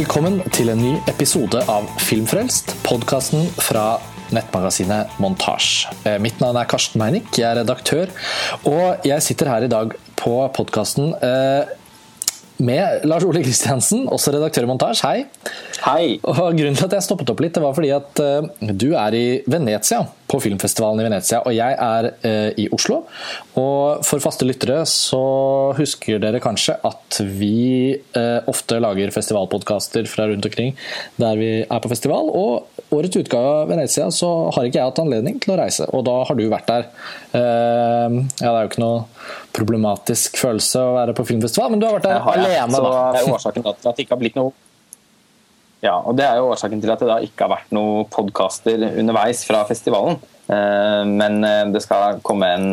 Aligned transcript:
Velkommen 0.00 0.38
til 0.56 0.70
en 0.72 0.78
ny 0.80 0.90
episode 1.10 1.60
av 1.68 1.84
Filmfrelst, 2.00 2.70
podkasten 2.86 3.42
fra 3.60 3.98
nettmagasinet 4.32 5.18
Montasj. 5.20 5.90
Eh, 6.08 6.16
Mitt 6.24 6.40
navn 6.40 6.56
er 6.56 6.68
Karsten 6.70 7.02
Meinick, 7.02 7.28
jeg 7.36 7.44
er 7.44 7.58
redaktør, 7.60 8.08
og 8.64 9.04
jeg 9.04 9.20
sitter 9.26 9.50
her 9.52 9.66
i 9.66 9.68
dag 9.68 9.92
på 10.16 10.38
podkasten 10.56 11.12
med 12.64 13.04
Lars 13.08 13.24
Ole 13.26 13.42
Kristiansen, 13.44 14.06
også 14.12 14.34
redaktør 14.34 14.66
i 14.66 14.70
Montasj. 14.70 15.02
Hei. 15.06 15.24
Hei. 15.84 16.06
Og 16.22 16.38
Grunnen 16.56 16.76
til 16.78 16.86
at 16.86 16.96
jeg 16.98 17.06
stoppet 17.06 17.32
opp 17.32 17.42
litt, 17.42 17.54
det 17.56 17.64
var 17.64 17.76
fordi 17.76 17.92
at 17.96 18.22
eh, 18.24 18.70
du 18.70 18.90
er 18.92 19.16
i 19.16 19.26
Venezia, 19.50 20.02
på 20.30 20.38
filmfestivalen 20.44 21.02
i 21.02 21.06
Venezia, 21.08 21.40
og 21.42 21.54
jeg 21.56 21.74
er 21.74 22.10
eh, 22.26 22.60
i 22.62 22.68
Oslo. 22.74 23.00
Og 23.58 24.04
for 24.06 24.22
faste 24.22 24.46
lyttere 24.46 24.84
så 24.88 25.22
husker 25.78 26.20
dere 26.22 26.42
kanskje 26.42 26.76
at 26.86 27.20
vi 27.26 27.96
eh, 27.96 28.38
ofte 28.50 28.78
lager 28.82 29.12
festivalpodkaster 29.14 30.06
fra 30.10 30.28
rundt 30.30 30.46
omkring 30.46 30.76
der 31.20 31.40
vi 31.40 31.50
er 31.64 31.82
på 31.82 31.90
festival. 31.90 32.30
Og 32.30 32.69
årets 32.94 33.16
utgave 33.16 33.50
av 33.62 33.68
Venezia 33.70 34.08
så 34.14 34.28
har 34.54 34.66
ikke 34.66 34.80
jeg 34.80 34.90
hatt 34.90 35.02
anledning 35.02 35.38
til 35.42 35.54
å 35.54 35.58
reise, 35.60 35.86
og 35.94 36.04
da 36.08 36.16
har 36.26 36.38
du 36.38 36.46
vært 36.50 36.70
der. 36.70 36.88
Uh, 37.34 38.18
ja, 38.40 38.48
det 38.48 38.54
er 38.54 38.64
jo 38.64 38.70
ikke 38.72 38.82
noe 38.82 39.04
problematisk 39.56 40.40
følelse 40.40 40.82
å 40.82 40.96
være 40.96 41.14
på 41.18 41.26
filmfestival, 41.28 41.70
men 41.72 41.82
du 41.82 41.86
har 41.88 41.96
vært 41.98 42.08
der 42.08 42.24
har 42.24 42.42
alene, 42.42 42.82
da. 42.82 43.04
det 43.14 43.22
er 43.22 43.32
årsaken 43.36 43.66
til 43.66 43.72
at 43.72 43.86
det 43.86 44.04
ikke 44.06 44.16
har 44.16 44.22
blitt 44.24 44.40
noe 44.40 44.52
Ja, 45.80 45.94
og 45.96 46.18
det 46.18 46.26
er 46.26 46.40
jo 46.40 46.50
årsaken 46.52 46.82
til 46.82 46.92
at 46.92 47.00
det 47.02 47.08
da 47.08 47.20
ikke 47.24 47.46
har 47.46 47.54
vært 47.54 47.70
noen 47.76 48.10
podkaster 48.12 48.82
underveis 48.90 49.44
fra 49.48 49.62
festivalen. 49.68 50.18
Uh, 50.50 51.06
Men 51.06 51.44
eh, 51.46 51.68
det 51.70 51.84
skal 51.84 52.18
komme 52.26 52.48
en 52.56 52.66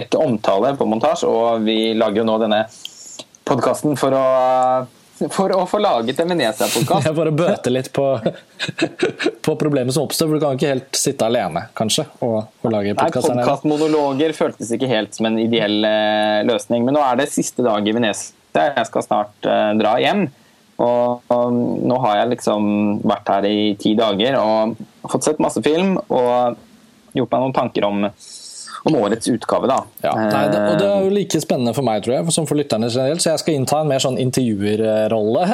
rekke 0.00 0.18
omtaler 0.18 0.74
på 0.76 0.88
montasje, 0.90 1.30
og 1.30 1.62
vi 1.64 1.94
lager 1.94 2.24
jo 2.24 2.28
nå 2.28 2.40
denne 2.42 2.64
podkasten 3.46 3.94
for 4.00 4.16
å 4.16 4.24
for 5.30 5.52
å 5.54 5.62
få 5.70 5.78
laget 5.82 6.20
en 6.20 6.30
Venezia-podkast. 6.32 7.06
For 7.08 7.18
bare 7.18 7.32
bøte 7.34 7.72
litt 7.72 7.90
på, 7.94 8.06
på 9.46 9.56
problemet 9.60 9.94
som 9.94 10.06
oppstår, 10.08 10.28
for 10.28 10.38
du 10.38 10.42
kan 10.42 10.58
ikke 10.58 10.72
helt 10.72 10.98
sitte 10.98 11.28
alene, 11.28 11.66
kanskje, 11.78 12.06
og, 12.24 12.38
og 12.62 12.72
lage 12.74 12.96
podkast 12.98 13.30
her 13.30 13.38
nede. 13.38 13.46
Podkastmonologer 13.46 14.34
føltes 14.36 14.72
ikke 14.74 14.90
helt 14.90 15.14
som 15.16 15.30
en 15.30 15.38
ideell 15.42 15.86
eh, 15.88 16.40
løsning. 16.48 16.86
Men 16.86 16.98
nå 16.98 17.04
er 17.04 17.20
det 17.22 17.30
siste 17.32 17.64
dag 17.66 17.86
i 17.86 17.94
Venezia. 17.94 18.34
Jeg 18.54 18.86
skal 18.90 19.06
snart 19.06 19.48
eh, 19.50 19.70
dra 19.80 19.96
hjem. 20.02 20.26
Og, 20.82 21.22
og 21.30 21.54
nå 21.86 21.96
har 22.02 22.18
jeg 22.18 22.32
liksom 22.32 22.64
vært 23.06 23.30
her 23.30 23.46
i 23.46 23.74
ti 23.78 23.92
dager 23.98 24.40
og 24.40 24.74
fått 25.06 25.28
sett 25.28 25.42
masse 25.42 25.62
film 25.62 25.94
og 26.08 26.58
gjort 27.14 27.30
meg 27.30 27.44
noen 27.44 27.54
tanker 27.54 27.86
om, 27.86 28.08
om 28.84 28.96
årets 29.00 29.28
utgave, 29.32 29.68
da. 29.70 29.78
Ja, 30.04 30.12
nei, 30.28 30.42
det, 30.52 30.58
og 30.70 30.78
det 30.80 30.86
er 30.90 31.04
jo 31.06 31.12
like 31.14 31.40
spennende 31.42 31.72
for 31.76 31.86
meg, 31.86 32.02
tror 32.04 32.16
jeg, 32.18 32.34
som 32.36 32.46
for 32.48 32.58
lytterne 32.60 32.90
generelt, 32.92 33.22
så 33.24 33.30
jeg 33.32 33.42
skal 33.42 33.56
innta 33.58 33.80
en 33.80 33.88
mer 33.90 34.02
sånn 34.04 34.18
intervjuerrolle. 34.20 35.44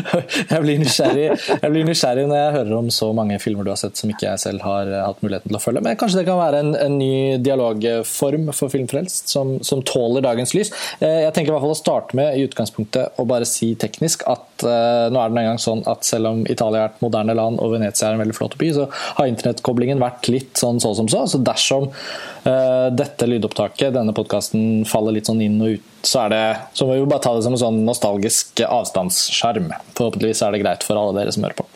Jeg 0.50 0.62
blir, 0.64 0.78
nysgjerrig, 0.80 1.26
jeg 1.62 1.70
blir 1.72 1.84
nysgjerrig 1.86 2.24
når 2.28 2.38
jeg 2.38 2.52
hører 2.56 2.72
om 2.76 2.88
så 2.92 3.08
mange 3.16 3.36
filmer 3.42 3.66
du 3.66 3.70
har 3.72 3.78
sett 3.78 3.98
som 3.98 4.10
ikke 4.10 4.26
jeg 4.26 4.40
selv 4.42 4.62
har 4.64 4.88
eh, 4.90 5.02
hatt 5.06 5.20
muligheten 5.24 5.50
til 5.50 5.58
å 5.58 5.60
følge. 5.62 5.82
Men 5.84 5.96
kanskje 6.00 6.20
det 6.20 6.26
kan 6.28 6.38
være 6.40 6.60
en, 6.64 6.70
en 6.78 6.96
ny 6.98 7.38
dialogform 7.44 8.50
for 8.56 8.72
Filmfrelst 8.72 9.30
som, 9.32 9.54
som 9.66 9.82
tåler 9.86 10.24
dagens 10.24 10.54
lys. 10.56 10.72
Eh, 10.98 11.20
Jeg 11.26 11.34
tenker 11.36 11.52
i 11.52 11.54
hvert 11.54 11.64
fall 11.66 11.74
å 11.74 11.78
starte 11.78 12.18
med 12.18 12.36
i 12.38 12.44
utgangspunktet 12.48 13.20
å 13.22 13.26
bare 13.30 13.48
si 13.48 13.72
teknisk 13.80 14.24
at 14.30 14.64
eh, 14.66 15.06
nå 15.12 15.20
er 15.22 15.30
det 15.32 15.42
en 15.44 15.50
gang 15.52 15.62
sånn 15.62 15.84
at 15.90 16.06
selv 16.08 16.32
om 16.32 16.42
Italia 16.50 16.86
er 16.86 16.92
et 16.94 17.04
moderne 17.04 17.36
land 17.38 17.60
og 17.62 17.74
Venezia 17.76 18.10
er 18.10 18.18
en 18.18 18.24
veldig 18.24 18.36
flott 18.40 18.58
by, 18.60 18.72
så 18.76 18.88
har 18.92 19.30
internettkoblingen 19.30 20.02
vært 20.02 20.30
litt 20.32 20.58
sånn 20.60 20.80
så 20.82 20.92
som 20.98 21.08
så. 21.10 21.24
Så 21.30 21.40
dersom 21.46 21.90
dette 22.42 23.26
lydopptaket, 23.28 23.92
denne 23.94 24.14
podkasten, 24.16 24.86
faller 24.88 25.16
litt 25.16 25.28
sånn 25.28 25.42
inn 25.44 25.58
og 25.60 25.76
ut, 25.76 25.90
så, 26.00 26.24
er 26.24 26.32
det, 26.32 26.44
så 26.72 26.86
må 26.86 26.96
vi 26.96 27.02
jo 27.02 27.10
bare 27.10 27.24
ta 27.26 27.34
det 27.36 27.44
som 27.44 27.56
en 27.56 27.62
sånn 27.64 27.82
nostalgisk 27.84 28.62
avstandsskjerm. 28.64 29.68
Forhåpentligvis 29.98 30.40
er 30.46 30.56
det 30.56 30.62
greit 30.64 30.86
for 30.86 31.00
alle 31.00 31.18
dere 31.20 31.34
som 31.36 31.44
hører 31.44 31.60
på. 31.60 31.68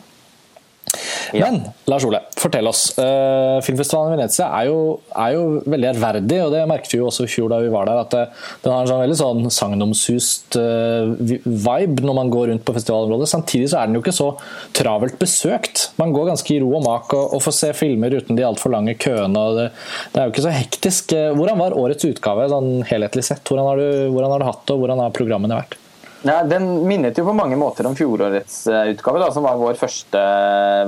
Ja. 1.39 1.49
Men 1.51 1.65
Lars 1.89 2.05
Ole, 2.07 2.21
fortell 2.39 2.67
oss. 2.69 2.87
Uh, 2.97 3.61
filmfestivalen 3.65 4.13
i 4.13 4.17
Venezia 4.17 4.47
er 4.57 4.69
jo, 4.69 4.77
er 5.11 5.35
jo 5.35 5.43
veldig 5.65 5.89
ærverdig, 5.91 6.39
og 6.45 6.53
det 6.53 6.63
merket 6.69 6.95
vi 6.95 6.99
jo 7.01 7.09
også 7.09 7.27
i 7.27 7.31
fjor 7.31 7.51
da 7.51 7.59
vi 7.63 7.71
var 7.73 7.89
der. 7.89 8.01
At 8.05 8.15
det, 8.15 8.23
den 8.63 8.73
har 8.73 8.83
en 8.83 8.91
sånn 8.91 9.03
veldig 9.03 9.19
sånn 9.19 9.53
sagnomsust 9.53 10.57
uh, 10.59 11.13
vibe 11.45 12.05
når 12.05 12.19
man 12.19 12.33
går 12.33 12.51
rundt 12.51 12.65
på 12.67 12.75
festivalområdet. 12.77 13.29
Samtidig 13.31 13.71
så 13.71 13.81
er 13.81 13.89
den 13.89 13.99
jo 13.99 14.03
ikke 14.03 14.15
så 14.15 14.31
travelt 14.75 15.19
besøkt. 15.21 15.89
Man 16.01 16.15
går 16.15 16.31
ganske 16.31 16.55
i 16.55 16.59
ro 16.63 16.73
og 16.79 16.85
mak 16.87 17.15
og, 17.17 17.37
og 17.37 17.45
får 17.45 17.57
se 17.59 17.71
filmer 17.77 18.15
uten 18.15 18.37
de 18.37 18.47
altfor 18.47 18.73
lange 18.73 18.97
køene. 18.99 19.47
det, 19.59 19.69
det 20.13 20.21
er 20.21 20.27
jo 20.27 20.35
ikke 20.35 20.47
så 20.47 20.55
hektisk. 20.55 21.15
Hvordan 21.37 21.61
var 21.61 21.79
årets 21.79 22.07
utgave 22.07 22.49
sånn 22.51 22.85
helhetlig 22.89 23.25
sett? 23.27 23.43
Hvordan 23.47 23.71
har, 23.71 23.81
du, 23.81 24.13
hvordan 24.13 24.35
har 24.35 24.43
du 24.43 24.49
hatt 24.49 24.63
det, 24.65 24.75
og 24.75 24.83
hvordan 24.83 25.03
har 25.03 25.15
programmene 25.15 25.63
vært? 25.63 25.79
Ja, 26.25 26.39
den 26.43 26.87
minnet 26.87 27.19
jo 27.19 27.27
på 27.27 27.35
mange 27.37 27.57
måter 27.59 27.85
om 27.85 27.93
fjorårets 27.93 28.63
eh, 28.67 28.87
utgave, 28.95 29.19
da, 29.21 29.27
som 29.33 29.43
var 29.45 29.59
vår 29.61 29.75
første 29.77 30.21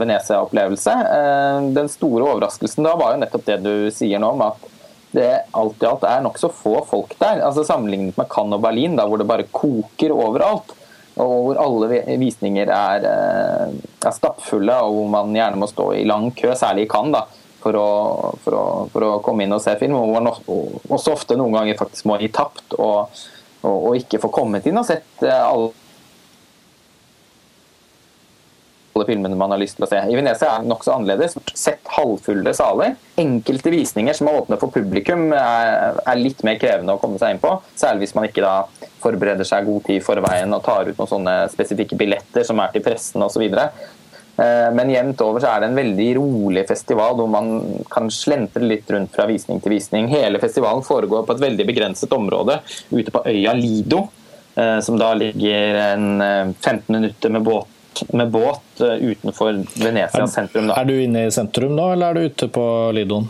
Venezia-opplevelse. 0.01 0.95
Eh, 1.17 1.67
Den 1.75 1.91
store 1.93 2.25
overraskelsen 2.25 2.87
da 2.87 2.95
var 2.97 3.13
jo 3.13 3.19
nettopp 3.21 3.45
det 3.45 3.59
du 3.61 3.91
sier 3.93 4.17
nå, 4.23 4.31
om 4.33 4.41
at 4.47 4.65
det 5.13 5.29
alt 5.53 5.85
i 5.85 5.87
alt 5.91 6.07
er 6.09 6.25
nokså 6.25 6.49
få 6.49 6.73
folk 6.89 7.13
der. 7.21 7.43
altså 7.45 7.61
Sammenlignet 7.67 8.17
med 8.17 8.29
Cannes 8.33 8.57
og 8.57 8.65
Berlin, 8.65 8.97
da, 8.97 9.05
hvor 9.05 9.21
det 9.21 9.29
bare 9.29 9.45
koker 9.53 10.15
overalt. 10.15 10.73
Og 11.21 11.37
hvor 11.45 11.61
alle 11.61 12.01
visninger 12.17 12.73
er, 12.73 13.05
eh, 13.05 13.77
er 14.09 14.17
stappfulle, 14.17 14.81
og 14.89 14.97
hvor 14.97 15.15
man 15.19 15.37
gjerne 15.37 15.61
må 15.61 15.69
stå 15.69 15.91
i 16.01 16.05
lang 16.09 16.31
kø, 16.33 16.49
særlig 16.57 16.87
i 16.87 16.91
Cannes, 16.97 17.13
da, 17.13 17.53
for 17.61 17.77
å, 17.77 17.87
for, 18.41 18.57
å, 18.57 18.67
for 18.89 19.05
å 19.05 19.15
komme 19.21 19.45
inn 19.45 19.53
og 19.53 19.61
se 19.61 19.77
film. 19.77 20.01
Hvor 20.01 20.17
man 20.17 20.33
også 20.33 21.13
ofte 21.13 21.37
noen 21.37 21.61
ganger 21.61 21.77
faktisk 21.85 22.09
må 22.09 22.17
gi 22.25 22.33
tapt 22.33 22.73
og, 22.81 23.13
og, 23.65 23.95
ikke 23.97 24.21
få 24.21 24.29
kommet 24.33 24.67
inn 24.69 24.77
og 24.77 24.85
sett 24.87 25.25
eh, 25.25 25.43
alle 25.43 25.73
filmene 29.07 29.37
man 29.37 29.53
har 29.53 29.61
lyst 29.61 29.77
til 29.77 29.85
å 29.85 29.89
se. 29.89 29.99
I 30.09 30.15
Venezia 30.17 30.55
er 30.55 30.63
det 30.63 30.71
nokså 30.71 30.95
annerledes. 30.95 31.37
Sett 31.57 31.85
halvfulle 31.97 32.53
saler. 32.57 32.95
Enkelte 33.21 33.71
visninger 33.73 34.15
som 34.17 34.29
er 34.29 34.39
åpne 34.41 34.57
for 34.61 34.73
publikum, 34.73 35.29
er, 35.37 35.99
er 36.01 36.21
litt 36.21 36.43
mer 36.47 36.57
krevende 36.61 36.95
å 36.95 37.01
komme 37.01 37.19
seg 37.21 37.35
inn 37.35 37.43
på. 37.43 37.53
Særlig 37.77 38.07
hvis 38.07 38.15
man 38.17 38.27
ikke 38.29 38.45
da 38.45 38.55
forbereder 39.03 39.47
seg 39.47 39.67
god 39.69 39.85
tid 39.87 39.99
i 39.99 40.03
forveien 40.03 40.53
og 40.55 40.63
tar 40.65 40.89
ut 40.89 40.97
noen 40.97 41.11
sånne 41.11 41.35
spesifikke 41.53 41.99
billetter 41.99 42.45
som 42.47 42.59
er 42.63 42.73
til 42.73 42.85
pressen 42.85 43.23
osv. 43.25 43.45
Eh, 43.47 43.85
Men 44.37 44.91
jevnt 44.91 45.21
over 45.25 45.41
så 45.41 45.49
er 45.49 45.63
det 45.63 45.67
en 45.71 45.79
veldig 45.79 46.07
rolig 46.19 46.61
festival 46.69 47.15
hvor 47.17 47.29
man 47.31 47.47
kan 47.89 48.09
slentre 48.13 48.61
litt 48.61 48.91
rundt 48.93 49.15
fra 49.15 49.25
visning 49.25 49.63
til 49.63 49.73
visning. 49.73 50.09
Hele 50.11 50.37
festivalen 50.41 50.85
foregår 50.85 51.25
på 51.25 51.33
et 51.33 51.41
veldig 51.41 51.65
begrenset 51.65 52.13
område 52.13 52.59
ute 52.91 53.13
på 53.13 53.23
øya 53.25 53.55
Lido, 53.57 54.03
eh, 54.55 54.77
som 54.85 54.99
da 55.01 55.09
ligger 55.17 55.81
en 55.87 56.21
eh, 56.21 56.53
15 56.53 56.93
minutter 56.93 57.33
med 57.33 57.47
båt, 57.49 58.03
med 58.13 58.29
båt 58.29 58.85
eh, 58.85 59.09
utenfor 59.09 59.63
Venezia 59.81 60.27
sentrum. 60.29 60.69
Da. 60.69 60.77
Er 60.83 60.85
du 60.85 60.95
inne 61.01 61.25
i 61.25 61.33
sentrum 61.33 61.73
nå, 61.77 61.89
eller 61.95 62.13
er 62.13 62.21
du 62.21 62.29
ute 62.29 62.51
på 62.53 62.67
Lidoen? 62.93 63.29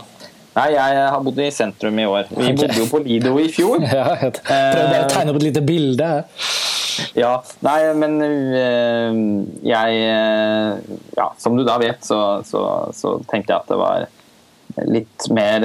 Nei, 0.58 0.72
jeg 0.74 1.02
har 1.12 1.22
bodd 1.22 1.38
i 1.38 1.48
sentrum 1.54 1.98
i 2.02 2.06
år. 2.08 2.26
Vi 2.32 2.48
okay. 2.48 2.56
bodde 2.58 2.80
jo 2.80 2.86
på 2.90 3.00
Lido 3.04 3.36
i 3.38 3.48
fjor. 3.52 3.84
Ja, 3.98 4.14
jeg 4.18 4.32
bare 4.48 5.04
å 5.04 5.10
tegne 5.12 5.32
opp 5.32 5.40
et 5.40 5.46
lite 5.48 5.62
bilde. 5.66 6.08
Ja, 7.14 7.32
nei, 7.62 7.78
men 7.94 8.16
øh, 8.26 9.18
jeg 9.62 10.00
øh, 10.10 10.96
Ja, 11.14 11.28
som 11.38 11.54
du 11.54 11.62
da 11.66 11.76
vet, 11.78 12.02
så, 12.02 12.40
så, 12.46 12.62
så 12.96 13.18
tenkte 13.30 13.54
jeg 13.54 13.62
at 13.62 13.70
det 13.70 13.78
var 13.78 14.08
litt 14.88 15.24
mer 15.34 15.64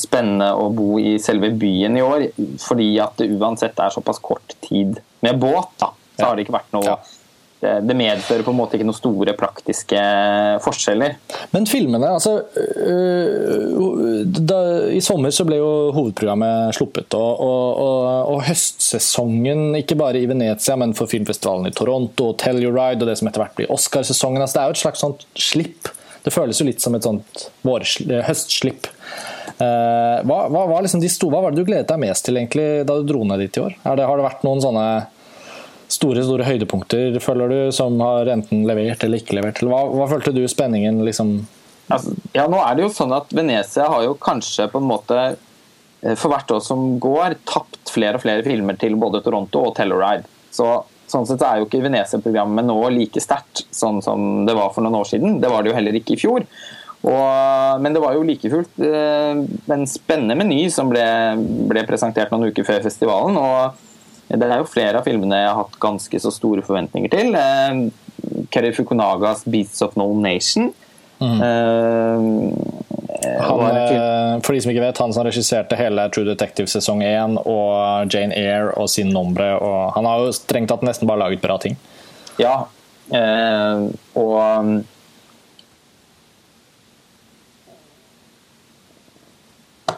spennende 0.00 0.48
å 0.58 0.70
bo 0.74 0.96
i 0.98 1.16
selve 1.22 1.52
byen 1.54 1.98
i 1.98 2.06
år. 2.06 2.28
Fordi 2.62 2.88
at 3.02 3.18
det 3.20 3.30
uansett 3.34 3.78
er 3.82 3.94
såpass 3.94 4.22
kort 4.22 4.56
tid 4.66 4.98
med 5.26 5.42
båt, 5.42 5.74
da. 5.82 5.92
Så 6.16 6.24
har 6.24 6.36
det 6.36 6.46
ikke 6.46 6.56
vært 6.56 6.74
noe 6.74 6.86
Ja. 6.86 6.96
Det, 7.60 7.96
medfører 7.96 8.44
på 8.44 8.52
en 8.52 8.58
måte 8.58 8.76
ikke 8.76 8.86
noen 8.86 8.98
store 8.98 9.32
praktiske 9.38 10.00
forskjeller. 10.64 11.16
Men 11.54 11.68
filmene, 11.68 12.10
altså 12.18 12.34
øh, 12.52 14.24
da, 14.26 14.58
I 14.92 15.00
sommer 15.04 15.32
så 15.34 15.46
ble 15.48 15.60
jo 15.60 15.70
hovedprogrammet 15.96 16.76
sluppet. 16.76 17.16
Og, 17.16 17.40
og, 17.46 17.80
og, 17.82 18.34
og 18.34 18.42
høstsesongen, 18.50 19.70
ikke 19.80 19.98
bare 19.98 20.20
i 20.20 20.28
Venezia, 20.30 20.76
men 20.80 20.94
for 20.96 21.10
filmfestivalen 21.10 21.70
i 21.70 21.74
Toronto, 21.76 22.32
Telluride 22.40 23.00
og 23.00 23.08
det 23.08 23.16
som 23.20 23.30
etter 23.30 23.44
hvert 23.44 23.56
blir 23.58 23.72
Oscarsesongen. 23.72 24.42
Altså, 24.42 24.58
det 24.58 24.64
er 24.64 24.68
jo 24.68 24.76
et 24.76 24.84
slags 24.84 25.06
sånt 25.06 25.26
slipp. 25.40 25.92
Det 26.26 26.34
føles 26.34 26.60
jo 26.60 26.68
litt 26.68 26.82
som 26.82 26.96
et 26.98 27.06
sånt 27.06 27.48
vårsl- 27.64 28.18
høstslipp. 28.26 28.90
Hva, 29.56 30.22
hva, 30.26 30.40
hva, 30.52 30.64
var 30.68 30.82
liksom 30.84 31.00
de 31.00 31.08
sto, 31.08 31.30
hva 31.32 31.40
var 31.40 31.54
det 31.54 31.62
du 31.62 31.68
gledet 31.68 31.88
deg 31.88 32.00
mest 32.02 32.26
til 32.26 32.36
egentlig 32.36 32.84
da 32.84 32.98
du 32.98 33.06
dro 33.08 33.22
ned 33.24 33.40
dit 33.40 33.56
i 33.56 33.62
år? 33.62 33.76
Det, 33.80 34.04
har 34.04 34.18
det 34.18 34.26
vært 34.26 34.42
noen 34.44 34.60
sånne 34.60 34.88
store 35.92 36.24
store 36.26 36.46
høydepunkter 36.46 37.18
føler 37.22 37.52
du, 37.52 37.58
som 37.74 37.98
har 38.02 38.30
enten 38.32 38.64
levert 38.68 39.04
eller 39.06 39.22
ikke 39.22 39.38
levert? 39.38 39.62
Hva, 39.62 39.84
hva 39.92 40.08
følte 40.10 40.34
du 40.34 40.42
spenningen 40.50 41.04
liksom 41.06 41.38
Altså, 41.86 42.16
ja, 42.34 42.48
nå 42.50 42.58
er 42.58 42.74
det 42.74 42.82
jo 42.82 42.88
sånn 42.90 43.12
at 43.14 43.30
Venezia 43.30 43.84
har 43.86 44.00
jo 44.02 44.16
kanskje 44.18 44.64
på 44.72 44.80
en 44.82 44.88
måte 44.88 45.18
eh, 45.22 46.16
for 46.18 46.32
hvert 46.32 46.50
år 46.50 46.64
som 46.66 46.96
går, 46.98 47.36
tapt 47.46 47.92
flere 47.94 48.18
og 48.18 48.24
flere 48.24 48.42
filmer 48.42 48.74
til 48.80 48.96
både 48.98 49.20
Toronto 49.22 49.62
og 49.68 49.76
Telluride. 49.76 50.26
Så 50.50 50.66
sånn 51.06 51.28
sett 51.30 51.44
er 51.46 51.60
jo 51.60 51.68
ikke 51.68 51.84
Venezia-programmet 51.84 52.66
nå 52.66 52.74
like 52.90 53.22
sterkt 53.22 53.68
sånn 53.70 54.02
som 54.02 54.42
det 54.48 54.56
var 54.58 54.74
for 54.74 54.82
noen 54.82 54.98
år 54.98 55.06
siden. 55.12 55.38
Det 55.38 55.52
var 55.52 55.62
det 55.62 55.70
jo 55.70 55.76
heller 55.78 56.00
ikke 56.00 56.16
i 56.16 56.20
fjor. 56.24 56.48
Og, 57.06 57.80
men 57.84 57.94
det 57.94 58.02
var 58.02 58.18
jo 58.18 58.26
like 58.26 58.50
fullt 58.50 58.82
eh, 58.82 59.44
en 59.78 59.86
spennende 59.86 60.34
meny 60.42 60.64
som 60.74 60.90
ble, 60.90 61.06
ble 61.70 61.86
presentert 61.86 62.34
noen 62.34 62.50
uker 62.50 62.66
før 62.66 62.82
festivalen. 62.88 63.38
og 63.38 63.84
det 64.28 64.46
er 64.48 64.58
jo 64.58 64.66
flere 64.66 64.98
av 65.00 65.06
filmene 65.06 65.38
jeg 65.38 65.50
har 65.52 65.60
hatt 65.60 65.78
ganske 65.82 66.20
så 66.22 66.32
store 66.34 66.64
forventninger 66.66 67.12
til. 67.12 67.36
Eh, 67.38 68.46
Kerry 68.50 68.72
Fukunagas 68.74 69.44
'Beats 69.46 69.82
of 69.82 69.96
No 69.96 70.10
Nation'. 70.14 70.72
Mm. 71.18 71.40
Uh, 71.40 72.52
han, 73.40 74.42
for 74.44 74.52
de 74.52 74.60
som 74.60 74.70
ikke 74.70 74.82
vet, 74.82 74.98
han 75.00 75.12
som 75.16 75.24
regisserte 75.24 75.78
hele 75.78 76.04
True 76.12 76.26
Detective 76.28 76.68
sesong 76.68 77.00
1 77.02 77.38
og 77.48 78.12
Jane 78.12 78.36
Eyre 78.36 78.74
og 78.76 78.90
Sin 78.92 79.08
Nombre. 79.14 79.54
Og 79.56 79.94
han 79.96 80.04
har 80.04 80.20
jo 80.20 80.34
strengt 80.36 80.68
tatt 80.68 80.84
nesten 80.84 81.08
bare 81.08 81.24
laget 81.24 81.40
bra 81.40 81.56
ting. 81.62 81.78
Ja, 82.36 82.66
uh, 83.14 83.88
og 84.18 84.84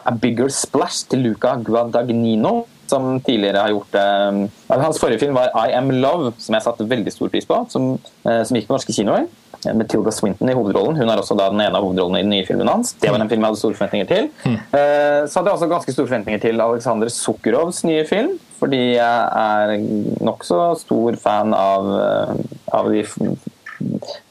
A 0.09 0.11
Bigger 0.15 0.47
Splash 0.49 1.09
til 1.09 1.25
Luca 1.27 1.57
Guadagnino, 1.59 2.63
som 2.89 3.19
tidligere 3.25 3.61
har 3.63 3.73
gjort 3.73 3.97
uh, 3.97 4.79
Hans 4.81 4.99
forrige 5.01 5.21
film 5.21 5.37
var 5.37 5.53
I 5.55 5.75
Am 5.77 5.91
Love, 5.93 6.33
som 6.41 6.55
jeg 6.57 6.65
satte 6.65 6.87
veldig 6.89 7.13
stor 7.13 7.31
pris 7.33 7.47
på, 7.49 7.59
som, 7.71 7.91
uh, 8.25 8.41
som 8.47 8.57
gikk 8.57 8.69
på 8.69 8.75
norske 8.75 8.95
kinoer. 8.95 9.27
Med 9.65 9.89
Tilda 9.91 10.11
Swinton 10.15 10.47
i 10.47 10.53
hovedrollen. 10.55 10.95
Hun 10.95 11.09
er 11.11 11.19
også 11.19 11.35
da 11.35 11.49
den 11.51 11.59
ene 11.59 11.75
av 11.75 11.83
hovedrollene 11.83 12.21
i 12.21 12.23
den 12.23 12.31
nye 12.31 12.45
filmen 12.47 12.69
hans. 12.71 12.93
Det 12.95 13.09
var 13.11 13.19
den 13.19 13.27
filmen 13.27 13.43
jeg 13.43 13.51
hadde 13.51 13.59
store 13.59 13.75
forventninger 13.75 14.07
til. 14.07 14.29
Mm. 14.45 14.55
Uh, 14.71 15.27
så 15.27 15.39
hadde 15.39 15.51
jeg 15.51 15.57
også 15.57 15.69
ganske 15.73 15.95
store 15.95 16.07
forventninger 16.07 16.43
til 16.45 16.63
Aleksandr 16.63 17.11
Sukhurovs 17.11 17.83
nye 17.89 18.05
film, 18.07 18.37
fordi 18.61 18.81
jeg 18.95 19.19
er 19.43 19.75
nokså 20.23 20.61
stor 20.79 21.19
fan 21.19 21.55
av, 21.57 21.91
av 22.79 22.89
de, 22.93 23.03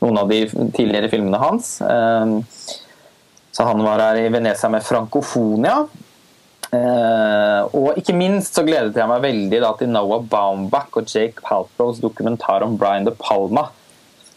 noen 0.00 0.20
av 0.22 0.32
de 0.32 0.42
tidligere 0.48 1.12
filmene 1.12 1.40
hans. 1.42 1.74
Så 3.58 3.64
han 3.66 3.80
var 3.82 3.98
her 3.98 4.20
i 4.20 4.28
Venezia 4.30 4.68
med 4.70 4.84
Frankofonia. 4.86 5.80
Uh, 6.68 7.64
og 7.72 7.96
ikke 7.96 8.12
minst 8.12 8.58
så 8.58 8.64
gledet 8.66 8.98
jeg 8.98 9.08
meg 9.08 9.22
veldig 9.24 9.60
da, 9.64 9.70
til 9.78 9.88
Noah 9.88 10.24
Baumbach 10.28 10.98
og 11.00 11.08
Jake 11.08 11.40
Paltrows 11.40 12.02
dokumentar 12.02 12.64
om 12.66 12.76
Brian 12.80 13.08
De 13.08 13.14
Palma. 13.16 13.70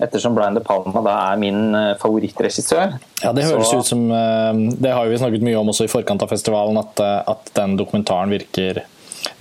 Ettersom 0.02 0.38
Brian 0.38 0.56
De 0.56 0.64
Palma 0.64 1.04
da 1.06 1.18
er 1.34 1.42
min 1.42 1.76
uh, 1.76 1.98
favorittregissør. 2.00 2.96
Ja, 3.24 3.34
Det 3.36 3.50
høres 3.50 3.74
så... 3.74 3.82
ut 3.82 3.92
som 3.92 4.08
uh, 4.08 4.56
Det 4.56 4.96
har 4.96 5.12
vi 5.12 5.20
snakket 5.20 5.46
mye 5.46 5.60
om 5.60 5.74
også 5.74 5.90
i 5.90 5.92
forkant 5.92 6.24
av 6.24 6.32
festivalen, 6.32 6.80
at, 6.80 7.04
at 7.36 7.52
den 7.60 7.76
dokumentaren 7.80 8.32
virker, 8.32 8.86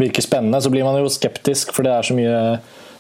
virker 0.00 0.26
spennende. 0.26 0.58
Så 0.60 0.75
blir 0.75 0.87
man 0.88 0.98
jo 0.98 1.12
skeptisk, 1.12 1.70
for 1.76 1.87
det 1.87 1.94
er 1.94 2.10
så 2.10 2.19
mye 2.19 2.37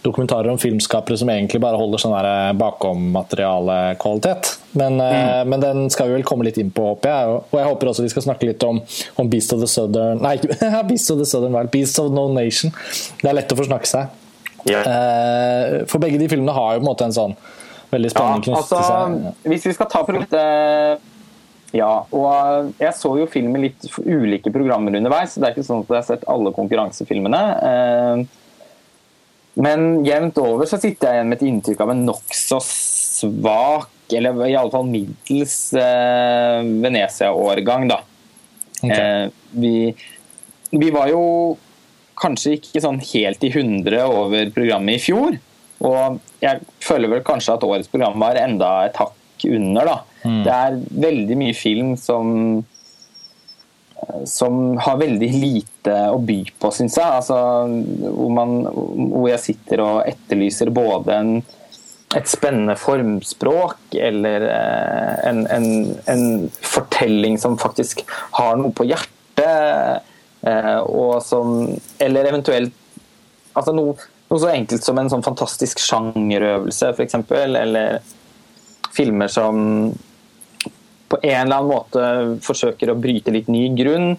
dokumentarer 0.02 0.48
om 0.48 0.58
filmskapere 0.58 1.16
som 1.18 1.28
egentlig 1.28 1.60
bare 1.60 1.76
holder 1.76 2.00
sånn 2.00 2.14
eh, 2.16 2.52
bakom-materiale-kvalitet. 2.60 4.54
Men, 4.80 5.00
eh, 5.00 5.16
mm. 5.16 5.50
men, 5.50 5.60
den 5.60 5.90
skal 5.92 6.08
vi 6.08 6.16
vel 6.16 6.24
komme 6.26 6.46
litt 6.46 6.58
inn 6.60 6.72
på, 6.74 6.86
håper 6.94 7.12
jeg. 7.12 7.36
Og 7.50 7.58
jeg 7.58 7.68
håper 7.68 7.90
også 7.92 8.06
vi 8.06 8.12
skal 8.14 8.24
snakke 8.30 8.48
litt 8.48 8.64
om, 8.66 8.80
om 9.20 9.30
Beast 9.32 9.52
of 9.56 9.60
the 9.62 9.68
Southern 9.70 10.22
Nei, 10.24 10.36
Beast 10.90 11.12
of 11.12 11.20
the 11.20 11.28
Southern 11.28 11.56
Wild. 11.56 11.72
Beast 11.74 12.00
of 12.00 12.08
No 12.14 12.28
Nation. 12.32 12.72
Det 13.20 13.28
er 13.28 13.36
lett 13.42 13.52
å 13.52 13.60
forsnakke 13.60 13.90
seg. 13.90 14.16
Yeah. 14.68 15.84
For 15.88 16.02
begge 16.02 16.18
de 16.20 16.28
filmene 16.28 16.52
har 16.52 16.74
jo 16.74 16.82
på 16.82 16.84
en 16.84 16.90
måte 16.90 17.06
en 17.08 17.14
sånn 17.16 17.32
veldig 17.90 18.10
spennende 18.12 18.44
knytt 18.44 18.58
altså, 18.58 18.76
til 18.76 18.84
seg. 18.84 19.38
Hvis 19.48 19.64
vi 19.70 19.72
skal 19.78 19.88
ta 19.88 20.02
for 20.04 20.18
litt 20.18 20.36
ja, 21.70 21.90
og 22.10 22.72
jeg 22.82 22.90
så 22.98 23.12
jo 23.14 23.28
filmen 23.30 23.62
litt 23.62 23.86
ulike 24.02 24.50
programmer 24.50 24.96
underveis. 24.98 25.32
så 25.32 25.40
Det 25.40 25.46
er 25.48 25.54
ikke 25.54 25.66
sånn 25.68 25.84
at 25.84 25.92
jeg 25.92 26.00
har 26.00 26.06
sett 26.08 26.24
alle 26.28 26.50
konkurransefilmene. 26.56 27.42
Men 29.60 30.04
jevnt 30.06 30.38
over 30.40 30.68
så 30.68 30.78
sitter 30.80 31.10
jeg 31.10 31.18
igjen 31.18 31.32
med 31.32 31.40
et 31.40 31.48
inntrykk 31.50 31.82
av 31.84 31.92
en 31.92 32.04
nokså 32.08 32.60
svak, 32.64 33.90
eller 34.16 34.40
i 34.48 34.56
alle 34.56 34.72
fall 34.72 34.88
middels 34.88 35.56
eh, 35.78 36.62
Venezia-årgang, 36.84 37.88
da. 37.90 38.00
Okay. 38.80 38.96
Eh, 38.96 39.26
vi, 39.60 39.74
vi, 40.72 40.88
var 40.94 41.10
jo 41.12 41.22
kanskje 42.20 42.56
ikke 42.56 42.82
sånn 42.82 43.00
helt 43.12 43.44
i 43.44 43.52
hundre 43.54 44.02
over 44.08 44.52
programmet 44.54 44.98
i 44.98 45.04
fjor. 45.04 45.36
Og 45.84 46.18
jeg 46.42 46.64
føler 46.84 47.12
vel 47.14 47.24
kanskje 47.24 47.56
at 47.56 47.64
årets 47.64 47.92
program 47.92 48.20
var 48.20 48.40
enda 48.40 48.72
et 48.88 48.98
hakk 49.00 49.46
under, 49.48 49.88
da. 49.92 49.98
Mm. 50.24 50.42
Det 50.44 50.56
er 50.56 50.80
veldig 51.06 51.38
mye 51.40 51.56
film 51.56 51.94
som 52.00 52.34
som 54.24 54.76
har 54.78 54.98
veldig 55.00 55.30
lite 55.32 55.94
å 56.12 56.18
by 56.24 56.40
på, 56.60 56.70
syns 56.74 56.98
jeg. 56.98 57.06
Altså, 57.20 57.36
hvor, 58.02 58.30
man, 58.34 58.58
hvor, 58.66 59.28
jeg 59.30 59.42
sitter 59.44 59.82
og 59.84 60.02
etterlyser 60.08 60.72
både 60.74 61.16
en, 61.16 61.32
et 62.16 62.30
spennende 62.30 62.76
formspråk 62.80 63.96
eller 64.08 64.46
eh, 64.50 65.14
en, 65.30 65.44
en, 65.46 65.68
en, 66.10 66.24
fortelling 66.60 67.38
som 67.40 67.58
faktisk 67.60 68.04
har 68.38 68.58
noe 68.60 68.74
på 68.74 68.88
hjertet, 68.90 70.06
eh, 70.42 70.78
og 70.82 71.20
som 71.24 71.70
Eller 72.02 72.28
eventuelt 72.32 72.74
altså 73.54 73.74
noe, 73.74 73.96
noe, 74.30 74.40
så 74.40 74.50
enkelt 74.52 74.84
som 74.86 74.98
en 74.98 75.10
sånn 75.10 75.26
fantastisk 75.26 75.82
sjangerøvelse, 75.82 76.92
f.eks. 76.94 77.18
Eller 77.34 78.00
filmer 78.94 79.30
som 79.30 79.90
på 81.10 81.18
en 81.22 81.42
eller 81.42 81.58
annen 81.58 81.70
måte 81.70 82.06
forsøker 82.46 82.92
å 82.92 82.98
bryte 82.98 83.34
litt 83.34 83.50
ny 83.50 83.64
grunn. 83.78 84.14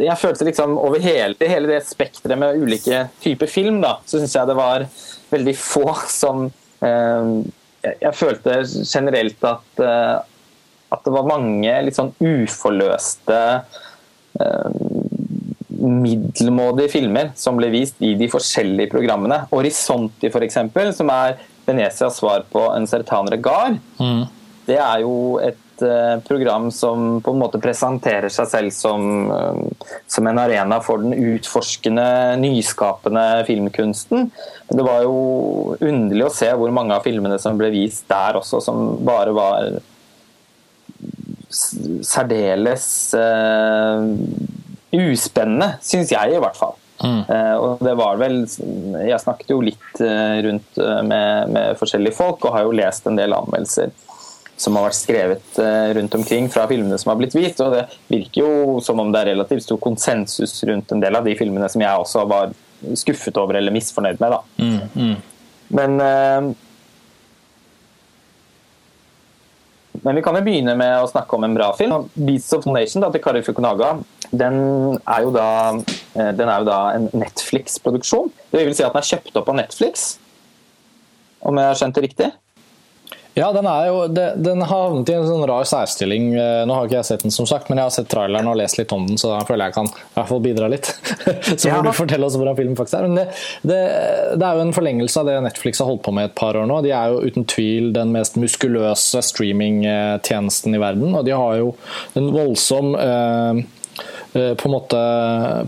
Jeg 0.00 0.18
følte 0.20 0.46
liksom 0.46 0.76
over 0.78 1.02
hele, 1.02 1.36
hele 1.50 1.70
det 1.72 1.80
spekteret 1.88 2.38
med 2.40 2.60
ulike 2.62 3.04
typer 3.22 3.50
film, 3.50 3.80
da, 3.82 3.98
så 4.06 4.20
syns 4.20 4.36
jeg 4.36 4.50
det 4.50 4.58
var 4.58 4.86
veldig 5.30 5.56
få 5.58 5.86
som 6.10 6.46
eh, 6.84 7.32
Jeg 8.00 8.16
følte 8.16 8.60
generelt 8.84 9.48
at, 9.50 9.82
eh, 9.82 10.16
at 10.94 11.04
det 11.06 11.14
var 11.14 11.28
mange 11.28 11.76
litt 11.86 11.98
sånn 11.98 12.12
uforløste 12.16 13.40
eh, 14.40 14.80
middelmådige 15.80 16.92
filmer 16.92 17.30
som 17.38 17.56
ble 17.58 17.70
vist 17.72 18.00
i 18.04 18.12
de 18.18 18.28
forskjellige 18.30 18.92
programmene. 18.92 19.42
Horisonti, 19.52 20.28
f.eks., 20.28 20.60
som 20.96 21.12
er 21.14 21.38
Venezia 21.70 22.10
svar 22.12 22.44
på 22.52 22.66
en 22.74 22.86
sertanere 22.90 23.40
gard. 23.42 23.80
Mm. 24.00 24.28
Det 24.68 24.78
er 24.78 25.02
jo 25.02 25.14
et 25.42 25.82
uh, 25.82 26.20
program 26.26 26.68
som 26.74 27.18
på 27.24 27.32
en 27.32 27.40
måte 27.40 27.60
presenterer 27.62 28.30
seg 28.32 28.48
selv 28.50 28.74
som, 28.74 29.30
uh, 29.32 29.94
som 30.10 30.28
en 30.28 30.40
arena 30.42 30.80
for 30.84 31.02
den 31.02 31.14
utforskende, 31.32 32.06
nyskapende 32.42 33.24
filmkunsten. 33.48 34.28
Det 34.70 34.86
var 34.86 35.04
jo 35.06 35.76
underlig 35.80 36.28
å 36.28 36.34
se 36.34 36.50
hvor 36.54 36.74
mange 36.74 36.96
av 36.96 37.06
filmene 37.06 37.40
som 37.42 37.58
ble 37.58 37.72
vist 37.74 38.06
der 38.10 38.38
også, 38.40 38.62
som 38.64 39.00
bare 39.06 39.34
var 39.34 39.80
særdeles 41.50 42.86
uh, 43.18 44.06
uspennende, 44.94 45.72
syns 45.82 46.12
jeg 46.14 46.36
i 46.36 46.42
hvert 46.42 46.58
fall. 46.58 46.76
Mm. 47.00 47.22
Uh, 47.30 47.56
og 47.56 47.80
det 47.80 47.94
var 47.96 48.18
vel 48.20 48.42
Jeg 48.44 49.20
snakket 49.22 49.52
jo 49.54 49.62
litt 49.64 50.00
uh, 50.04 50.36
rundt 50.44 50.80
uh, 50.80 51.00
med, 51.00 51.48
med, 51.54 51.78
forskjellige 51.80 52.16
folk, 52.18 52.44
og 52.44 52.56
har 52.56 52.66
jo 52.66 52.76
lest 52.76 53.08
en 53.08 53.16
del 53.16 53.32
anmeldelser 53.36 53.94
som 54.60 54.76
har 54.76 54.90
vært 54.90 54.98
skrevet 54.98 55.58
rundt 55.96 56.14
omkring 56.18 56.50
fra 56.52 56.66
filmene 56.68 56.98
som 57.00 57.08
har 57.08 57.16
blitt 57.16 57.32
vist. 57.32 57.62
Og 57.64 57.72
det 57.72 57.86
virker 58.12 58.42
jo 58.42 58.74
som 58.84 58.98
om 59.00 59.08
det 59.08 59.22
er 59.22 59.30
relativt 59.30 59.64
stor 59.64 59.78
konsensus 59.80 60.52
rundt 60.68 60.92
en 60.92 61.00
del 61.00 61.16
av 61.16 61.24
de 61.24 61.32
filmene 61.38 61.64
som 61.72 61.80
jeg 61.80 62.02
også 62.02 62.26
var 62.28 62.52
skuffet 63.00 63.40
over 63.40 63.56
eller 63.56 63.72
misfornøyd 63.72 64.20
med. 64.20 64.34
Da. 64.34 64.42
Mm, 64.60 64.82
mm. 64.92 65.14
Men 65.78 65.96
Men 70.02 70.16
vi 70.16 70.22
kan 70.24 70.36
jo 70.38 70.42
begynne 70.44 70.74
med 70.78 70.94
å 71.02 71.08
snakke 71.10 71.36
om 71.36 71.44
en 71.44 71.54
bra 71.56 71.70
film. 71.76 72.08
'Beats 72.16 72.52
of 72.56 72.64
Nation' 72.66 73.04
da, 73.04 73.10
til 73.10 73.20
Kari 73.20 73.42
Fukunaga. 73.44 73.92
Den 74.32 74.98
er 75.06 75.22
jo 75.26 75.30
da, 75.34 75.48
eh, 76.14 76.32
den 76.32 76.48
er 76.48 76.58
jo 76.60 76.68
da 76.68 76.80
en 76.94 77.08
Netflix-produksjon. 77.12 78.30
Det 78.52 78.64
vil 78.66 78.74
si 78.74 78.84
at 78.84 78.92
den 78.92 79.02
er 79.02 79.10
kjøpt 79.10 79.36
opp 79.36 79.48
av 79.48 79.56
Netflix, 79.56 80.18
om 81.42 81.56
jeg 81.56 81.66
har 81.66 81.74
skjønt 81.74 81.94
det 81.94 82.04
riktig? 82.04 82.32
Ja, 83.38 83.50
den, 83.54 83.66
er 83.70 83.88
jo, 83.88 83.98
den 84.10 84.62
har 84.64 84.70
havnet 84.70 85.10
i 85.10 85.16
en 85.16 85.28
sånn 85.28 85.46
rar 85.48 85.66
særstilling. 85.68 86.32
Eh, 86.34 86.62
nå 86.68 86.76
har 86.76 86.88
ikke 86.88 86.98
jeg 86.98 87.08
sett 87.12 87.24
den, 87.26 87.34
som 87.34 87.48
sagt, 87.48 87.70
men 87.70 87.80
jeg 87.80 87.88
har 87.88 87.94
sett 87.94 88.10
traileren 88.12 88.50
og 88.50 88.58
lest 88.60 88.80
litt 88.80 88.92
om 88.94 89.06
den, 89.08 89.20
så 89.20 89.32
da 89.32 89.40
føler 89.48 89.66
jeg 89.66 89.70
jeg 89.70 89.76
kan 89.78 89.90
i 89.90 90.14
hvert 90.16 90.30
fall 90.32 90.42
bidra 90.44 90.70
litt. 90.72 90.92
så 91.60 91.70
får 91.70 91.86
du 91.86 91.92
fortelle 91.94 92.26
oss 92.26 92.38
hvordan 92.38 92.58
filmen 92.58 92.78
faktisk 92.78 92.98
er. 92.98 93.08
Men 93.08 93.20
det, 93.20 93.26
det, 93.62 93.80
det, 94.34 94.46
er 94.46 94.58
jo 94.58 94.66
en 94.66 94.74
forlengelse 94.76 95.22
av 95.22 95.30
det 95.30 95.38
Netflix 95.46 95.82
har 95.82 95.90
holdt 95.90 96.04
på 96.06 96.14
med 96.16 96.30
et 96.30 96.36
par 96.38 96.58
år 96.58 96.66
nå. 96.70 96.80
De 96.86 96.94
er 96.96 97.14
jo 97.14 97.22
uten 97.26 97.46
tvil 97.50 97.92
den 97.96 98.14
mest 98.14 98.38
muskuløse 98.40 99.22
streamingtjenesten 99.30 100.74
i 100.74 100.82
verden, 100.82 101.14
og 101.14 101.26
de 101.26 101.36
har 101.36 101.60
jo 101.62 101.74
en 102.18 102.32
voldsom 102.34 102.94
Eh, 103.00 103.54
på 104.32 104.68
en 104.68 104.72
måte 104.72 104.98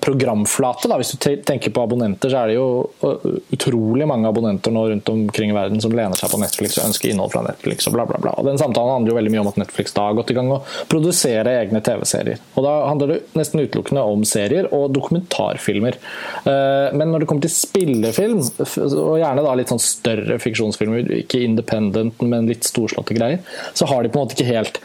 programflate. 0.01 0.89
Da. 0.89 0.99
Hvis 1.01 1.13
du 1.15 1.19
tenker 1.43 1.73
på 1.75 1.83
abonnenter, 1.83 2.31
så 2.31 2.43
er 2.43 2.51
det 2.53 2.57
jo 2.57 2.67
eh, 3.03 3.25
utrolig 3.57 4.07
mange 4.09 4.29
abonnenter 4.29 4.75
nå 4.75 4.85
rundt 4.93 5.09
omkring 5.11 5.51
i 5.51 5.57
verden 5.57 5.83
som 5.83 5.95
lener 5.97 6.19
seg 6.19 6.31
på 6.31 6.41
Netflix 6.43 6.79
og 6.79 6.91
ønsker 6.91 7.11
innhold 7.11 7.33
fra 7.35 7.43
Netflix 7.47 7.89
og 7.91 7.97
bla, 7.97 8.07
bla, 8.09 8.21
bla. 8.23 8.35
Og 8.39 8.47
Den 8.47 8.61
samtalen 8.61 8.95
handler 8.95 9.13
jo 9.13 9.19
veldig 9.19 9.35
mye 9.35 9.45
om 9.45 9.51
at 9.51 9.61
Netflix 9.65 9.97
da 9.97 10.07
har 10.09 10.19
gått 10.19 10.31
i 10.31 10.37
gang 10.39 10.53
å 10.55 10.61
produsere 10.93 11.57
egne 11.63 11.83
TV-serier. 11.85 12.43
Og 12.55 12.67
Da 12.67 12.75
handler 12.87 13.15
det 13.15 13.21
nesten 13.39 13.65
utelukkende 13.65 14.05
om 14.15 14.27
serier 14.29 14.71
og 14.71 14.93
dokumentarfilmer. 14.95 15.99
Eh, 16.47 16.95
men 16.95 17.11
når 17.11 17.25
det 17.25 17.31
kommer 17.31 17.47
til 17.47 17.55
spillefilm, 17.57 18.43
og 18.43 19.17
gjerne 19.19 19.47
da 19.47 19.57
litt 19.59 19.73
sånn 19.73 19.83
større 19.83 20.39
fiksjonsfilmer, 20.43 21.11
ikke 21.23 21.43
independent, 21.43 22.23
men 22.23 22.51
litt 22.51 22.69
storslåtte 22.69 23.17
greier, 23.19 23.43
så 23.75 23.91
har 23.91 24.03
de 24.03 24.13
på 24.13 24.21
en 24.21 24.27
måte 24.27 24.39
ikke 24.39 24.53
helt 24.53 24.79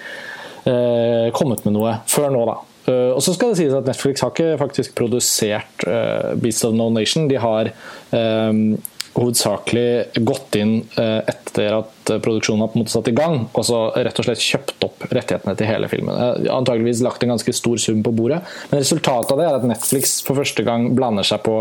kommet 1.37 1.61
med 1.63 1.77
noe 1.77 1.93
før 2.11 2.33
nå, 2.33 2.41
da. 2.49 2.57
Uh, 2.87 3.11
og 3.11 3.21
så 3.23 3.33
skal 3.35 3.51
det 3.51 3.59
sies 3.59 3.75
at 3.75 3.87
Netflix 3.87 4.23
har 4.23 4.31
ikke 4.31 4.59
faktisk 4.61 4.95
produsert 4.95 5.87
uh, 5.87 6.33
Beast 6.39 6.65
of 6.67 6.75
No 6.77 6.87
Nation. 6.93 7.27
De 7.27 7.39
har 7.41 7.73
um, 8.15 8.77
hovedsakelig 9.17 10.23
gått 10.27 10.55
inn 10.59 10.75
etter 10.93 11.79
at 11.79 11.96
produksjonen 12.09 12.63
har 12.63 12.71
på 12.71 12.79
en 12.79 12.83
måte 12.83 12.93
satt 12.93 13.09
i 13.11 13.15
gang, 13.15 13.39
og 13.51 13.65
så 13.67 13.79
rett 13.95 14.19
og 14.21 14.27
slett 14.27 14.43
kjøpt 14.43 14.85
opp 14.87 15.05
rettighetene 15.11 15.55
til 15.59 15.69
hele 15.69 15.89
filmen. 15.91 16.47
Antageligvis 16.51 17.03
lagt 17.05 17.23
en 17.23 17.33
ganske 17.33 17.53
stor 17.55 17.81
sum 17.81 18.03
på 18.05 18.13
bordet, 18.15 18.39
men 18.71 18.81
resultatet 18.81 19.33
av 19.33 19.41
det 19.41 19.47
er 19.47 19.57
at 19.59 19.67
Netflix 19.67 20.17
for 20.25 20.39
første 20.39 20.65
gang 20.67 20.89
blander 20.97 21.27
seg 21.27 21.43
på 21.45 21.59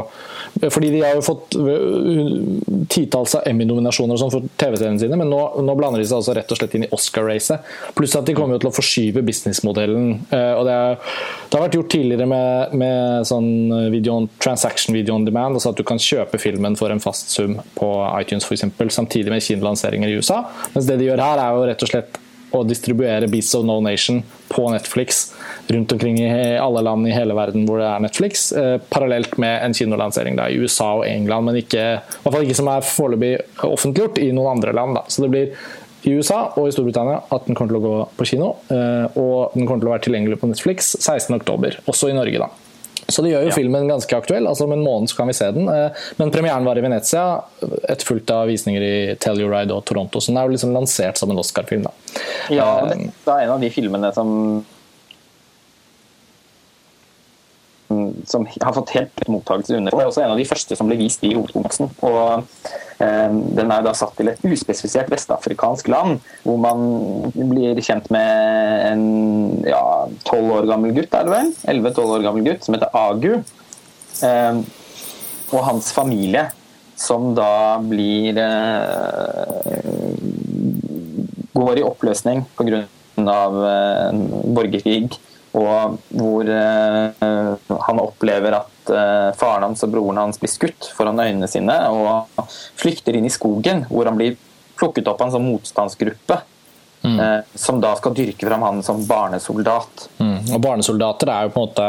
Fordi 0.72 0.88
de 0.92 1.02
har 1.02 1.16
jo 1.18 1.24
fått 1.24 1.56
titalls 2.92 3.34
av 3.36 3.44
Emmy-nominasjoner 3.48 4.18
sånn 4.20 4.32
for 4.32 4.46
TV-seriene 4.60 5.00
sine, 5.02 5.18
men 5.20 5.28
nå, 5.30 5.40
nå, 5.66 5.74
blander 5.76 6.00
de 6.00 6.06
seg 6.08 6.20
altså 6.20 6.36
rett 6.36 6.52
og 6.52 6.60
slett 6.60 6.76
inn 6.78 6.86
i 6.86 6.90
Oscar-racet. 6.94 7.66
Pluss 7.96 8.16
at 8.16 8.28
de 8.28 8.34
kommer 8.36 8.56
jo 8.56 8.64
til 8.64 8.70
å 8.70 8.76
forskyve 8.76 9.24
businessmodellen. 9.26 10.08
og 10.30 10.62
det, 10.68 10.76
er, 10.76 10.96
det, 10.96 11.52
har 11.52 11.66
vært 11.66 11.78
gjort 11.78 11.92
tidligere 11.92 12.28
med, 12.30 12.76
med 12.80 13.28
sånn 13.28 13.50
video 13.92 14.16
on, 14.20 14.30
transaction 14.42 14.96
video 14.96 15.16
on 15.16 15.26
demand, 15.28 15.58
altså 15.58 15.74
at 15.74 15.80
du 15.80 15.84
kan 15.86 16.00
kjøpe 16.00 16.40
filmen 16.40 16.78
for 16.78 16.92
en 16.92 17.02
fast 17.02 17.34
sum 17.34 17.58
på 17.76 17.90
iTunes 18.20 18.46
f.eks., 18.48 18.64
samtidig 18.96 19.32
med 19.32 19.44
kinolanseringer 19.44 20.08
i 20.08 20.18
USA. 20.20 20.35
Mens 20.74 20.88
det 20.88 20.98
de 21.00 21.10
gjør 21.10 21.24
her, 21.24 21.42
er 21.42 21.56
jo 21.56 21.66
rett 21.70 21.84
og 21.86 21.92
slett 21.92 22.22
å 22.54 22.62
distribuere 22.66 23.28
Beasts 23.30 23.54
of 23.58 23.64
No 23.66 23.78
Nation 23.84 24.22
på 24.48 24.66
Netflix 24.70 25.34
rundt 25.66 25.92
omkring 25.92 26.20
i 26.22 26.58
alle 26.58 26.82
land 26.86 27.08
i 27.08 27.14
hele 27.14 27.34
verden 27.36 27.66
hvor 27.66 27.80
det 27.82 27.88
er 27.88 28.04
Netflix, 28.04 28.50
eh, 28.52 28.76
parallelt 28.92 29.34
med 29.42 29.64
en 29.64 29.74
kinolansering 29.74 30.38
da, 30.38 30.48
i 30.48 30.60
USA 30.60 30.92
og 31.00 31.06
England, 31.08 31.48
men 31.48 31.58
ikke, 31.62 31.86
i 31.98 32.20
hvert 32.22 32.36
fall 32.36 32.46
ikke 32.46 32.60
som 32.60 32.70
er 32.70 32.86
foreløpig 32.86 33.32
offentliggjort 33.66 34.22
i 34.22 34.30
noen 34.36 34.56
andre 34.56 34.76
land. 34.76 34.96
Da. 35.00 35.04
Så 35.10 35.24
det 35.24 35.32
blir 35.34 35.50
i 36.06 36.14
USA 36.14 36.44
og 36.54 36.68
i 36.68 36.74
Storbritannia 36.74 37.24
at 37.34 37.48
den 37.48 37.58
kommer 37.58 37.74
til 37.74 37.80
å 37.80 37.86
gå 37.86 37.96
på 38.18 38.28
kino, 38.30 38.52
eh, 38.70 39.18
og 39.18 39.56
den 39.56 39.66
kommer 39.66 39.82
til 39.82 39.90
å 39.90 39.96
være 39.96 40.06
tilgjengelig 40.06 40.38
på 40.42 40.52
Netflix 40.52 40.94
16.10, 41.00 41.82
også 41.90 42.12
i 42.12 42.16
Norge. 42.16 42.46
da. 42.46 42.65
Så 43.08 43.22
det 43.22 43.30
gjør 43.30 43.46
jo 43.46 43.52
ja. 43.52 43.56
filmen 43.56 43.88
ganske 43.88 44.18
aktuell. 44.18 44.46
altså 44.50 44.66
Om 44.66 44.74
en 44.76 44.84
måned 44.84 45.10
så 45.10 45.20
kan 45.20 45.30
vi 45.30 45.36
se 45.38 45.50
den. 45.54 45.68
Eh, 45.70 46.06
men 46.18 46.32
premieren 46.34 46.66
var 46.66 46.78
i 46.78 46.84
Venezia, 46.84 47.24
etterfulgt 47.88 48.30
av 48.34 48.46
visninger 48.50 48.82
i 48.82 48.96
Telluride 49.22 49.74
og 49.74 49.84
Toronto. 49.86 50.20
Så 50.20 50.32
den 50.32 50.40
er 50.40 50.48
jo 50.48 50.56
liksom 50.56 50.74
lansert 50.74 51.20
som 51.20 51.30
en 51.30 51.42
Oscar-film. 51.42 51.86
da. 51.86 51.94
Ja, 52.50 52.70
eh, 52.90 53.06
er 53.26 53.44
en 53.44 53.54
av 53.58 53.62
de 53.62 53.70
filmene 53.70 54.12
som 54.14 54.32
som 58.28 58.46
har 58.46 58.74
fått 58.76 58.94
helt 58.96 59.28
mottakelse 59.30 59.76
under. 59.76 59.94
Det 59.94 60.04
er 60.04 60.10
også 60.10 60.24
en 60.24 60.34
av 60.34 60.40
de 60.40 60.48
første 60.48 60.78
som 60.78 60.90
ble 60.90 60.98
vist 61.00 61.24
i 61.26 61.34
hovedkonkurransen. 61.34 61.90
Eh, 62.96 63.30
den 63.58 63.72
er 63.74 63.84
da 63.84 63.92
satt 63.96 64.14
til 64.18 64.30
et 64.32 64.44
uspesifisert 64.46 65.10
vestafrikansk 65.12 65.90
land, 65.92 66.20
hvor 66.46 66.58
man 66.62 66.78
blir 67.36 67.80
kjent 67.84 68.08
med 68.14 68.86
en 68.90 69.04
ja, 69.68 69.84
12 70.24 70.52
år 70.58 70.70
gammel 70.70 70.96
gutt, 70.96 71.12
er 71.12 71.28
det 71.28 71.34
vel? 71.34 71.52
11-12 71.76 72.14
år 72.18 72.26
gammel 72.28 72.48
gutt 72.50 72.66
som 72.66 72.76
heter 72.76 72.96
Agu. 72.96 73.32
Eh, 74.24 74.62
og 75.54 75.62
hans 75.68 75.92
familie, 75.94 76.48
som 76.96 77.34
da 77.36 77.76
blir 77.84 78.38
eh, 78.40 79.86
går 81.56 81.80
i 81.80 81.86
oppløsning 81.86 82.44
pga. 82.56 82.84
Eh, 83.16 84.12
borgerkrig 84.52 85.16
og 85.56 85.96
hvor 86.12 86.48
eh, 86.52 87.26
han 87.88 88.00
opplever 88.02 88.58
at 88.58 88.90
eh, 88.92 89.30
faren 89.38 89.70
hans 89.70 89.84
og 89.86 89.94
broren 89.94 90.20
hans 90.20 90.40
blir 90.40 90.52
skutt 90.52 90.90
foran 90.96 91.22
øynene 91.22 91.48
sine, 91.50 91.76
og 91.88 92.48
flykter 92.76 93.16
inn 93.16 93.28
i 93.28 93.32
skogen, 93.32 93.86
hvor 93.88 94.08
han 94.08 94.18
blir 94.18 94.36
plukket 94.76 95.08
opp 95.08 95.22
av 95.22 95.30
en 95.30 95.38
sånn 95.38 95.48
motstandsgruppe. 95.48 96.42
Mm. 97.06 97.18
Eh, 97.22 97.40
som 97.54 97.78
da 97.80 97.92
skal 97.96 98.14
dyrke 98.16 98.48
fram 98.48 98.64
han 98.66 98.82
som 98.82 99.04
barnesoldat. 99.06 100.08
Mm. 100.18 100.38
Og 100.56 100.60
barnesoldater 100.60 101.30
er 101.30 101.46
jo 101.46 101.54
på 101.54 101.62
en 101.62 101.68
måte 101.68 101.88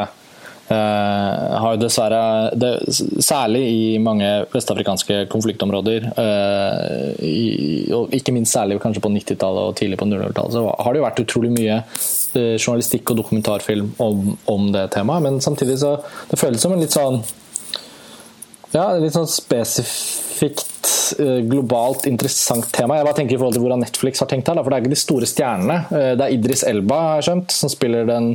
har 0.75 1.75
jo 1.75 1.79
dessverre, 1.79 2.51
det, 2.59 2.71
Særlig 3.23 3.63
i 3.71 3.99
mange 4.03 4.27
vestafrikanske 4.51 5.21
konfliktområder, 5.31 6.09
uh, 6.17 7.23
i, 7.23 7.87
og 7.95 8.13
ikke 8.15 8.33
minst 8.35 8.55
særlig 8.55 8.79
kanskje 8.83 9.03
på 9.03 9.11
90-tallet 9.13 9.71
og 9.71 9.77
tidlig 9.79 9.99
på 9.99 10.09
00-tallet, 10.09 10.57
så 10.57 10.65
har 10.67 10.93
det 10.93 11.01
jo 11.01 11.07
vært 11.07 11.23
utrolig 11.23 11.53
mye 11.55 11.79
uh, 11.79 12.55
journalistikk 12.59 13.13
og 13.13 13.21
dokumentarfilm 13.23 13.93
om, 14.03 14.33
om, 14.51 14.71
det 14.75 14.89
temaet. 14.95 15.23
Men 15.23 15.41
samtidig 15.43 15.79
så 15.83 15.97
det 16.31 16.39
føles 16.41 16.63
som 16.63 16.75
en 16.75 16.83
litt 16.83 16.95
sånn 16.95 17.21
ja, 18.73 18.89
litt 18.99 19.15
sånn 19.15 19.29
spesifikt 19.31 20.73
globalt 21.47 22.03
interessant 22.09 22.67
tema. 22.75 22.97
Jeg 22.99 23.07
bare 23.07 23.15
tenker 23.21 23.37
i 23.37 23.39
forhold 23.39 23.55
til 23.55 23.63
hvordan 23.63 23.79
Netflix 23.85 24.19
har 24.19 24.27
tenkt 24.27 24.49
her, 24.51 24.59
for 24.59 24.69
Det 24.69 24.75
er 24.75 24.83
ikke 24.83 24.91
de 24.91 24.99
store 24.99 25.29
stjernene. 25.29 25.77
Det 26.19 26.25
er 26.25 26.33
Idris 26.35 26.65
Elba, 26.67 26.97
har 27.05 27.21
jeg 27.21 27.27
skjønt, 27.29 27.55
som 27.55 27.71
spiller 27.71 28.09
den 28.09 28.33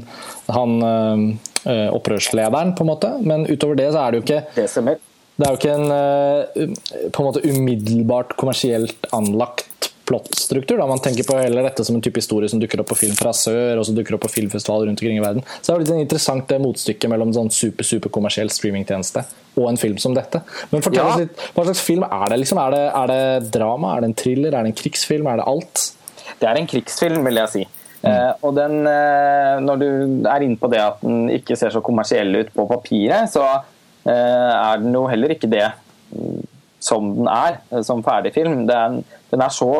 han 0.48 0.78
Eh, 0.82 1.51
opprørslederen, 1.64 2.74
på 2.76 2.84
en 2.84 2.92
måte. 2.92 3.14
Men 3.22 3.46
utover 3.48 3.78
det 3.78 3.90
så 3.94 4.04
er 4.04 4.12
det 4.12 4.20
jo 4.20 4.26
ikke 4.26 4.44
det, 4.56 4.98
det 5.36 5.46
er 5.46 5.54
jo 5.54 5.58
ikke 5.58 5.74
en 5.74 5.92
eh, 5.96 7.10
på 7.10 7.22
en 7.22 7.26
måte 7.26 7.42
umiddelbart 7.48 8.36
kommersielt 8.40 9.08
anlagt 9.16 9.88
plottstruktur. 10.04 10.76
Da. 10.76 10.86
Man 10.86 11.00
tenker 11.00 11.24
på 11.24 11.38
heller 11.38 11.64
dette 11.64 11.84
som 11.86 11.96
en 11.96 12.02
type 12.04 12.20
historie 12.20 12.50
som 12.50 12.60
dukker 12.60 12.82
opp 12.82 12.90
på 12.90 12.98
film 13.00 13.14
fra 13.16 13.32
sør, 13.36 13.78
og 13.80 13.86
som 13.86 13.96
dukker 13.96 14.16
opp 14.16 14.24
på 14.26 14.32
filmfestivaler 14.34 14.90
rundt 14.90 15.00
omkring 15.00 15.20
i 15.20 15.24
verden. 15.24 15.46
Så 15.60 15.70
det 15.70 15.72
er 15.72 15.78
jo 15.78 15.84
litt 15.84 16.06
interessant 16.08 16.48
det 16.50 16.58
motstykket 16.62 17.10
mellom 17.10 17.30
en 17.30 17.38
sånn 17.38 17.52
super, 17.54 17.86
super 17.86 18.12
kommersiell 18.12 18.50
streamingtjeneste 18.52 19.24
og 19.56 19.68
en 19.70 19.80
film 19.80 19.98
som 20.02 20.16
dette. 20.16 20.42
Men 20.72 20.84
fortell 20.84 21.00
ja. 21.04 21.10
oss 21.14 21.22
litt, 21.22 21.46
Hva 21.56 21.66
slags 21.68 21.84
film 21.86 22.06
er 22.08 22.26
det? 22.32 22.40
Liksom? 22.42 22.60
Er 22.62 22.76
det? 22.76 22.82
Er 23.00 23.12
det 23.12 23.52
drama? 23.54 23.94
Er 23.96 24.04
det 24.04 24.12
en 24.12 24.18
thriller? 24.24 24.52
Er 24.52 24.66
det 24.66 24.74
en 24.74 24.80
krigsfilm? 24.82 25.30
Er 25.32 25.40
det 25.40 25.48
alt? 25.54 25.86
Det 26.42 26.50
er 26.50 26.60
en 26.60 26.68
krigsfilm, 26.68 27.22
vil 27.28 27.40
jeg 27.44 27.54
si. 27.54 27.64
Uh, 28.02 28.32
og 28.42 28.56
den, 28.56 28.80
uh, 28.82 29.60
Når 29.62 29.78
du 29.78 29.88
er 30.26 30.42
inne 30.42 30.58
på 30.58 30.70
det 30.72 30.80
at 30.82 31.02
den 31.04 31.28
ikke 31.30 31.54
ser 31.58 31.70
så 31.70 31.82
kommersiell 31.84 32.34
ut 32.40 32.50
på 32.54 32.66
papiret, 32.70 33.30
så 33.30 33.44
uh, 33.46 34.10
er 34.10 34.82
den 34.82 34.96
jo 34.96 35.06
heller 35.10 35.36
ikke 35.36 35.50
det 35.50 35.68
som 36.82 37.12
den 37.14 37.28
er 37.30 37.60
som 37.86 38.02
ferdigfilm. 38.04 38.64
Den, 38.66 39.00
den 39.30 39.44
er 39.44 39.52
så 39.54 39.70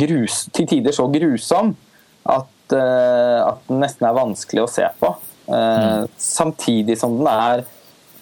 grus, 0.00 0.44
til 0.54 0.68
tider 0.70 0.94
så 0.94 1.08
grusom 1.10 1.74
at, 2.22 2.46
at, 2.72 3.64
den 3.66 3.82
nesten 3.82 4.06
er 4.06 4.14
vanskelig 4.16 4.62
å 4.62 4.70
se 4.70 4.86
på. 5.00 5.10
Mm. 5.50 6.06
Samtidig 6.16 6.96
som 6.96 7.18
den 7.18 7.28
er 7.28 7.64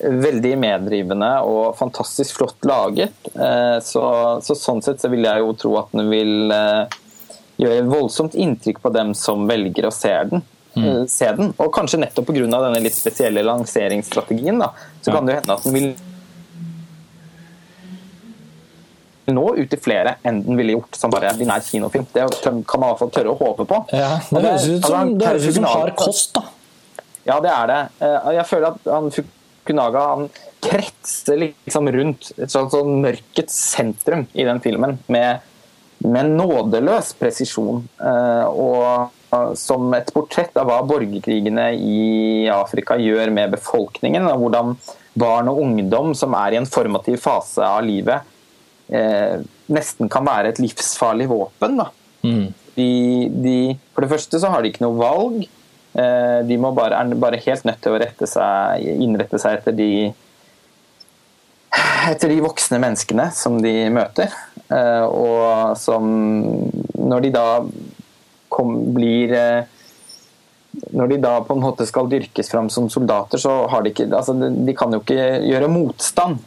veldig 0.00 0.54
meddrivende 0.58 1.28
og 1.46 1.76
fantastisk 1.78 2.40
flott 2.40 2.66
laget. 2.66 3.14
Så, 3.84 4.02
så, 4.42 4.56
sånn 4.58 4.82
sett 4.82 5.04
så 5.04 5.12
vil 5.12 5.28
jeg 5.28 5.44
jo 5.44 5.52
tro 5.60 5.76
at 5.84 5.94
den 5.94 6.10
vil 6.10 6.50
gjør 7.60 7.90
voldsomt 7.90 8.34
inntrykk 8.38 8.80
på 8.82 8.92
dem 8.94 9.12
som 9.18 9.46
velger 9.48 9.88
å 9.88 9.92
se 9.94 10.12
den. 10.30 10.44
Mm. 10.74 10.86
Eh, 10.86 11.02
se 11.10 11.28
den. 11.36 11.52
Og 11.58 11.72
kanskje 11.74 12.00
nettopp 12.00 12.30
pga. 12.30 12.46
denne 12.46 12.80
litt 12.80 12.96
spesielle 12.96 13.44
lanseringsstrategien, 13.44 14.58
da, 14.62 14.72
så 15.02 15.10
ja. 15.10 15.16
kan 15.16 15.26
det 15.26 15.34
jo 15.34 15.40
hende 15.40 15.58
at 15.58 15.68
den 15.68 15.76
vil 15.76 15.92
nå 19.32 19.44
ut 19.54 19.68
til 19.70 19.78
flere 19.78 20.16
enn 20.26 20.40
den 20.42 20.58
ville 20.58 20.74
gjort 20.74 20.96
som 20.98 21.12
bare 21.12 21.30
ordinær 21.30 21.62
kinofilm. 21.64 22.08
Det 22.12 22.24
kan 22.42 22.58
man 22.58 22.88
i 22.88 22.90
hvert 22.90 23.02
fall 23.04 23.12
tørre 23.14 23.34
å 23.34 23.38
håpe 23.38 23.68
på. 23.70 23.84
Ja, 23.94 24.16
det 24.28 24.42
høres 24.42 24.66
ut 24.66 24.88
som, 24.88 24.96
altså, 24.98 25.18
det 25.20 25.28
høres 25.30 25.46
ut 25.46 25.58
som 25.60 25.68
hard 25.70 25.94
kost, 26.00 26.34
da. 26.38 26.42
Ja, 27.22 27.38
det 27.38 27.52
er 27.54 27.70
det. 27.70 27.80
Eh, 28.02 28.32
jeg 28.38 28.48
føler 28.50 28.72
at 28.72 28.90
han 28.90 29.12
Fukunaga 29.14 30.00
han 30.10 30.26
kretser 30.62 31.38
liksom 31.38 31.88
rundt 31.94 32.32
et 32.34 32.50
sånt, 32.50 32.72
sånn 32.74 32.98
mørkets 33.02 33.54
sentrum 33.76 34.26
i 34.34 34.46
den 34.46 34.58
filmen. 34.62 34.98
med 35.06 35.48
med 36.04 36.32
nådeløs 36.36 37.12
presisjon. 37.18 37.82
Eh, 38.02 38.46
og 38.46 39.56
som 39.56 39.86
et 39.96 40.10
portrett 40.12 40.56
av 40.60 40.68
hva 40.68 40.80
borgerkrigene 40.84 41.70
i 41.72 42.48
Afrika 42.52 42.98
gjør 43.00 43.32
med 43.32 43.54
befolkningen. 43.54 44.26
og 44.28 44.44
Hvordan 44.44 44.74
barn 45.18 45.48
og 45.52 45.60
ungdom 45.62 46.12
som 46.16 46.36
er 46.36 46.54
i 46.54 46.60
en 46.60 46.68
formativ 46.68 47.20
fase 47.24 47.64
av 47.64 47.82
livet, 47.84 48.28
eh, 48.92 49.40
nesten 49.72 50.10
kan 50.12 50.26
være 50.26 50.52
et 50.52 50.60
livsfarlig 50.60 51.28
våpen. 51.32 51.80
Mm. 52.22 52.52
De, 52.76 52.92
de, 53.44 53.56
for 53.92 54.04
det 54.04 54.12
første 54.12 54.40
så 54.40 54.52
har 54.52 54.62
de 54.62 54.72
ikke 54.72 54.84
noe 54.84 55.00
valg. 55.00 55.46
Eh, 55.92 56.38
de 56.48 56.60
må 56.60 56.72
bare, 56.76 57.00
er 57.00 57.20
bare 57.20 57.40
helt 57.44 57.66
nødt 57.68 57.82
til 57.84 57.96
å 57.96 58.28
seg, 58.28 58.86
innrette 59.04 59.40
seg 59.40 59.60
etter 59.60 59.76
de 59.76 59.92
etter 62.12 62.32
de 62.32 62.40
voksne 62.42 62.80
menneskene 62.82 63.30
som 63.36 63.58
de 63.62 63.72
møter. 63.92 64.32
Eh, 64.72 65.04
og 65.04 65.76
som 65.76 66.06
Når 66.96 67.24
de 67.24 67.30
da 67.34 67.46
kom, 68.52 68.70
blir 68.94 69.34
eh, 69.36 69.66
Når 70.96 71.10
de 71.10 71.18
da 71.20 71.34
på 71.44 71.56
en 71.56 71.64
måte 71.64 71.86
skal 71.88 72.08
dyrkes 72.08 72.48
fram 72.52 72.70
som 72.72 72.88
soldater, 72.92 73.40
så 73.42 73.66
har 73.68 73.84
de 73.84 73.92
ikke 73.92 74.08
altså 74.08 74.36
De 74.38 74.76
kan 74.76 74.94
jo 74.94 75.02
ikke 75.02 75.42
gjøre 75.44 75.70
motstand. 75.72 76.40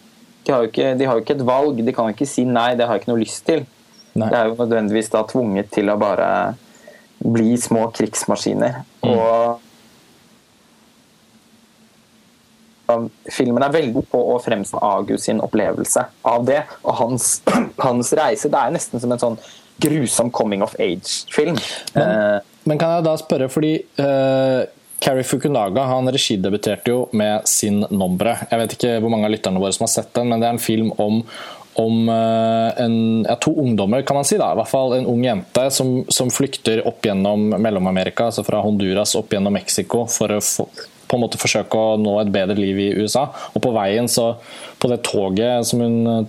De 0.46 0.53
har 0.53 0.63
jo 0.63 0.72
ikke, 0.72 0.94
de 0.98 1.05
har 1.05 1.17
jo 1.17 1.24
ikke 1.25 1.38
et 1.39 1.46
valg. 1.46 1.82
De 1.86 1.94
kan 1.94 2.10
jo 2.10 2.15
ikke 2.15 2.29
si 2.29 2.46
nei, 2.46 2.74
det 2.77 2.86
har 2.86 2.98
jeg 2.98 3.03
ikke 3.03 3.12
noe 3.13 3.22
lyst 3.22 3.46
til. 3.48 3.63
Nei. 4.15 4.29
Det 4.29 4.38
er 4.38 4.50
jo 4.50 4.58
nødvendigvis 4.60 5.12
da 5.13 5.24
tvunget 5.27 5.72
til 5.74 5.89
å 5.91 5.98
bare 6.00 6.27
bli 7.25 7.55
små 7.60 7.88
krigsmaskiner. 7.96 8.84
Mm. 9.03 9.10
Og 9.12 9.62
filmen 13.32 13.63
er 13.65 13.74
veldig 13.74 13.94
god 13.98 14.08
på 14.12 14.22
å 14.34 14.38
fremstå 14.44 14.82
Agus 14.86 15.27
sin 15.27 15.42
opplevelse 15.44 16.06
av 16.30 16.46
det, 16.48 16.62
og 16.84 16.98
hans, 17.01 17.42
hans, 17.86 18.13
reise. 18.18 18.51
Det 18.51 18.62
er 18.62 18.74
nesten 18.75 19.01
som 19.01 19.13
en 19.15 19.22
sånn 19.22 19.38
grusom 19.82 20.32
coming 20.32 20.63
of 20.63 20.75
age-film. 20.80 21.58
Men, 21.96 22.08
uh, 22.08 22.56
men, 22.63 22.80
kan 22.80 22.96
jeg 22.96 23.08
da 23.08 23.18
spørre, 23.20 23.50
fordi 23.51 23.74
uh, 24.00 24.63
Carrie 25.04 25.27
Fukunaga 25.27 25.84
han 25.89 26.08
regidebuterte 26.13 26.94
jo 26.94 27.04
med 27.12 27.50
sin 27.50 27.84
'Nombre'. 27.89 28.38
Jeg 28.50 28.62
vet 28.62 28.77
ikke 28.77 28.96
hvor 29.04 29.13
mange 29.13 29.27
av 29.27 29.36
lytterne 29.36 29.62
våre 29.62 29.75
som 29.75 29.88
har 29.88 29.94
sett 29.98 30.15
den, 30.15 30.32
men 30.32 30.42
det 30.42 30.50
er 30.50 30.58
en 30.58 30.68
film 30.72 30.92
om 30.98 31.22
om 31.75 32.08
en, 32.08 33.25
ja, 33.27 33.34
to 33.36 33.51
ungdommer, 33.60 34.01
kan 34.08 34.15
man 34.15 34.24
si. 34.24 34.38
da, 34.39 34.54
i 34.54 34.56
hvert 34.56 34.70
fall 34.72 34.94
En 34.96 35.10
ung 35.12 35.25
jente 35.25 35.65
som, 35.75 36.06
som 36.08 36.30
flykter 36.32 36.80
opp 36.88 37.04
gjennom 37.04 37.50
Mellom-Amerika, 37.51 38.30
altså 38.30 38.46
fra 38.48 38.62
Honduras 38.63 39.12
opp 39.20 39.36
gjennom 39.36 39.51
Mexico 39.60 40.06
for 40.08 40.32
å 40.32 40.39
på 41.07 41.15
en 41.17 41.24
måte 41.24 41.39
forsøke 41.41 41.77
å 41.77 41.97
nå 42.01 42.13
et 42.21 42.31
bedre 42.33 42.55
liv 42.57 42.79
i 42.81 42.93
USA. 42.97 43.24
Og 43.53 43.62
på 43.63 43.71
veien, 43.75 44.07
så 44.12 44.25
på 44.81 44.88
det 44.91 45.00
toget 45.07 45.65
som 45.67 45.79
hun 45.81 46.07
eh, 46.12 46.25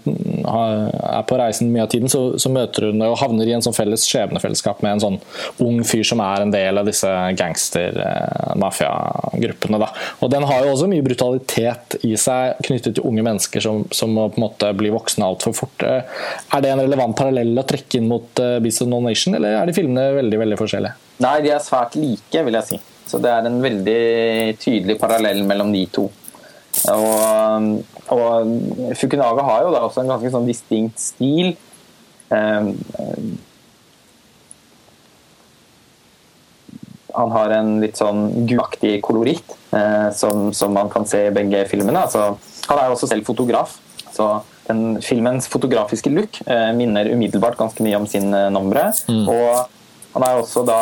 er 0.46 1.22
på 1.28 1.38
reisen 1.40 1.72
mye 1.72 1.84
av 1.86 1.90
tiden, 1.92 2.08
så, 2.12 2.20
så 2.40 2.48
møter 2.52 2.80
hun 2.88 2.98
og 3.04 3.20
havner 3.20 3.46
i 3.48 3.54
en 3.56 3.64
sånn 3.64 3.76
felles 3.76 4.02
skjebnefellesskap 4.08 4.78
med 4.84 4.90
en 4.94 5.04
sånn 5.04 5.18
ung 5.64 5.78
fyr 5.86 6.04
som 6.06 6.20
er 6.24 6.38
en 6.44 6.54
del 6.54 6.74
av 6.80 6.84
disse 6.88 7.10
gangster-mafiagruppene. 7.40 9.78
da 9.82 9.88
og 10.22 10.28
den 10.32 10.44
har 10.48 10.58
jo 10.64 10.70
også 10.74 10.90
mye 10.90 11.06
brutalitet 11.06 11.86
i 12.06 12.12
seg 12.20 12.42
knyttet 12.66 12.92
til 12.96 13.06
unge 13.08 13.22
mennesker 13.26 13.60
som, 13.64 13.76
som 13.94 14.08
må 14.16 14.22
på 14.30 14.36
en 14.40 14.46
måte 14.46 14.66
bli 14.78 14.88
voksne 14.94 15.26
altfor 15.26 15.52
fort. 15.64 15.78
Eh, 15.84 16.02
er 16.56 16.60
det 16.62 16.70
en 16.72 16.84
relevant 16.84 17.14
parallell 17.18 17.52
å 17.58 17.68
trekke 17.68 17.94
inn 18.00 18.10
mot 18.10 18.28
Beast 18.62 18.82
of 18.84 18.88
No 18.90 18.98
Nation, 19.04 19.32
eller 19.36 19.50
er 19.60 19.64
de 19.68 19.76
filmene 19.76 20.04
veldig, 20.20 20.38
veldig 20.44 20.58
forskjellige? 20.60 20.94
Nei, 21.24 21.36
de 21.44 21.50
er 21.54 21.62
svært 21.64 21.92
like, 21.98 22.38
vil 22.44 22.56
jeg 22.58 22.66
si. 22.68 22.76
Så 23.06 23.20
det 23.22 23.30
er 23.30 23.46
en 23.46 23.60
veldig 23.62 24.00
tydelig 24.62 24.98
parallell 25.00 25.44
mellom 25.46 25.72
de 25.74 25.84
to. 25.94 26.08
Og, 26.92 27.68
og 28.12 28.94
Fukunaga 28.98 29.44
har 29.46 29.64
jo 29.64 29.74
da 29.74 29.84
også 29.86 30.02
en 30.02 30.10
ganske 30.14 30.32
sånn 30.34 30.48
distinkt 30.48 31.00
stil. 31.00 31.54
Um, 32.28 32.74
han 37.16 37.32
har 37.32 37.54
en 37.56 37.76
litt 37.80 37.96
sånn 37.96 38.28
guaktig 38.48 38.98
koloritt 39.04 39.54
eh, 39.72 40.10
som, 40.12 40.50
som, 40.52 40.74
man 40.76 40.90
kan 40.92 41.06
se 41.08 41.26
i 41.28 41.34
begge 41.34 41.62
filmene. 41.70 42.02
Altså, 42.04 42.34
han 42.68 42.80
er 42.80 42.92
også 42.92 43.08
selv 43.08 43.24
fotograf. 43.28 43.78
Så 44.12 44.28
den 44.66 44.98
filmens 45.04 45.48
fotografiske 45.48 46.12
look 46.12 46.40
eh, 46.44 46.70
minner 46.76 47.08
umiddelbart 47.12 47.58
ganske 47.60 47.84
mye 47.84 47.96
om 47.96 48.08
sin 48.10 48.28
eh, 48.36 48.50
nombre. 48.52 48.90
Mm. 49.08 49.24
Og 49.32 50.12
han 50.16 50.26
er 50.26 50.42
også 50.42 50.64
da 50.68 50.80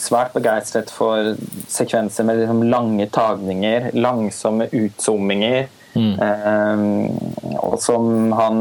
svært 0.00 0.34
begeistret 0.36 0.90
for 0.94 1.34
sekvenser 1.70 2.26
med 2.26 2.42
liksom 2.42 2.64
lange 2.70 3.08
tagninger, 3.12 3.90
langsomme 3.98 4.68
utzoominger. 4.72 5.68
Mm. 5.98 6.14
Um, 6.20 7.54
og 7.58 7.78
som 7.82 8.32
han 8.36 8.58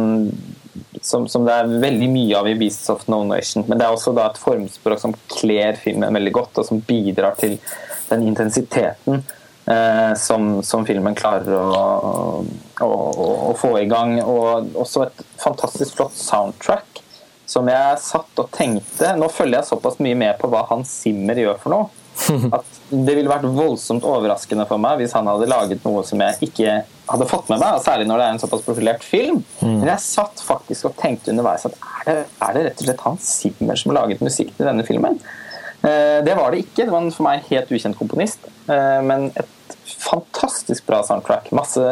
som, 1.02 1.28
som, 1.30 1.46
det 1.46 1.54
er 1.54 1.80
veldig 1.82 2.08
mye 2.10 2.38
av 2.40 2.48
i 2.50 2.56
'Beasts 2.58 2.90
of 2.90 3.08
No 3.08 3.22
Nation'. 3.24 3.66
Men 3.68 3.78
det 3.78 3.86
er 3.86 3.96
også 3.96 4.14
da 4.16 4.28
et 4.28 4.40
formspråk 4.42 5.00
som 5.00 5.16
kler 5.32 5.78
filmen 5.80 6.14
veldig 6.14 6.34
godt, 6.34 6.58
og 6.58 6.66
som 6.66 6.82
bidrar 6.82 7.38
til 7.40 7.58
den 8.10 8.28
intensiteten 8.28 9.22
eh, 9.68 10.14
som, 10.20 10.64
som, 10.64 10.86
filmen 10.88 11.16
klarer 11.16 11.54
å, 11.54 11.64
å, 12.82 12.88
å, 12.88 12.90
å, 13.52 13.56
få 13.60 13.74
i 13.82 13.88
gang. 13.90 14.18
Og 14.24 14.76
også 14.76 15.08
et 15.08 15.26
fantastisk 15.44 16.00
flott 16.00 16.18
soundtrack 16.18 16.97
som 17.48 17.68
jeg 17.72 18.00
satt 18.04 18.42
og 18.42 18.50
tenkte 18.56 19.14
Nå 19.18 19.30
følger 19.32 19.62
jeg 19.62 19.70
såpass 19.70 20.02
mye 20.04 20.18
med 20.20 20.36
på 20.42 20.50
hva 20.52 20.66
Hans 20.72 20.92
Zimmer 21.04 21.40
gjør 21.40 21.62
for 21.62 21.74
noe. 21.74 21.88
At 22.58 22.78
det 22.90 23.14
ville 23.14 23.30
vært 23.30 23.46
voldsomt 23.54 24.06
overraskende 24.08 24.66
for 24.68 24.82
meg 24.82 25.02
hvis 25.02 25.14
han 25.16 25.28
hadde 25.30 25.50
laget 25.50 25.84
noe 25.86 26.02
som 26.08 26.22
jeg 26.24 26.50
ikke 26.50 26.80
hadde 27.08 27.28
fått 27.30 27.52
med 27.52 27.62
meg, 27.62 27.78
særlig 27.86 28.08
når 28.10 28.20
det 28.20 28.26
er 28.26 28.36
en 28.36 28.42
såpass 28.42 28.64
profilert 28.66 29.06
film. 29.06 29.44
Mm. 29.62 29.76
Men 29.78 29.92
jeg 29.94 30.04
satt 30.04 30.42
faktisk 30.44 30.90
og 30.90 30.98
tenkte 31.00 31.32
underveis 31.32 31.68
at 31.70 31.78
er 32.08 32.10
det, 32.10 32.24
er 32.48 32.58
det 32.58 32.64
rett 32.66 32.82
og 32.82 32.90
slett 32.90 33.06
Hans 33.06 33.30
Zimmer 33.44 33.80
som 33.80 33.94
har 33.94 34.00
laget 34.02 34.26
musikk 34.26 34.52
til 34.58 34.68
denne 34.68 34.88
filmen? 34.88 35.22
Eh, 35.86 36.18
det 36.26 36.36
var 36.40 36.52
det 36.52 36.66
ikke. 36.66 36.84
Det 36.84 36.92
var 36.92 37.06
en 37.06 37.14
for 37.16 37.28
meg 37.30 37.48
helt 37.52 37.72
ukjent 37.72 38.00
komponist. 38.00 38.50
Eh, 38.66 39.00
men 39.08 39.30
et 39.38 39.78
fantastisk 40.02 40.90
bra 40.90 41.04
soundtrack. 41.06 41.54
Masse 41.56 41.86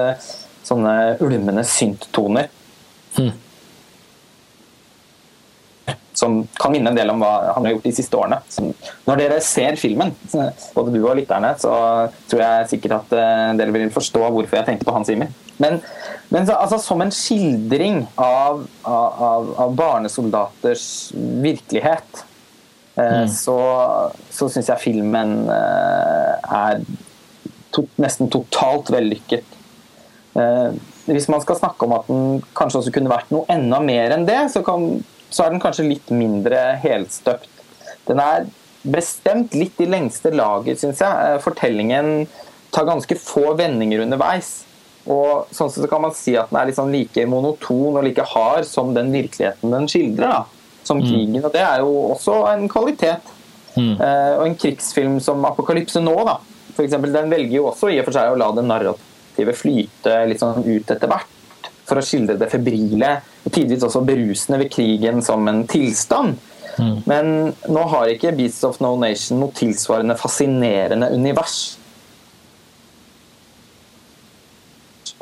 sånne 0.66 1.16
ulmende 1.24 1.64
synttoner. 1.70 2.50
Mm 3.16 3.45
som 6.16 6.38
kan 6.60 6.72
minne 6.72 6.92
en 6.92 6.98
del 6.98 7.12
om 7.12 7.22
hva 7.22 7.32
han 7.56 7.66
har 7.66 7.76
gjort 7.76 7.88
de 7.88 7.94
siste 7.96 8.18
årene. 8.18 8.40
Så 8.52 8.64
når 9.08 9.20
dere 9.20 9.40
ser 9.44 9.78
filmen, 9.80 10.14
både 10.76 10.94
du 10.94 11.02
og 11.04 11.18
lytterne, 11.20 11.52
så 11.60 11.74
tror 12.32 12.44
jeg 12.46 12.70
sikkert 12.72 13.02
at 13.02 13.16
eh, 13.20 13.56
dere 13.60 13.76
vil 13.76 13.92
forstå 13.94 14.22
hvorfor 14.24 14.60
jeg 14.60 14.68
tenkte 14.70 14.88
på 14.88 14.96
Hans 14.96 15.12
Zimmer. 15.12 15.34
Men, 15.60 15.82
men 16.32 16.48
så, 16.48 16.56
altså, 16.60 16.80
som 16.84 17.04
en 17.04 17.12
skildring 17.16 18.06
av, 18.20 18.64
av, 18.88 19.52
av 19.66 19.76
barnesoldaters 19.76 20.88
virkelighet, 21.44 22.24
eh, 22.96 23.20
mm. 23.26 23.34
så, 23.36 23.58
så 24.32 24.48
syns 24.52 24.72
jeg 24.72 24.84
filmen 24.86 25.36
eh, 25.52 26.56
er 26.62 26.80
to, 27.76 27.86
nesten 28.00 28.32
totalt 28.32 28.94
vellykket. 28.96 29.52
Hvis 31.06 31.30
man 31.32 31.40
skal 31.40 31.56
snakke 31.56 31.86
om 31.86 31.94
at 31.96 32.08
den 32.10 32.42
kanskje 32.58 32.82
også 32.82 32.92
kunne 32.92 33.08
vært 33.08 33.30
noe 33.32 33.48
enda 33.54 33.78
mer 33.80 34.12
enn 34.12 34.26
det, 34.28 34.42
så 34.52 34.60
kan 34.68 34.98
så 35.36 35.46
er 35.46 35.52
den 35.52 35.64
kanskje 35.64 35.90
litt 35.90 36.12
mindre 36.16 36.62
helstøpt. 36.80 37.50
Den 38.08 38.22
er 38.24 38.48
bestemt 38.86 39.56
litt 39.58 39.80
i 39.82 39.88
lengste 39.90 40.32
laget, 40.32 40.80
syns 40.80 41.02
jeg. 41.04 41.12
Eh, 41.12 41.42
fortellingen 41.44 42.28
tar 42.76 42.88
ganske 42.88 43.18
få 43.20 43.56
vendinger 43.60 44.06
underveis. 44.06 44.62
Og 45.06 45.52
sånn 45.54 45.70
sett 45.70 45.84
så 45.84 45.90
kan 45.92 46.06
man 46.06 46.16
si 46.18 46.34
at 46.40 46.50
den 46.50 46.60
er 46.62 46.70
liksom 46.72 46.90
like 46.94 47.28
monoton 47.30 48.00
og 48.00 48.06
like 48.08 48.24
hard 48.32 48.66
som 48.70 48.94
den 48.96 49.12
virkeligheten 49.14 49.76
den 49.76 49.90
skildrer. 49.92 50.32
da, 50.32 50.72
Som 50.88 51.02
mm. 51.02 51.06
krigen. 51.10 51.44
Og 51.44 51.52
det 51.54 51.66
er 51.66 51.84
jo 51.84 51.92
også 52.16 52.40
en 52.54 52.68
kvalitet. 52.72 53.34
Mm. 53.76 53.94
Eh, 54.00 54.34
og 54.40 54.48
en 54.48 54.56
krigsfilm 54.56 55.20
som 55.20 55.44
'Apokalypse 55.44 56.00
nå', 56.00 56.24
da, 56.26 56.40
for 56.76 56.86
eksempel, 56.86 57.12
den 57.12 57.30
velger 57.30 57.58
jo 57.60 57.70
også 57.74 57.92
i 57.92 58.00
og 58.00 58.08
for 58.08 58.16
seg 58.16 58.32
å 58.32 58.40
la 58.40 58.52
det 58.56 58.64
narrative 58.64 59.56
flyte 59.60 60.14
litt 60.30 60.40
sånn 60.40 60.64
ut 60.64 60.92
etter 60.96 61.12
hvert 61.12 61.35
for 61.86 62.02
å 62.02 62.04
skildre 62.06 62.38
det 62.42 62.50
febrile 62.52 63.12
og 63.46 63.54
tidvis 63.54 63.86
også 63.86 64.04
berusende 64.06 64.60
ved 64.64 64.72
krigen 64.74 65.22
som 65.26 65.48
en 65.50 65.64
tilstand. 65.70 66.38
Mm. 66.76 66.96
Men 67.08 67.32
nå 67.72 67.88
har 67.94 68.12
ikke 68.12 68.34
Beasts 68.36 68.66
of 68.68 68.82
No 68.84 68.96
Nation 69.00 69.40
noe 69.40 69.56
tilsvarende 69.56 70.18
fascinerende 70.20 71.12
univers 71.16 71.78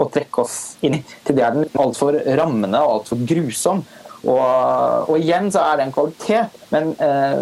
å 0.02 0.08
trekke 0.10 0.42
oss 0.42 0.56
inn 0.86 0.98
i. 0.98 1.02
Til 1.26 1.38
det 1.38 1.44
er 1.46 1.58
den 1.58 1.68
altfor 1.80 2.18
rammende 2.40 2.82
og 2.82 3.00
altfor 3.00 3.22
grusom. 3.30 3.84
Og, 4.24 5.10
og, 5.10 5.18
igjen 5.20 5.52
så 5.52 5.66
er 5.68 5.78
det 5.78 5.86
en 5.88 5.94
kvalitet, 5.96 6.62
men 6.72 6.94
eh, 7.04 7.42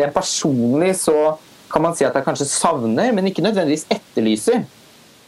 rent 0.00 0.16
personlig 0.16 0.96
så 0.98 1.16
kan 1.70 1.84
man 1.84 1.94
si 1.94 2.04
at 2.06 2.16
jeg 2.18 2.26
kanskje 2.26 2.48
savner, 2.50 3.12
men 3.14 3.30
ikke 3.30 3.44
nødvendigvis 3.46 3.86
etterlyser, 3.94 4.64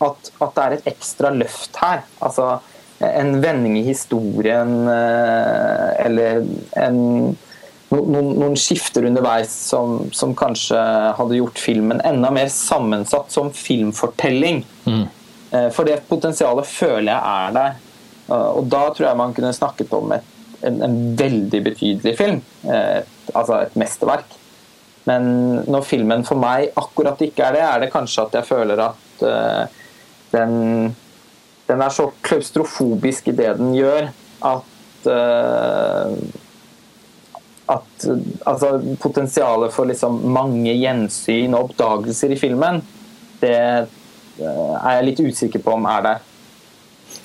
at, 0.02 0.32
at 0.42 0.56
det 0.56 0.64
er 0.64 0.76
et 0.76 0.88
ekstra 0.90 1.30
løft 1.30 1.78
her. 1.78 2.02
Altså 2.26 2.56
en 3.02 3.40
vending 3.42 3.78
i 3.78 3.86
historien 3.86 4.74
eh, 4.88 5.88
eller 6.06 6.44
en, 6.78 6.98
noen, 7.92 8.28
noen, 8.38 8.56
skifter 8.58 9.06
underveis 9.08 9.52
som, 9.52 10.04
som, 10.14 10.34
kanskje 10.38 10.80
hadde 11.18 11.38
gjort 11.40 11.60
filmen 11.60 12.02
enda 12.06 12.30
mer 12.34 12.50
sammensatt 12.52 13.32
som 13.34 13.50
filmfortelling. 13.56 14.62
Mm. 14.86 15.06
Eh, 15.50 15.68
for 15.74 15.88
det 15.88 16.02
potensialet 16.08 16.68
føler 16.68 17.10
jeg 17.12 17.18
er 17.18 17.56
der. 17.58 17.80
Eh, 18.28 18.50
og 18.60 18.70
da 18.72 18.84
tror 18.90 19.08
jeg 19.08 19.20
man 19.22 19.34
kunne 19.36 19.56
snakket 19.56 19.98
om 19.98 20.14
et, 20.16 20.30
en, 20.62 20.78
en, 20.86 21.02
veldig 21.18 21.64
betydelig 21.66 22.16
film. 22.20 22.40
Et, 22.70 23.18
altså 23.34 23.64
et 23.64 23.76
mesterverk. 23.82 24.38
Men 25.10 25.24
når 25.66 25.86
filmen 25.86 26.22
for 26.26 26.38
meg 26.38 26.70
akkurat 26.78 27.20
ikke 27.24 27.48
er 27.48 27.56
det, 27.56 27.62
er 27.66 27.82
det 27.82 27.94
kanskje 27.94 28.28
at 28.28 28.36
jeg 28.38 28.46
føler 28.46 28.82
at 28.84 29.24
uh, 29.26 29.80
den 30.30 30.92
den 31.72 31.82
er 31.82 31.92
så 31.94 32.10
klaustrofobisk 32.24 33.32
i 33.32 33.36
det 33.36 33.56
den 33.58 33.72
gjør, 33.76 34.10
at 34.52 35.08
uh, 35.08 36.16
at 37.72 38.04
altså, 38.46 38.96
potensialet 39.00 39.72
for 39.72 39.88
liksom 39.88 40.18
mange 40.34 40.74
gjensyn 40.76 41.54
og 41.54 41.70
oppdagelser 41.70 42.34
i 42.34 42.38
filmen, 42.40 42.82
det 43.40 43.56
uh, 43.86 44.74
er 44.82 44.98
jeg 44.98 45.06
litt 45.06 45.22
usikker 45.22 45.62
på 45.62 45.76
om 45.78 45.88
er 45.88 46.04
der. 46.08 46.18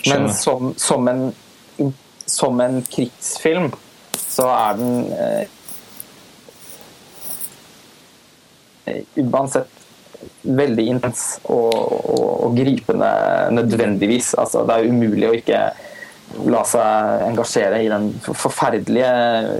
Men 0.06 0.28
som, 0.32 0.72
som, 0.78 1.08
en, 1.10 1.92
som 2.24 2.60
en 2.62 2.80
krigsfilm 2.88 3.72
så 4.18 4.46
er 4.54 4.78
den 4.78 4.94
uh, 5.12 5.44
uansett 9.18 9.87
veldig 10.42 10.86
intens 10.94 11.26
og, 11.44 11.74
og, 11.74 12.24
og, 12.46 12.56
gripende 12.56 13.10
nødvendigvis. 13.54 14.34
Altså, 14.38 14.64
det 14.68 14.76
er 14.76 14.90
umulig 14.90 15.28
å 15.28 15.36
ikke 15.36 15.62
la 16.52 16.60
seg 16.68 17.22
engasjere 17.24 17.78
i 17.84 17.88
den 17.88 18.10
forferdelige 18.20 19.12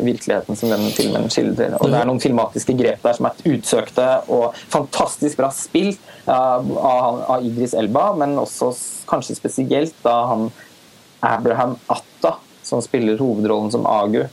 virkeligheten 0.04 0.58
som 0.58 0.72
den 0.74 0.90
filmen 0.92 1.28
skildrer. 1.32 1.78
Og 1.80 1.88
det 1.88 2.00
er 2.00 2.08
noen 2.08 2.20
filmatiske 2.22 2.76
grep 2.76 3.04
der 3.06 3.16
som 3.16 3.30
er 3.30 3.40
utsøkte 3.54 4.08
og 4.34 4.58
fantastisk 4.68 5.40
bra 5.40 5.48
spilt 5.54 6.02
av, 6.28 6.68
av 6.76 7.46
Idris 7.46 7.72
Elba, 7.78 8.10
men 8.20 8.36
også 8.40 8.74
kanskje 9.08 9.38
spesielt 9.38 9.96
da 10.04 10.18
han 10.32 10.50
Abraham 11.24 11.78
Atta, 11.90 12.36
som 12.62 12.84
spiller 12.84 13.18
hovedrollen 13.18 13.72
som 13.72 13.88
Agu, 13.88 14.26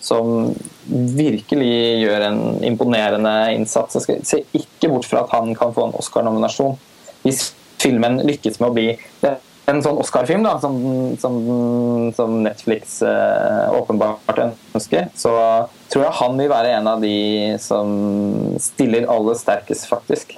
som 0.00 0.50
virkelig 0.90 1.72
gjør 2.02 2.26
en 2.30 2.40
imponerende 2.64 3.34
innsats. 3.54 4.00
Jeg 4.08 4.24
ser 4.26 4.56
ikke 4.56 4.90
bort 4.92 5.08
fra 5.08 5.24
at 5.26 5.34
han 5.36 5.52
kan 5.58 5.74
få 5.76 5.88
en 5.88 5.96
Oscar-nominasjon. 6.00 6.78
Hvis 7.22 7.50
filmen 7.80 8.20
lykkes 8.24 8.60
med 8.60 8.70
å 8.70 8.76
bli 8.76 8.88
en 9.70 9.82
sånn 9.84 10.00
Oscar-film 10.02 10.46
som, 10.62 10.76
som, 11.20 11.36
som 12.16 12.36
Netflix 12.44 13.00
eh, 13.06 13.66
åpenbart 13.76 14.40
ønsker, 14.74 15.10
så 15.14 15.32
tror 15.92 16.06
jeg 16.06 16.18
han 16.20 16.40
vil 16.40 16.50
være 16.50 16.74
en 16.78 16.90
av 16.90 17.04
de 17.04 17.16
som 17.62 17.92
stiller 18.62 19.08
aller 19.10 19.38
sterkest, 19.38 19.86
faktisk. 19.90 20.34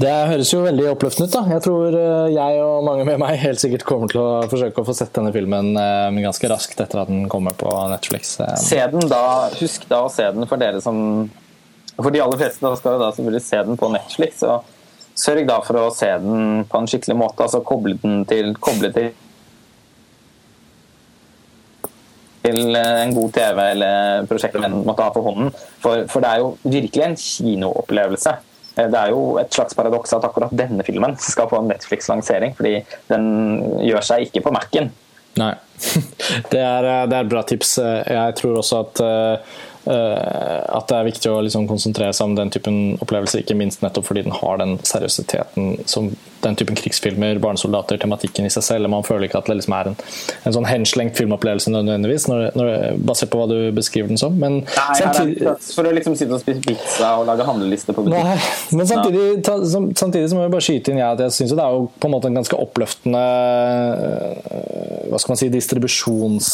Det 0.00 0.12
høres 0.30 0.48
jo 0.54 0.62
veldig 0.64 0.86
oppløftende 0.94 1.28
ut. 1.28 1.34
da. 1.34 1.42
Jeg 1.56 1.62
tror 1.66 1.96
eh, 1.98 2.32
jeg 2.32 2.60
og 2.64 2.86
mange 2.86 3.04
med 3.04 3.20
meg 3.20 3.36
helt 3.42 3.60
sikkert 3.60 3.84
kommer 3.88 4.08
til 4.08 4.22
å 4.22 4.48
forsøke 4.48 4.80
å 4.80 4.86
få 4.86 4.94
sett 4.96 5.12
denne 5.16 5.32
filmen 5.34 5.74
eh, 5.76 6.20
ganske 6.24 6.48
raskt 6.52 6.80
etter 6.80 7.02
at 7.02 7.10
den 7.10 7.26
kommer 7.32 7.56
på 7.58 7.68
Netflix. 7.92 8.38
Eh. 8.40 8.56
Se 8.62 8.80
den 8.94 9.10
da, 9.10 9.50
Husk 9.58 9.84
da 9.90 10.02
å 10.06 10.12
se 10.12 10.24
den 10.32 10.48
for 10.48 10.60
dere 10.60 10.80
som 10.84 11.28
For 12.00 12.08
de 12.14 12.22
aller 12.24 12.40
fleste 12.40 12.64
da 12.64 12.72
skal 12.80 13.00
da 13.02 13.10
selvfølgelig 13.12 13.44
se 13.44 13.62
den 13.68 13.80
på 13.80 13.92
Netflix. 13.92 14.44
og 14.48 14.64
Sørg 15.20 15.44
da 15.50 15.58
for 15.66 15.76
å 15.82 15.88
se 15.92 16.08
den 16.22 16.64
på 16.70 16.80
en 16.80 16.88
skikkelig 16.88 17.18
måte. 17.20 17.44
altså 17.44 17.60
Koble 17.66 17.98
den 18.00 18.22
til, 18.30 18.54
koble 18.56 18.94
til 18.96 19.12
til 22.40 22.72
en 22.72 23.10
god 23.12 23.34
TV 23.36 23.58
eller 23.74 24.22
prosjekt 24.28 24.56
den 24.56 24.78
måtte 24.86 25.04
ha 25.04 25.12
for 25.12 25.28
hånden. 25.28 25.50
For, 25.82 26.06
for 26.08 26.24
det 26.24 26.30
er 26.30 26.40
jo 26.40 26.54
virkelig 26.64 27.04
en 27.04 27.18
kinoopplevelse. 27.20 28.32
Eh, 28.80 28.88
det 28.90 28.98
er 28.98 29.14
jo 29.14 29.38
et 29.40 29.52
slags 29.54 29.76
paradoks 29.76 30.12
at 30.16 30.26
akkurat 30.26 30.52
denne 30.56 30.84
filmen 30.86 31.16
skal 31.20 31.48
få 31.50 31.60
en 31.60 31.70
Netflix-lansering, 31.70 32.54
fordi 32.58 32.80
den 33.10 33.24
gjør 33.84 34.06
seg 34.06 34.28
ikke 34.28 34.44
på 34.46 34.54
Mac-en. 34.56 34.92
Nei. 35.40 35.54
Det 36.52 36.60
er, 36.60 36.84
eh, 36.84 37.04
det 37.08 37.16
er, 37.16 37.24
et 37.24 37.30
bra 37.30 37.42
tips. 37.46 37.78
Eh, 37.82 38.14
jeg 38.14 38.38
tror 38.40 38.62
også 38.62 38.84
at 38.84 39.04
at 39.80 40.90
det 40.90 40.96
er 40.96 41.06
viktig 41.06 41.30
å 41.32 41.38
liksom 41.40 41.64
konsentrere 41.66 42.12
seg 42.12 42.28
om 42.28 42.34
den 42.36 42.50
typen 42.52 42.98
opplevelser, 43.00 43.40
ikke 43.40 43.56
minst 43.56 43.80
nettopp 43.80 44.04
fordi 44.10 44.26
den 44.26 44.34
har 44.36 44.58
den 44.60 44.74
seriøsiteten 44.86 45.88
som 45.88 46.10
den 46.44 46.56
typen 46.58 46.78
krigsfilmer, 46.78 47.38
barnesoldater, 47.42 47.98
tematikken 48.00 48.48
i 48.48 48.52
seg 48.52 48.64
selv. 48.66 48.90
Man 48.92 49.04
føler 49.06 49.28
ikke 49.28 49.40
at 49.42 49.50
det 49.50 49.58
liksom 49.58 49.76
er 49.76 49.90
en, 49.92 49.98
en 50.48 50.56
sånn 50.56 50.68
henslengt 50.68 51.18
filmopplevelse 51.18 51.72
nødvendigvis, 51.74 52.26
når, 52.30 52.46
når, 52.58 52.72
basert 53.10 53.32
på 53.32 53.42
hva 53.42 53.48
du 53.50 53.56
beskriver 53.76 54.12
den 54.12 54.20
som. 54.20 54.36
Men 54.40 54.62
Nei, 54.64 54.86
samtidig, 54.98 55.54
for 55.74 55.88
å 55.88 55.94
liksom 55.96 56.16
sitte 56.18 56.36
og 56.36 56.42
spise 56.44 56.64
pizza 56.64 57.12
og 57.20 57.28
lage 57.30 57.46
handleliste 57.48 57.96
på 57.96 58.06
butikk. 58.06 58.24
Nei, 58.24 58.78
men 58.78 58.90
samtidig, 58.90 59.26
ta, 59.46 59.58
samtidig 59.66 60.30
så 60.30 60.38
må 60.38 60.46
vi 60.46 60.54
bare 60.56 60.66
skyte 60.66 60.94
inn 60.94 61.02
ja, 61.02 61.12
at 61.16 61.24
jeg 61.26 61.36
syns 61.36 61.54
det 61.56 61.64
er 61.64 61.76
jo 61.76 61.86
på 62.00 62.08
en 62.08 62.16
måte 62.16 62.30
en 62.30 62.40
ganske 62.40 62.56
oppløftende 62.56 63.22
Hva 65.10 65.20
skal 65.20 65.34
man 65.34 65.40
si 65.40 65.50
distribusjons 65.52 66.50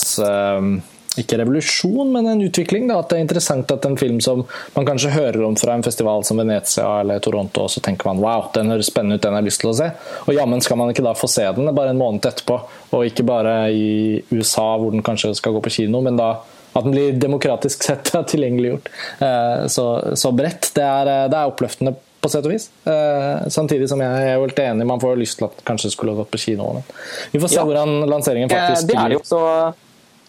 ikke 1.20 1.38
revolusjon, 1.40 2.12
men 2.12 2.26
en 2.31 2.42
utvikling. 2.46 2.88
Da. 2.90 3.00
At 3.00 3.11
det 3.11 3.18
er 3.18 3.26
interessant 3.26 3.72
at 3.72 3.87
en 3.88 3.98
film 4.00 4.18
som 4.24 4.44
man 4.74 4.88
kanskje 4.88 5.14
hører 5.14 5.42
om 5.46 5.57
fra 5.59 5.76
en 5.76 5.85
festival 5.87 6.24
som 6.26 6.40
Venezia 6.40 6.87
eller 7.00 7.22
Toronto, 7.24 7.66
og 7.66 7.72
så 7.72 7.83
tenker 7.85 8.11
man 8.11 8.22
wow, 8.24 8.48
den 8.55 8.72
høres 8.72 8.90
spennende 8.92 9.18
ut, 9.18 9.24
den 9.24 9.37
har 9.37 9.44
jeg 9.44 9.50
lyst 9.50 9.62
til 9.64 9.72
å 9.72 9.76
se. 9.79 9.90
Og 10.26 10.35
jammen 10.37 10.64
skal 10.64 10.81
man 10.81 10.92
ikke 10.92 11.07
da 11.07 11.14
få 11.16 11.31
se 11.31 11.46
den 11.57 11.72
bare 11.76 11.94
en 11.94 12.00
måned 12.00 12.26
etterpå, 12.29 12.61
og 12.96 13.09
ikke 13.09 13.26
bare 13.26 13.57
i 13.72 13.88
USA 14.33 14.74
hvor 14.81 14.94
den 14.94 15.05
kanskje 15.07 15.35
skal 15.38 15.57
gå 15.57 15.64
på 15.64 15.74
kino, 15.81 16.02
men 16.05 16.20
da 16.20 16.37
at 16.76 16.85
den 16.85 16.92
blir 16.92 17.14
demokratisk 17.16 17.85
sett 17.88 18.11
tilgjengeliggjort 18.12 18.90
eh, 19.24 19.66
så, 19.72 19.87
så 20.14 20.33
bredt. 20.37 20.74
Det 20.76 20.85
er, 20.85 21.12
eh, 21.12 21.29
det 21.33 21.38
er 21.38 21.55
oppløftende 21.55 21.94
på 22.20 22.33
sett 22.33 22.46
og 22.48 22.52
vis. 22.52 22.68
Uh, 22.87 23.46
samtidig 23.52 23.87
som 23.90 24.00
jeg 24.02 24.09
er 24.09 24.40
helt 24.40 24.59
enig, 24.59 24.87
man 24.88 25.00
får 25.02 25.18
lyst 25.20 25.38
til 25.38 25.46
at 25.46 25.61
kanskje 25.68 25.92
skulle 25.94 26.16
gått 26.16 26.33
på 26.33 26.40
kino. 26.42 26.72
Men 26.79 26.87
vi 27.33 27.42
får 27.42 27.52
se 27.52 27.61
ja. 27.61 27.66
hvordan 27.68 28.09
lanseringen 28.11 28.50
faktisk 28.50 28.88
blir. 28.88 28.96
Det 28.96 29.05
er 29.05 29.14
jo 29.18 29.20
så 29.26 29.42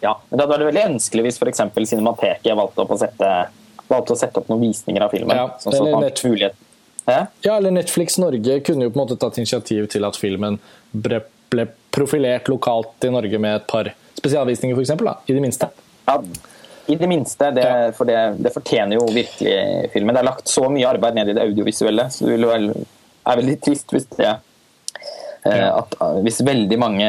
ja, 0.03 0.13
men 0.29 0.37
Det 0.37 0.43
hadde 0.43 0.53
vært 0.53 0.69
veldig 0.69 0.85
ønskelig 0.93 1.25
hvis 1.27 1.39
f.eks. 1.41 1.63
Cinemateket 1.89 2.57
valgte 2.57 2.85
å, 2.85 2.99
sette, 3.01 3.31
valgte 3.89 4.13
å 4.15 4.19
sette 4.19 4.41
opp 4.41 4.51
noen 4.51 4.67
visninger 4.67 5.03
av 5.03 5.13
filmen. 5.13 5.37
Ja, 5.37 5.49
sånn 5.61 5.77
eller, 5.79 5.99
Net 6.05 6.23
ja, 7.07 7.55
eller 7.55 7.71
Netflix 7.71 8.17
Norge 8.19 8.59
kunne 8.67 8.83
jo 8.83 8.91
på 8.91 8.99
en 8.99 9.03
måte 9.05 9.15
tatt 9.19 9.37
initiativ 9.39 9.87
til 9.93 10.03
at 10.03 10.17
filmen 10.19 10.59
ble, 10.91 11.21
ble 11.47 11.69
profilert 11.95 12.49
lokalt 12.51 13.07
i 13.07 13.11
Norge 13.13 13.39
med 13.39 13.61
et 13.61 13.67
par 13.69 13.93
spesialvisninger, 14.19 14.75
f.eks. 14.75 15.23
I 15.31 15.37
det 15.37 15.43
minste. 15.43 15.69
Ja, 16.07 16.17
i 16.87 16.95
det 16.95 17.07
minste, 17.07 17.49
det, 17.55 17.69
for 17.97 18.07
det, 18.07 18.19
det, 18.43 18.51
fortjener 18.55 18.99
jo 18.99 19.07
virkelig 19.11 19.89
filmen. 19.95 20.15
Det 20.15 20.21
er 20.21 20.27
lagt 20.27 20.51
så 20.51 20.67
mye 20.71 20.87
arbeid 20.87 21.17
ned 21.17 21.31
i 21.31 21.35
det 21.35 21.47
audiovisuelle, 21.47 22.09
så 22.11 22.27
det 22.27 22.37
er 22.37 23.39
veldig 23.41 23.57
trist 23.63 23.91
hvis 23.95 24.07
det 24.15 24.35
Eh, 25.47 25.67
at 25.71 25.95
eh, 26.01 26.19
Hvis 26.25 26.41
veldig 26.45 26.79
mange 26.81 27.07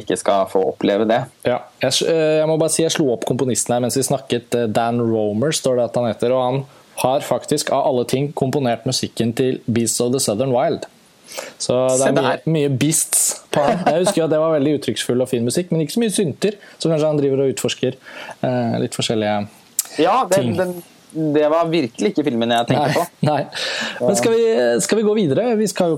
ikke 0.00 0.18
skal 0.20 0.46
få 0.50 0.62
oppleve 0.72 1.06
det. 1.08 1.22
Ja. 1.46 1.60
Jeg, 1.82 1.96
eh, 2.08 2.36
jeg, 2.40 2.48
må 2.50 2.58
bare 2.60 2.72
si 2.74 2.84
jeg 2.84 2.94
slo 2.94 3.10
opp 3.14 3.26
komponisten 3.28 3.76
her 3.76 3.82
mens 3.84 3.98
vi 3.98 4.06
snakket. 4.06 4.56
Dan 4.74 5.02
Romer 5.02 5.54
står 5.56 5.80
det 5.80 5.88
at 5.90 6.00
han 6.00 6.10
heter. 6.10 6.36
og 6.36 6.46
han 6.46 6.62
har 7.00 7.24
faktisk 7.24 7.70
av 7.72 7.86
alle 7.88 8.04
ting 8.04 8.32
komponert 8.36 8.84
musikken 8.88 9.32
til 9.36 9.60
Beasts 9.66 10.00
of 10.04 10.12
the 10.12 10.20
Southern 10.20 10.52
Wild. 10.52 10.84
Så 11.62 11.76
det 12.00 12.08
er 12.08 12.16
mye, 12.16 12.38
mye 12.50 12.70
beasts 12.74 13.44
på 13.54 13.62
han. 13.62 13.84
Jeg 13.86 14.04
husker 14.04 14.24
at 14.24 14.32
det 14.32 14.40
var 14.42 14.54
veldig 14.56 14.74
uttrykksfull 14.80 15.22
og 15.22 15.30
fin 15.30 15.46
musikk, 15.46 15.70
men 15.70 15.84
ikke 15.84 15.94
så 15.94 16.02
mye 16.02 16.14
synter. 16.14 16.56
Så 16.76 16.90
kanskje 16.90 17.06
han 17.06 17.20
driver 17.20 17.44
og 17.44 17.52
utforsker 17.54 17.96
eh, 17.96 18.76
litt 18.82 18.98
forskjellige 18.98 19.36
ja, 20.02 20.16
det, 20.26 20.36
ting. 20.36 20.56
Den 20.58 20.74
det 21.12 21.46
var 21.50 21.68
virkelig 21.70 22.12
ikke 22.12 22.24
filmen 22.26 22.52
jeg 22.54 22.68
tenkte 22.68 22.86
nei, 22.86 22.94
på. 22.94 23.04
Nei. 23.30 23.40
Men 24.00 24.18
skal 24.18 24.34
vi, 24.36 24.44
skal 24.84 25.00
vi 25.00 25.04
gå 25.06 25.14
videre? 25.16 25.46
Vi 25.58 25.66
ikke, 25.66 25.88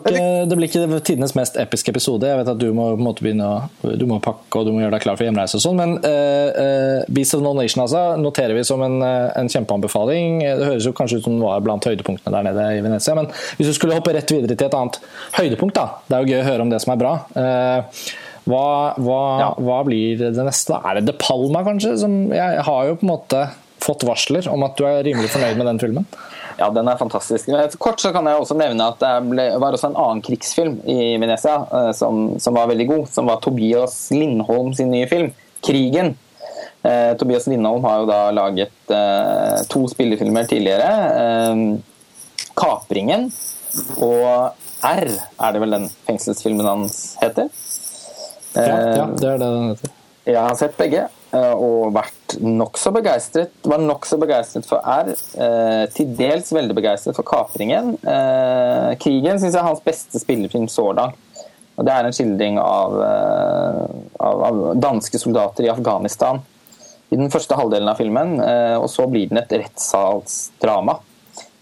det 0.48 0.58
blir 0.58 0.68
ikke 0.68 1.00
tidenes 1.04 1.34
mest 1.38 1.58
episke 1.60 1.92
episode. 1.92 2.28
Jeg 2.28 2.40
vet 2.40 2.50
at 2.52 2.60
du 2.60 2.68
må, 2.76 2.88
måte, 3.00 3.24
begynne 3.24 3.48
å, 3.48 3.92
du 3.98 4.06
må 4.08 4.18
pakke 4.24 4.60
og 4.62 4.68
du 4.68 4.72
må 4.74 4.82
gjøre 4.82 4.96
deg 4.96 5.04
klar 5.04 5.20
for 5.20 5.28
hjemreise 5.28 5.58
og 5.58 5.64
sånn, 5.64 5.78
men 5.80 5.94
uh, 6.00 7.04
Beast 7.12 7.36
of 7.36 7.44
No 7.44 7.54
Nation 7.58 7.84
altså, 7.84 8.02
noterer 8.20 8.56
vi 8.56 8.64
som 8.66 8.82
en, 8.84 8.98
en, 9.02 9.52
kjempeanbefaling. 9.52 10.42
Det 10.42 10.70
høres 10.70 10.88
jo 10.88 10.94
kanskje 10.96 11.20
ut 11.20 11.28
som 11.28 11.36
den 11.36 11.44
var 11.44 11.62
blant 11.64 11.86
høydepunktene 11.88 12.34
der 12.34 12.48
nede 12.48 12.66
i 12.78 12.82
Venezia, 12.84 13.16
men 13.18 13.30
hvis 13.58 13.70
du 13.70 13.76
skulle 13.76 13.98
hoppe 13.98 14.16
rett 14.16 14.32
videre 14.32 14.56
til 14.56 14.68
et 14.68 14.76
annet 14.78 15.00
høydepunkt, 15.38 15.76
da. 15.78 16.02
Det 16.08 16.18
er 16.18 16.24
jo 16.24 16.34
gøy 16.34 16.42
å 16.42 16.50
høre 16.50 16.66
om 16.66 16.72
det 16.72 16.82
som 16.84 16.96
er 16.96 17.02
bra. 17.02 17.16
Uh, 17.36 18.02
hva, 18.48 18.94
hva, 18.98 19.20
ja. 19.38 19.50
hva, 19.62 19.82
blir 19.86 20.18
det 20.18 20.32
neste? 20.34 20.74
Er 20.74 20.98
det 20.98 21.06
De 21.12 21.14
Palma, 21.18 21.62
kanskje? 21.66 21.94
Som 22.00 22.16
jeg 22.34 22.64
har 22.66 22.88
jo 22.88 22.96
på 22.98 23.06
en 23.06 23.12
måte 23.12 23.42
fått 23.82 24.04
varsler 24.06 24.46
om 24.52 24.62
at 24.66 24.78
du 24.78 24.86
er 24.86 25.02
rimelig 25.06 25.32
fornøyd 25.34 25.58
med 25.58 25.68
den 25.70 25.82
filmen? 25.82 26.06
Ja, 26.58 26.68
den 26.70 26.88
er 26.88 26.98
fantastisk. 27.00 27.48
Kort 27.82 28.00
så 28.00 28.12
kan 28.14 28.26
jeg 28.28 28.38
også 28.38 28.56
nevne 28.58 28.90
at 28.92 29.00
det 29.00 29.46
var 29.60 29.74
også 29.74 29.90
en 29.90 29.98
annen 29.98 30.22
krigsfilm 30.24 30.78
i 30.88 31.14
Venezia 31.20 31.62
eh, 31.64 31.92
som, 31.96 32.34
som, 32.42 32.56
var 32.56 32.70
veldig 32.70 32.88
god. 32.90 33.06
Som 33.12 33.30
var 33.30 33.40
Tobias 33.42 33.96
Lindholm 34.14 34.74
sin 34.76 34.92
nye 34.92 35.08
film, 35.10 35.32
'Krigen'. 35.62 36.14
Eh, 36.82 37.12
Tobias 37.18 37.46
Lindholm 37.46 37.84
har 37.84 38.02
jo 38.02 38.10
da 38.10 38.20
laget 38.34 38.90
eh, 38.90 39.62
to 39.70 39.86
spillefilmer 39.90 40.44
tidligere. 40.50 40.90
Eh, 41.22 41.56
'Kapringen' 42.58 43.30
og 43.96 44.52
'R' 44.82 45.16
er 45.16 45.52
det 45.52 45.60
vel 45.62 45.78
den 45.78 45.88
fengselsfilmen 46.06 46.66
hans 46.66 47.16
heter. 47.22 47.48
ja, 48.54 48.62
ja, 48.68 49.04
det 49.16 49.28
er 49.28 49.38
det 49.38 49.48
den 49.48 49.68
heter. 49.72 49.98
Jeg 50.26 50.38
har 50.42 50.54
sett 50.54 50.76
begge. 50.76 51.06
Eh, 51.32 51.54
og 51.56 51.94
vært 51.96 52.34
nokså 52.44 52.90
begeistret. 52.92 53.54
Var 53.64 53.80
nokså 53.80 54.18
begeistret 54.20 54.66
for 54.68 54.84
R. 54.84 55.14
Eh, 55.40 55.84
til 55.94 56.10
dels 56.18 56.52
veldig 56.52 56.76
begeistret 56.76 57.16
for 57.16 57.24
'Kapringen'. 57.24 57.94
Eh, 58.04 58.90
'Krigen' 59.00 59.40
syns 59.40 59.54
jeg 59.54 59.62
er 59.62 59.68
hans 59.70 59.80
beste 59.80 60.20
spillefilm 60.20 60.68
så 60.68 60.92
langt. 60.92 61.16
Og 61.78 61.86
det 61.86 61.92
er 61.92 62.04
en 62.04 62.12
skildring 62.12 62.58
av, 62.60 62.92
av, 64.20 64.42
av, 64.44 64.76
danske 64.76 65.18
soldater 65.18 65.64
i 65.64 65.70
Afghanistan 65.72 66.42
i 67.10 67.16
den 67.16 67.30
første 67.30 67.56
halvdelen 67.56 67.88
av 67.88 67.96
filmen. 67.96 68.38
Og 68.76 68.90
så 68.90 69.06
blir 69.08 69.30
den 69.30 69.38
et 69.38 69.48
rettssalsdrama 69.48 70.98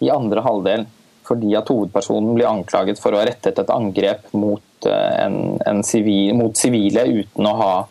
i 0.00 0.11
andre 0.11 0.42
halvdel. 0.42 0.87
Fordi 1.22 1.54
at 1.54 1.68
hovedpersonen 1.68 2.35
blir 2.35 2.50
anklaget 2.50 2.98
for 2.98 3.14
å 3.14 3.18
ha 3.18 3.24
rettet 3.24 3.62
et 3.62 3.70
angrep 3.70 4.35
mot, 4.35 4.66
en, 4.83 5.61
en 5.64 5.83
sivil, 5.85 6.35
mot 6.35 6.56
sivile 6.59 7.06
uten 7.06 7.46
å 7.46 7.54
ha 7.54 7.87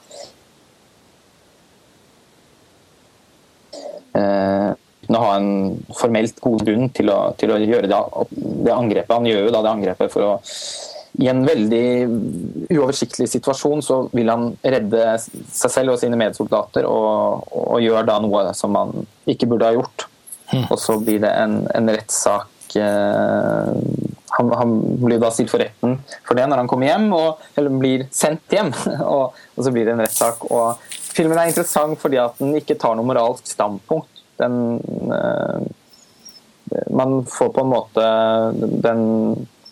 uten 5.09 5.17
å 5.17 5.23
ha 5.25 5.35
en 5.39 5.79
formelt 5.97 6.37
god 6.43 6.63
grunn 6.67 6.89
til 6.93 7.09
å, 7.09 7.17
til 7.39 7.53
å 7.53 7.57
gjøre 7.57 7.89
det, 7.89 7.99
det, 8.37 8.73
angrepet. 8.75 9.15
Han 9.15 9.25
gjør 9.25 9.47
jo 9.47 9.53
da 9.55 9.63
det 9.65 9.73
angrepet 9.73 10.13
for 10.13 10.27
å 10.27 10.33
I 11.19 11.27
en 11.31 11.41
veldig 11.43 11.87
uoversiktlig 12.69 13.27
situasjon 13.31 13.81
så 13.83 13.97
vil 14.13 14.29
han 14.29 14.53
redde 14.61 15.17
seg 15.19 15.73
selv 15.73 15.95
og 15.95 15.99
sine 15.99 16.19
medsoldater, 16.19 16.85
og, 16.85 17.49
og 17.49 17.81
gjør 17.81 18.05
da 18.07 18.19
noe 18.21 18.53
som 18.53 18.77
han 18.77 18.93
ikke 19.27 19.49
burde 19.49 19.67
ha 19.71 19.75
gjort. 19.75 20.05
Mm. 20.53 20.67
Og 20.69 20.77
så 20.81 20.99
blir 21.01 21.19
det 21.25 21.33
en, 21.41 21.63
en 21.75 21.91
rettssak 21.93 22.77
eh, 22.77 23.73
han, 24.37 24.53
han, 24.53 24.77
blir 25.01 25.19
da 25.21 25.29
stilt 25.33 25.51
for 25.51 25.61
retten 25.61 25.97
for 26.25 26.37
det 26.37 26.45
når 26.49 26.63
han 26.63 26.69
kommer 26.69 26.89
hjem, 26.89 27.09
og, 27.17 27.43
eller 27.57 27.81
blir 27.81 28.05
sendt 28.13 28.53
hjem. 28.53 28.71
Og, 29.15 29.35
og 29.57 29.65
så 29.65 29.73
blir 29.73 29.89
det 29.89 29.97
en 29.97 30.05
rettssak. 30.05 30.45
og 30.53 30.88
filmen 31.11 31.37
er 31.39 31.51
interessant 31.51 31.99
fordi 32.01 32.19
at 32.21 32.39
den 32.41 32.55
ikke 32.59 32.77
tar 32.79 32.97
noe 32.97 33.07
moralsk 33.07 33.47
standpunkt. 33.49 34.23
Den 34.39 34.79
uh, 35.11 35.59
Man 36.93 37.23
får 37.27 37.49
på 37.55 37.63
en 37.65 37.71
måte 37.71 38.03
Den, 38.85 39.01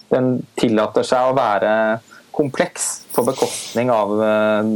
den 0.10 0.32
tillater 0.58 1.06
seg 1.08 1.30
å 1.30 1.36
være 1.38 1.72
kompleks 2.36 2.88
på 3.16 3.24
bekostning 3.26 3.90
av 3.94 4.12
uh, 4.18 4.74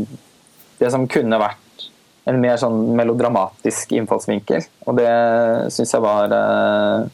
det 0.82 0.90
som 0.94 1.10
kunne 1.10 1.42
vært 1.42 1.88
en 2.30 2.38
mer 2.42 2.58
sånn 2.62 2.94
melodramatisk 2.98 3.96
innfallsvinkel. 3.98 4.66
Og 4.88 4.98
det 5.00 5.12
syns 5.74 5.96
jeg 5.96 6.04
var 6.04 6.36
eh, 6.36 7.08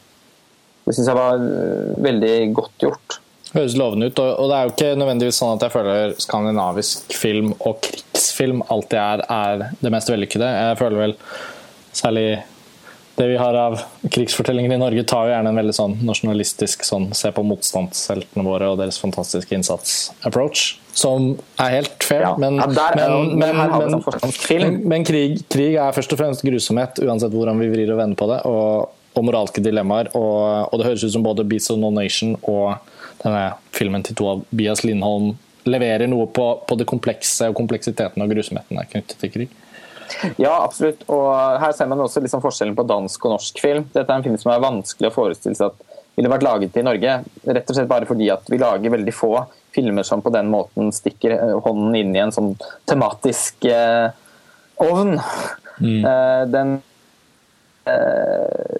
Det 0.84 0.94
syns 0.96 1.08
jeg 1.10 1.18
var 1.18 1.42
veldig 2.04 2.34
godt 2.56 2.84
gjort. 2.86 3.18
Høres 3.54 3.76
lovende 3.80 4.10
ut. 4.10 4.18
Og 4.20 4.50
det 4.50 4.56
er 4.58 4.66
jo 4.68 4.74
ikke 4.74 4.90
nødvendigvis 5.00 5.38
sånn 5.40 5.54
at 5.56 5.64
jeg 5.64 5.72
føler 5.72 6.14
skandinavisk 6.20 7.14
film 7.16 7.54
og 7.64 7.78
krigsfilm 7.86 8.60
alltid 8.68 8.98
er, 9.00 9.22
er 9.32 9.66
det 9.80 9.92
mest 9.94 10.10
vellykkede. 10.12 10.50
Jeg 10.68 10.78
føler 10.82 11.02
vel 11.06 11.14
særlig 11.96 12.26
det 13.18 13.26
vi 13.32 13.38
har 13.40 13.56
av 13.58 13.80
krigsfortellinger 14.14 14.76
i 14.76 14.78
Norge, 14.78 15.02
tar 15.10 15.24
jo 15.26 15.32
gjerne 15.32 15.50
en 15.50 15.56
veldig 15.58 15.72
sånn 15.74 15.94
nasjonalistisk 16.06 16.84
sånn 16.86 17.08
se 17.18 17.32
på 17.34 17.42
motstandsheltene 17.42 18.44
våre 18.46 18.68
og 18.70 18.76
deres 18.78 19.00
fantastiske 19.02 19.56
innsats-approach. 19.56 20.76
Som 20.94 21.32
er 21.58 21.72
helt 21.80 22.06
fair, 22.06 22.22
Ja. 22.28 22.36
men, 22.38 22.60
Ja, 22.60 22.68
men, 22.94 23.38
men 23.40 23.56
men, 24.52 24.78
men 24.92 25.04
krig, 25.08 25.42
krig 25.50 25.74
er 25.74 25.96
først 25.96 26.14
og 26.14 26.20
fremst 26.22 26.46
grusomhet, 26.46 27.02
uansett 27.02 27.34
hvordan 27.34 27.58
vi 27.58 27.72
vrir 27.72 27.90
og 27.90 27.98
vender 28.04 28.18
på 28.18 28.30
det. 28.30 28.38
Og, 28.46 28.94
og 29.18 29.26
moralske 29.26 29.62
dilemmaer. 29.66 30.12
Og, 30.14 30.70
og 30.70 30.78
det 30.78 30.86
høres 30.86 31.02
ut 31.08 31.16
som 31.16 31.26
både 31.26 31.46
Beats 31.48 31.70
of 31.74 31.78
No 31.82 31.90
Nation 31.90 32.36
og 32.44 32.76
denne 33.22 33.44
filmen 33.74 34.04
til 34.06 34.18
Tobias 34.18 34.84
Lindholm 34.86 35.34
leverer 35.68 36.08
noe 36.08 36.28
på, 36.32 36.46
på 36.64 36.76
det 36.80 36.86
komplekse 36.88 37.50
og 37.50 37.56
kompleksiteten 37.58 38.22
og 38.24 38.30
grusomheten 38.32 38.78
er 38.80 38.88
knyttet 38.88 39.18
til 39.20 39.32
krig. 39.34 39.56
Ja, 40.40 40.54
absolutt. 40.62 41.02
Og 41.12 41.28
her 41.60 41.74
ser 41.76 41.90
man 41.90 42.00
også 42.00 42.22
liksom 42.24 42.40
forskjellen 42.40 42.76
på 42.78 42.86
dansk 42.88 43.26
og 43.26 43.36
norsk 43.36 43.60
film. 43.60 43.84
Dette 43.92 44.08
er 44.08 44.16
en 44.16 44.24
film 44.24 44.38
som 44.40 44.54
er 44.54 44.64
vanskelig 44.64 45.10
å 45.10 45.14
forestille 45.14 45.58
seg 45.58 45.74
at 45.74 45.88
ville 46.18 46.32
vært 46.32 46.46
laget 46.46 46.78
i 46.80 46.84
Norge. 46.86 47.14
Rett 47.46 47.70
og 47.70 47.76
slett 47.76 47.90
bare 47.90 48.08
fordi 48.08 48.26
at 48.34 48.48
vi 48.50 48.58
lager 48.58 48.94
veldig 48.94 49.14
få 49.14 49.32
filmer 49.74 50.06
som 50.06 50.22
på 50.24 50.32
den 50.34 50.48
måten 50.50 50.90
stikker 50.94 51.36
eh, 51.36 51.54
hånden 51.62 51.94
inn 51.94 52.16
i 52.16 52.22
en 52.24 52.34
sånn 52.34 52.54
tematisk 52.88 53.68
eh, 53.70 54.08
ovn. 54.82 55.18
Eh, 55.78 56.42
den 56.50 56.78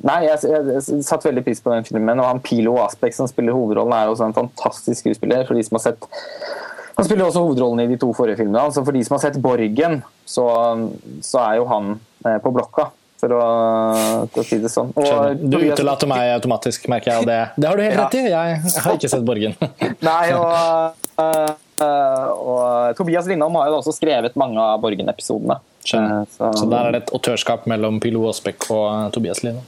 Nei, 0.09 0.21
jeg, 0.29 0.39
jeg, 0.47 0.65
jeg 0.77 1.03
satte 1.07 1.29
veldig 1.29 1.45
pris 1.47 1.61
på 1.65 1.73
den 1.75 1.87
filmen. 1.89 2.21
Og 2.23 2.29
han 2.29 2.43
Pilo 2.45 2.77
Aspek 2.85 3.17
som 3.17 3.29
spiller 3.31 3.57
hovedrollen, 3.57 3.97
er 3.97 4.13
også 4.13 4.29
en 4.29 4.37
fantastisk 4.37 5.03
skuespiller. 5.05 5.45
For 5.49 5.59
de 5.59 5.65
som 5.67 5.79
har 5.79 5.91
sett 5.91 6.09
han 6.99 7.07
spiller 7.07 7.29
også 7.29 7.45
hovedrollen 7.45 7.85
i 7.85 7.91
de 7.93 7.97
to 8.03 8.09
forrige 8.11 8.41
filmene. 8.41 8.59
altså 8.59 8.83
For 8.83 8.97
de 8.97 9.05
som 9.07 9.15
har 9.15 9.21
sett 9.23 9.37
'Borgen', 9.39 10.01
så, 10.27 10.47
så 11.23 11.45
er 11.45 11.61
jo 11.61 11.69
han 11.71 11.93
eh, 12.27 12.41
på 12.43 12.51
blokka, 12.51 12.89
for 13.23 13.35
å, 13.37 13.45
for 14.35 14.43
å 14.43 14.47
si 14.47 14.59
det 14.59 14.71
sånn. 14.73 14.91
Og 14.99 15.39
Du 15.39 15.61
utelater 15.61 16.11
meg 16.11 16.33
automatisk, 16.35 16.89
merker 16.91 17.13
jeg. 17.13 17.29
Det, 17.31 17.39
det 17.55 17.71
har 17.71 17.79
du 17.79 17.85
helt 17.87 18.01
rett 18.01 18.19
i. 18.19 18.25
Jeg 18.33 18.83
har 18.83 18.99
ikke 18.99 19.13
sett 19.15 19.23
Borgen. 19.27 19.55
Nei, 20.11 20.25
og, 20.35 20.99
eh, 21.23 21.55
og 21.85 22.97
Tobias 22.99 23.27
Lindholm 23.31 23.55
har 23.61 23.69
jo 23.71 23.79
også 23.81 23.95
skrevet 23.97 24.37
mange 24.37 24.59
av 24.61 24.81
Borgen-episodene. 24.83 25.59
Eh, 25.95 26.25
så- 26.37 26.53
Så 26.59 26.69
der 26.71 26.87
er 26.89 26.93
det 26.93 27.03
et 27.05 27.15
autørskap 27.15 27.67
mellom 27.67 28.01
Pilo 28.01 28.27
Aasbekk 28.29 28.71
og 28.71 28.87
eh, 29.07 29.11
Tobias 29.11 29.43
Lindholm. 29.43 29.65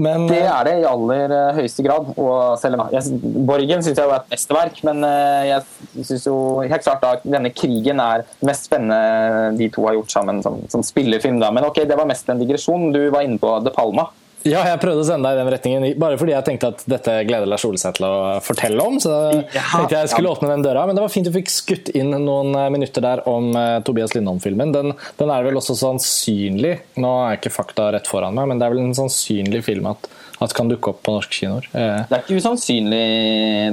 Men 0.00 0.22
Det 0.30 0.38
er 0.48 0.64
det 0.64 0.72
i 0.80 0.84
aller 0.88 1.32
eh, 1.34 1.56
høyeste 1.58 1.82
grad. 1.84 2.06
Og 2.16 2.54
selv 2.62 2.78
om 2.80 2.86
jeg, 2.94 3.18
Borgen 3.44 3.82
syns 3.84 3.98
jeg 4.00 4.08
er 4.08 4.14
et 4.22 4.30
mesterverk, 4.32 4.78
men 4.88 5.02
eh, 5.04 5.50
jeg 5.50 6.06
syns 6.08 6.24
jo 6.24 6.36
helt 6.64 6.86
klart 6.86 7.04
at 7.04 7.26
denne 7.28 7.50
krigen 7.52 8.00
er 8.00 8.24
mest 8.46 8.64
spennende 8.70 9.58
de 9.58 9.68
to 9.74 9.84
har 9.84 9.98
gjort 9.98 10.14
sammen 10.14 10.40
som, 10.46 10.56
som 10.72 10.84
spillefilm. 10.86 11.40
Da. 11.42 11.50
Men 11.52 11.64
ok, 11.68 11.82
det 11.90 11.98
var 12.00 12.08
mest 12.08 12.30
en 12.32 12.40
digresjon. 12.40 12.88
Du 12.96 13.02
var 13.12 13.26
inne 13.26 13.36
på 13.42 13.52
De 13.66 13.74
Palma. 13.76 14.06
Ja, 14.48 14.62
jeg 14.64 14.78
prøvde 14.80 15.02
å 15.02 15.04
sende 15.04 15.28
deg 15.28 15.36
i 15.36 15.40
den 15.42 15.50
retningen, 15.52 15.84
bare 16.00 16.16
fordi 16.16 16.32
jeg 16.32 16.44
tenkte 16.46 16.70
at 16.72 16.84
dette 16.88 17.12
gleder 17.28 17.48
Lars 17.50 17.64
Ole 17.68 17.76
seg 17.80 17.98
til 17.98 18.06
å 18.08 18.12
fortelle 18.40 18.80
om. 18.80 18.96
Så 19.02 19.12
Ja, 19.52 19.64
tenkte 19.74 19.98
jeg 19.98 20.08
skulle 20.14 20.30
ja. 20.30 20.36
åpne 20.38 20.48
den 20.54 20.62
døra, 20.64 20.86
men 20.88 20.96
det 20.96 21.02
var 21.04 21.12
fint 21.12 21.28
du 21.28 21.32
fikk 21.34 21.50
skutt 21.52 21.90
inn 21.92 22.14
noen 22.24 22.54
eh, 22.56 22.70
minutter 22.72 23.04
der 23.04 23.20
om 23.28 23.50
eh, 23.52 23.80
Tobias 23.84 24.14
Lindholm-filmen. 24.16 24.72
Den, 24.72 24.94
den 25.20 25.32
er 25.34 25.44
vel 25.44 25.60
også 25.60 25.76
sannsynlig, 25.76 26.78
nå 27.02 27.10
er 27.26 27.36
ikke 27.36 27.52
fakta 27.52 27.90
rett 27.92 28.08
foran 28.08 28.38
meg, 28.38 28.48
men 28.48 28.62
det 28.62 28.68
er 28.68 28.72
vel 28.76 28.80
en 28.86 28.96
sannsynlig 28.96 29.60
film 29.66 29.90
at, 29.92 30.08
at 30.40 30.54
kan 30.56 30.72
dukke 30.72 30.94
opp 30.94 31.02
på 31.04 31.18
norske 31.18 31.36
kinoer. 31.36 31.68
Eh, 31.74 31.98
Det 32.08 32.16
er 32.16 32.24
ikke 32.24 32.40
usannsynlig, 32.40 33.04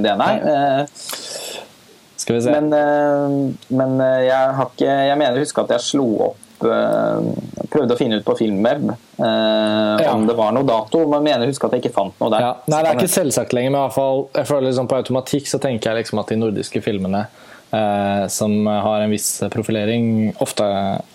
det, 0.04 0.16
nei. 0.20 0.34
Skal 2.18 2.36
vi 2.36 2.42
se. 2.44 2.52
Men, 2.60 3.56
men 3.72 3.92
jeg 4.26 4.52
har 4.58 4.68
ikke 4.74 4.84
Jeg 5.08 5.16
mener 5.20 5.38
å 5.38 5.44
huske 5.46 5.62
at 5.64 5.72
jeg 5.78 5.84
slo 5.86 6.08
opp 6.26 6.44
eh, 6.66 7.66
Prøvde 7.68 7.94
å 7.94 7.98
finne 8.00 8.18
ut 8.18 8.24
på 8.24 8.36
Filmweb 8.38 8.86
eh, 8.90 10.04
Ja. 10.04 10.12
om 10.14 10.24
det 10.26 10.36
var 10.38 10.54
noe 10.56 10.64
dato, 10.66 11.02
men 11.10 11.26
mener 11.26 11.44
å 11.46 11.50
huske 11.50 11.68
at 11.68 11.76
jeg 11.76 11.84
ikke 11.84 11.94
fant 11.98 12.16
noe 12.22 12.32
der. 12.32 12.40
Ja, 12.46 12.54
nei, 12.66 12.80
det 12.82 12.94
er 12.94 12.96
ikke 13.02 13.12
selvsagt 13.12 13.52
lenger, 13.56 13.74
men 13.74 13.80
i 13.82 13.84
hvert 13.86 13.98
fall, 13.98 14.24
jeg 14.38 14.48
føler 14.48 14.70
liksom 14.70 14.88
på 14.88 15.02
automatikk 15.02 15.50
så 15.50 15.60
tenker 15.62 15.90
jeg 15.92 16.04
liksom 16.04 16.22
at 16.22 16.32
de 16.32 16.38
nordiske 16.40 16.80
filmene 16.84 17.26
eh, 17.76 18.22
som 18.32 18.54
har 18.66 19.04
en 19.04 19.12
viss 19.12 19.42
profilering, 19.52 20.32
ofte, 20.40 20.64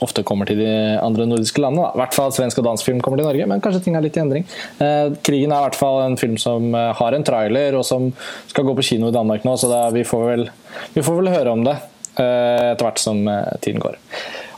ofte 0.06 0.23
kommer 0.27 0.45
til 0.49 0.62
de 0.62 0.69
andre 1.01 1.25
nordiske 1.29 1.63
landene. 1.63 1.88
Da. 1.89 1.97
I 1.97 2.01
hvert 2.03 2.17
fall 2.19 2.36
svensk 2.36 2.62
og 2.62 2.67
dansk 2.69 2.86
film 2.91 3.01
kommer 3.01 3.17
til 3.21 3.27
Norge, 3.32 3.47
men 3.49 3.63
kanskje 3.63 3.82
ting 3.88 3.97
er 3.97 4.06
litt 4.06 4.19
i 4.19 4.21
endring. 4.21 4.45
Eh, 4.77 5.15
Krigen 5.25 5.51
er 5.56 5.63
i 5.63 5.67
hvert 5.69 5.79
fall 5.79 6.03
en 6.06 6.19
film 6.21 6.38
som 6.41 6.69
eh, 6.77 6.91
har 6.99 7.17
en 7.17 7.25
trailer, 7.25 7.79
og 7.79 7.88
som 7.89 8.12
skal 8.51 8.69
gå 8.69 8.77
på 8.77 8.86
kino 8.93 9.10
i 9.10 9.15
Danmark 9.15 9.47
nå, 9.47 9.58
så 9.58 9.71
da, 9.71 9.88
vi, 9.95 10.06
får 10.06 10.29
vel, 10.29 10.47
vi 10.93 11.06
får 11.06 11.19
vel 11.23 11.34
høre 11.34 11.58
om 11.58 11.65
det 11.65 11.79
etter 12.13 12.84
hvert 12.86 12.99
som 13.01 13.23
tiden 13.65 13.82
går. 13.82 13.95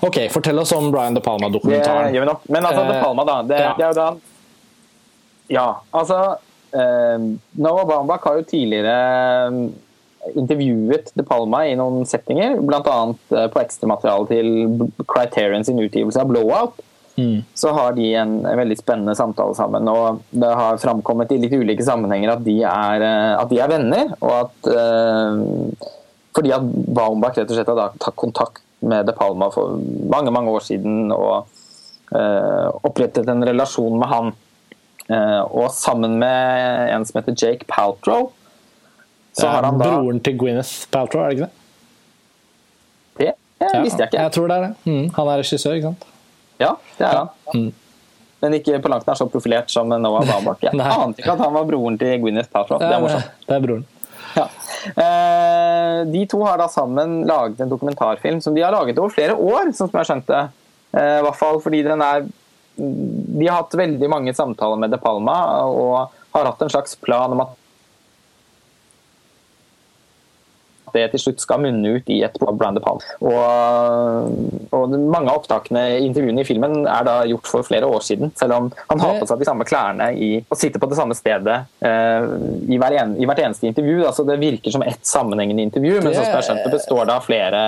Ok, 0.02 0.18
fortell 0.32 0.60
oss 0.60 0.72
om 0.72 0.92
Brian 0.92 1.14
De 1.14 1.22
Palma-dokumentaren. 1.22 2.14
gjør 2.14 2.26
vi 2.26 2.32
nok. 2.32 2.42
Men 2.50 2.66
altså, 2.66 2.84
De 2.84 2.98
Eh, 2.98 3.04
Palma, 3.04 3.26
da. 3.26 3.42
Det, 3.42 3.60
ja. 3.60 3.74
det 3.78 3.86
er 3.86 3.88
jo 3.88 4.00
da 4.00 4.16
Ja, 5.48 5.68
altså 5.94 6.38
eh, 6.74 7.26
Noah 7.62 7.86
Baumbach 7.86 8.26
har 8.26 8.40
jo 8.40 8.48
tidligere 8.50 8.96
eh, 9.48 10.34
intervjuet 10.36 11.12
De 11.16 11.24
Palma 11.24 11.68
i 11.70 11.76
noen 11.78 12.06
settinger, 12.10 12.58
bl.a. 12.66 12.98
Eh, 13.32 13.48
på 13.54 13.62
ekstramaterialet 13.62 14.34
til 14.34 15.06
Criterion 15.06 15.64
sin 15.64 15.80
utgivelse 15.80 16.22
av 16.22 16.32
Blowout. 16.34 16.82
Mm. 17.16 17.46
Så 17.56 17.72
har 17.72 17.94
de 17.96 18.10
en, 18.20 18.42
veldig 18.44 18.76
spennende 18.76 19.16
samtale 19.16 19.56
sammen. 19.56 19.88
og 19.88 20.20
Det 20.32 20.50
har 20.52 20.82
framkommet 20.82 21.32
i 21.32 21.38
litt 21.40 21.54
ulike 21.54 21.86
sammenhenger 21.86 22.34
at 22.34 22.44
de 22.44 22.58
er, 22.68 23.06
at 23.40 23.48
de 23.54 23.62
er 23.62 23.72
venner. 23.72 24.12
og 24.20 24.34
at 24.42 24.72
eh, 24.74 25.88
Fordi 26.36 26.52
at 26.58 26.74
Baumbach 26.92 27.38
rett 27.38 27.48
og 27.48 27.56
slett 27.56 27.72
har 27.72 27.96
tatt 28.02 28.20
kontakt 28.20 28.65
med 28.86 29.10
De 29.10 29.14
Palma 29.18 29.50
for 29.54 29.78
mange 30.12 30.34
mange 30.34 30.54
år 30.54 30.64
siden 30.66 31.12
og 31.16 31.48
eh, 32.16 32.68
opprettet 32.86 33.30
en 33.32 33.46
relasjon 33.48 34.00
med 34.00 34.12
han. 34.12 34.34
Eh, 35.10 35.42
og 35.44 35.70
sammen 35.74 36.18
med 36.22 36.90
en 36.94 37.06
som 37.06 37.20
heter 37.20 37.38
Jake 37.38 37.68
Paltrow, 37.70 38.32
så 39.36 39.50
har 39.52 39.68
han 39.68 39.80
da 39.82 39.90
broren 39.92 40.22
til 40.24 40.38
Gwyneth 40.40 40.88
Paltrow, 40.94 41.26
er 41.26 41.34
det 41.34 41.38
ikke 41.38 41.48
det? 41.50 41.54
Det 43.56 43.72
jeg 43.72 43.86
visste 43.86 44.04
jeg 44.04 44.12
ikke. 44.12 44.22
Jeg 44.22 44.32
tror 44.36 44.48
det 44.52 44.56
er 44.56 44.64
det. 44.66 44.72
Mm, 44.84 45.10
han 45.16 45.30
er 45.32 45.42
regissør, 45.42 45.76
ikke 45.78 45.92
sant? 45.92 46.06
Ja, 46.60 46.72
det 47.00 47.08
er 47.08 47.18
han. 47.22 47.30
Mm. 47.54 47.70
Men 48.44 48.56
ikke 48.60 48.80
på 48.84 48.92
langt 48.92 49.08
nær 49.08 49.18
så 49.18 49.28
profilert 49.32 49.72
som 49.72 49.90
Noah 49.90 50.26
Baumbach. 50.28 50.64
Jeg 50.64 50.76
ante 51.06 51.24
ikke 51.24 51.34
at 51.34 51.44
han 51.44 51.54
var 51.56 51.68
broren 51.70 51.98
til 52.00 52.20
Gwyneth 52.22 52.52
Paltrow. 52.52 52.80
Det 52.82 52.92
er 52.92 53.04
morsomt. 53.04 53.32
det 53.48 53.56
er 53.56 53.64
broren. 53.64 53.86
Ja. 54.40 54.50
Eh, 54.86 56.00
de 56.12 56.26
to 56.30 56.42
har 56.44 56.60
da 56.60 56.68
sammen 56.70 57.22
laget 57.26 57.62
en 57.64 57.72
dokumentarfilm 57.72 58.42
som 58.44 58.56
de 58.56 58.62
har 58.62 58.76
laget 58.76 59.00
over 59.00 59.14
flere 59.14 59.34
år, 59.34 59.72
sånn 59.74 59.90
som 59.90 60.00
jeg 60.02 60.10
skjønte. 60.10 60.42
Eh, 60.92 61.14
I 61.20 61.24
hvert 61.26 61.40
fall 61.40 61.62
fordi 61.64 61.82
den 61.88 62.04
er 62.04 62.28
De 62.76 63.48
har 63.48 63.62
hatt 63.62 63.78
veldig 63.80 64.10
mange 64.12 64.34
samtaler 64.36 64.80
med 64.82 64.92
De 64.92 65.00
Palma 65.00 65.38
og 65.64 66.12
har 66.36 66.50
hatt 66.50 66.62
en 66.66 66.74
slags 66.74 66.98
plan 67.00 67.32
om 67.32 67.46
at 67.46 67.54
det 70.96 71.06
til 71.14 71.22
slutt 71.26 71.44
skal 71.44 71.62
munne 71.64 71.98
ut 71.98 72.10
i 72.12 72.22
et 72.26 72.38
Brand 72.40 72.80
De 72.80 72.84
Og, 72.86 73.36
og 74.76 74.96
mange 74.96 75.32
av 75.32 75.42
opptakene 75.42 75.86
i 75.98 76.04
intervjuene 76.08 76.44
i 76.44 76.48
filmen 76.48 76.84
er 76.84 77.08
da 77.08 77.18
gjort 77.30 77.50
for 77.52 77.68
flere 77.68 77.90
år 77.90 78.04
siden, 78.06 78.34
selv 78.40 78.58
om 78.58 78.70
han 78.90 79.04
har 79.04 79.20
på 79.20 79.30
seg 79.30 79.42
de 79.42 79.50
samme 79.50 79.68
klærne 79.68 80.12
i, 80.16 80.32
og 80.50 80.60
sitter 80.60 80.82
på 80.82 80.90
det 80.92 81.00
samme 81.00 81.18
stedet 81.18 81.58
eh, 81.86 82.28
i, 82.70 82.80
hver 82.82 82.98
en, 83.02 83.16
i 83.20 83.28
hvert 83.28 83.44
eneste 83.46 83.70
intervju. 83.70 84.02
Altså, 84.06 84.28
det 84.28 84.40
virker 84.42 84.76
som 84.76 84.86
ett 84.86 85.04
sammenhengende 85.06 85.66
intervju, 85.70 86.00
men 86.02 86.14
som 86.14 86.24
jeg 86.24 86.36
har 86.36 86.50
skjønt 86.50 86.66
det, 86.66 86.74
består 86.78 87.08
det 87.08 87.16
av 87.16 87.26
flere 87.28 87.64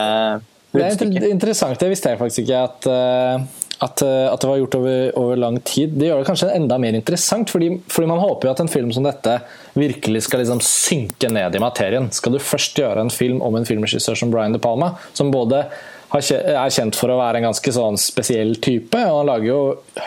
Det 0.73 0.89
er 0.89 1.31
interessant, 1.31 1.79
det 1.79 1.91
visste 1.91 2.13
jeg 2.13 2.21
faktisk 2.21 2.43
ikke 2.45 2.65
at, 2.69 2.91
eh, 2.91 3.66
at, 3.79 4.01
eh, 4.01 4.25
at 4.33 4.41
det 4.41 4.49
var 4.49 4.59
gjort 4.61 4.77
over, 4.79 5.17
over 5.19 5.39
lang 5.39 5.59
tid. 5.61 5.93
Det 5.99 6.09
gjør 6.09 6.21
det 6.21 6.29
kanskje 6.29 6.53
enda 6.55 6.79
mer 6.81 6.97
interessant, 6.97 7.51
fordi, 7.53 7.69
fordi 7.91 8.09
man 8.09 8.21
håper 8.21 8.49
jo 8.49 8.53
at 8.55 8.63
en 8.63 8.71
film 8.71 8.93
som 8.95 9.05
dette 9.05 9.35
virkelig 9.77 10.23
skal 10.25 10.41
liksom 10.41 10.63
synke 10.65 11.29
ned 11.33 11.55
i 11.55 11.61
materien. 11.61 12.09
Skal 12.13 12.33
du 12.33 12.41
først 12.41 12.77
gjøre 12.79 13.05
en 13.05 13.13
film 13.13 13.43
om 13.45 13.59
en 13.59 13.67
filmregissør 13.67 14.17
som 14.17 14.33
Brian 14.33 14.55
De 14.55 14.61
Palma, 14.63 14.95
som 15.17 15.31
både 15.33 15.65
er 16.15 16.71
kjent 16.71 16.95
for 16.95 17.11
å 17.11 17.17
være 17.19 17.41
en 17.41 17.49
ganske 17.49 17.71
sånn 17.75 17.97
spesiell 17.99 18.55
type, 18.63 18.95
og 18.95 19.19
han 19.19 19.27
lager 19.27 19.47
jo 19.49 19.59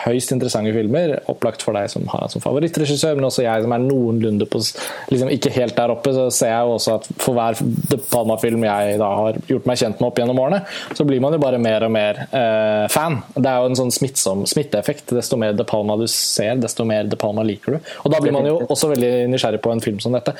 høyst 0.03 0.33
interessante 0.33 0.73
filmer, 0.73 1.13
opplagt 1.31 1.61
for 1.65 1.77
deg 1.77 1.91
som 1.93 2.07
har 2.09 2.25
han 2.25 2.31
som 2.33 2.43
favorittregissør, 2.43 3.17
men 3.19 3.27
også 3.27 3.45
jeg 3.45 3.65
som 3.65 3.75
er 3.75 3.83
noenlunde 3.83 4.47
på 4.49 4.61
liksom 5.11 5.29
ikke 5.35 5.53
helt 5.53 5.77
der 5.77 5.93
oppe, 5.93 6.13
så 6.15 6.27
ser 6.33 6.53
jeg 6.53 6.65
jo 6.67 6.75
også 6.77 6.97
at 6.97 7.07
for 7.21 7.37
hver 7.37 7.59
De 7.91 7.99
Palma-film 8.11 8.65
jeg 8.65 8.97
da 9.01 9.11
har 9.19 9.39
gjort 9.49 9.69
meg 9.69 9.79
kjent 9.81 10.01
med 10.01 10.09
opp 10.09 10.21
gjennom 10.21 10.41
årene, 10.41 10.63
så 10.97 11.05
blir 11.07 11.21
man 11.23 11.35
jo 11.35 11.41
bare 11.43 11.61
mer 11.61 11.85
og 11.85 11.93
mer 11.93 12.23
eh, 12.25 12.85
fan. 12.91 13.19
Det 13.35 13.45
er 13.45 13.61
jo 13.61 13.71
en 13.71 13.79
sånn 13.83 13.93
smittsom 13.93 14.45
smitteeffekt. 14.49 15.13
Desto 15.15 15.39
mer 15.39 15.55
De 15.57 15.65
Palma 15.67 15.97
du 15.99 16.07
ser, 16.11 16.55
desto 16.61 16.85
mer 16.87 17.09
De 17.09 17.19
Palma 17.19 17.45
liker 17.45 17.77
du. 17.77 17.91
Og 18.03 18.13
da 18.13 18.21
blir 18.23 18.35
man 18.35 18.47
jo 18.47 18.59
også 18.67 18.91
veldig 18.93 19.29
nysgjerrig 19.31 19.61
på 19.63 19.73
en 19.73 19.83
film 19.83 20.01
som 20.03 20.15
dette. 20.15 20.33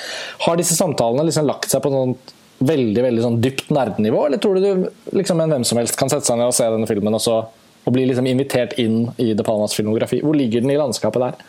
Har 0.45 0.59
disse 0.59 0.77
samtalene 0.77 1.27
liksom 1.27 1.49
lagt 1.49 1.71
seg 1.71 1.83
på 1.83 1.93
sånn 1.93 2.15
veldig 2.61 3.03
veldig 3.03 3.23
sånn 3.23 3.39
dypt 3.43 3.71
nerdenivå, 3.73 4.25
eller 4.27 4.41
tror 4.41 4.57
du 4.57 4.65
du 4.65 5.15
liksom 5.17 5.41
en 5.41 5.55
hvem 5.55 5.65
som 5.67 5.79
helst 5.81 5.97
kan 5.99 6.11
sette 6.11 6.27
seg 6.29 6.39
ned 6.39 6.51
og 6.51 6.55
se 6.55 6.67
denne 6.69 6.89
filmen 6.89 7.17
og, 7.17 7.23
så, 7.23 7.39
og 7.83 7.95
bli 7.95 8.05
liksom 8.09 8.27
invitert 8.29 8.77
inn 8.81 9.07
i 9.21 9.31
De 9.37 9.45
Palmas 9.45 9.75
filmografi? 9.77 10.21
Hvor 10.25 10.37
ligger 10.37 10.63
den 10.63 10.73
i 10.73 10.79
landskapet 10.79 11.25
der? 11.25 11.39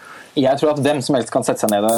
Jeg 0.40 0.60
tror 0.60 0.72
at 0.72 0.80
hvem 0.84 1.02
som 1.04 1.18
helst 1.18 1.32
kan 1.34 1.44
sette 1.44 1.64
seg 1.64 1.74
ned 1.74 1.88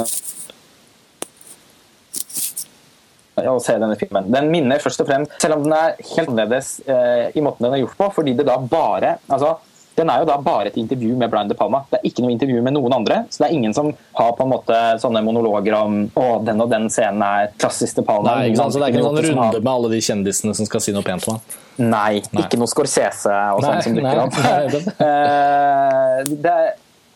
og 3.42 3.60
se 3.62 3.74
denne 3.78 3.96
filmen. 3.98 4.28
Den 4.30 4.50
minner 4.52 4.82
først 4.82 5.02
og 5.02 5.08
fremst, 5.08 5.32
selv 5.42 5.58
om 5.58 5.64
den 5.64 5.74
er 5.74 5.96
helt 5.98 6.28
annerledes 6.30 6.76
eh, 6.86 7.30
i 7.34 7.42
måten 7.42 7.66
den 7.66 7.74
er 7.74 7.82
gjort 7.82 7.96
på, 7.98 8.10
fordi 8.20 8.34
det 8.38 8.46
da 8.46 8.56
bare 8.58 9.16
altså 9.26 9.56
den 9.94 10.10
er 10.10 10.22
jo 10.22 10.26
da 10.26 10.36
bare 10.42 10.70
et 10.72 10.76
intervju 10.80 11.14
med 11.16 11.30
Brian 11.30 11.48
De 11.50 11.54
Palma. 11.58 11.84
Det 11.90 12.00
er 12.00 12.08
ikke 12.08 12.24
noe 12.24 12.32
intervju 12.34 12.62
med 12.66 12.74
noen 12.74 12.96
andre. 12.96 13.20
Så 13.30 13.42
det 13.42 13.48
er 13.48 13.56
ingen 13.56 13.74
som 13.76 13.92
har 14.18 14.32
på 14.34 14.46
en 14.46 14.50
måte 14.50 14.78
sånne 15.02 15.22
monologer 15.22 15.76
om 15.78 16.00
å, 16.18 16.24
den 16.42 16.62
og 16.64 16.72
den 16.72 16.88
scenen 16.90 17.22
er 17.26 17.52
klassisk 17.60 18.00
De 18.00 18.06
Palma. 18.06 18.40
Nei? 18.42 18.56
Så 18.58 18.80
det 18.80 18.88
er 18.88 18.94
ikke 18.94 19.04
noen 19.04 19.20
runde 19.22 19.44
har... 19.44 19.60
med 19.60 19.72
alle 19.74 19.92
de 19.94 20.00
kjendisene 20.02 20.56
som 20.58 20.68
skal 20.68 20.82
si 20.82 20.94
noe 20.96 21.06
pent 21.06 21.28
om 21.28 21.36
ham? 21.36 21.60
Nei, 21.74 22.22
nei, 22.30 22.44
ikke 22.44 22.58
noe 22.58 22.70
Scorsese 22.70 23.34
og 23.54 23.64
sånn 23.64 23.82
som 23.86 23.98
dukker 23.98 24.24
opp. 24.26 24.40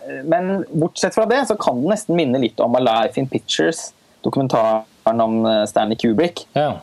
Eh, 0.09 0.23
men 0.25 0.63
bortsett 0.73 1.13
fra 1.13 1.27
det 1.29 1.43
så 1.51 1.57
kan 1.61 1.83
den 1.83 1.91
nesten 1.93 2.17
minne 2.17 2.39
litt 2.41 2.61
om 2.65 2.73
A 2.79 2.81
Life 2.81 3.21
in 3.21 3.27
Pictures, 3.29 3.91
dokumentaren 4.25 5.21
om 5.21 5.43
eh, 5.45 5.65
Stanley 5.69 5.99
Kubrick. 6.01 6.47
Ja. 6.57 6.79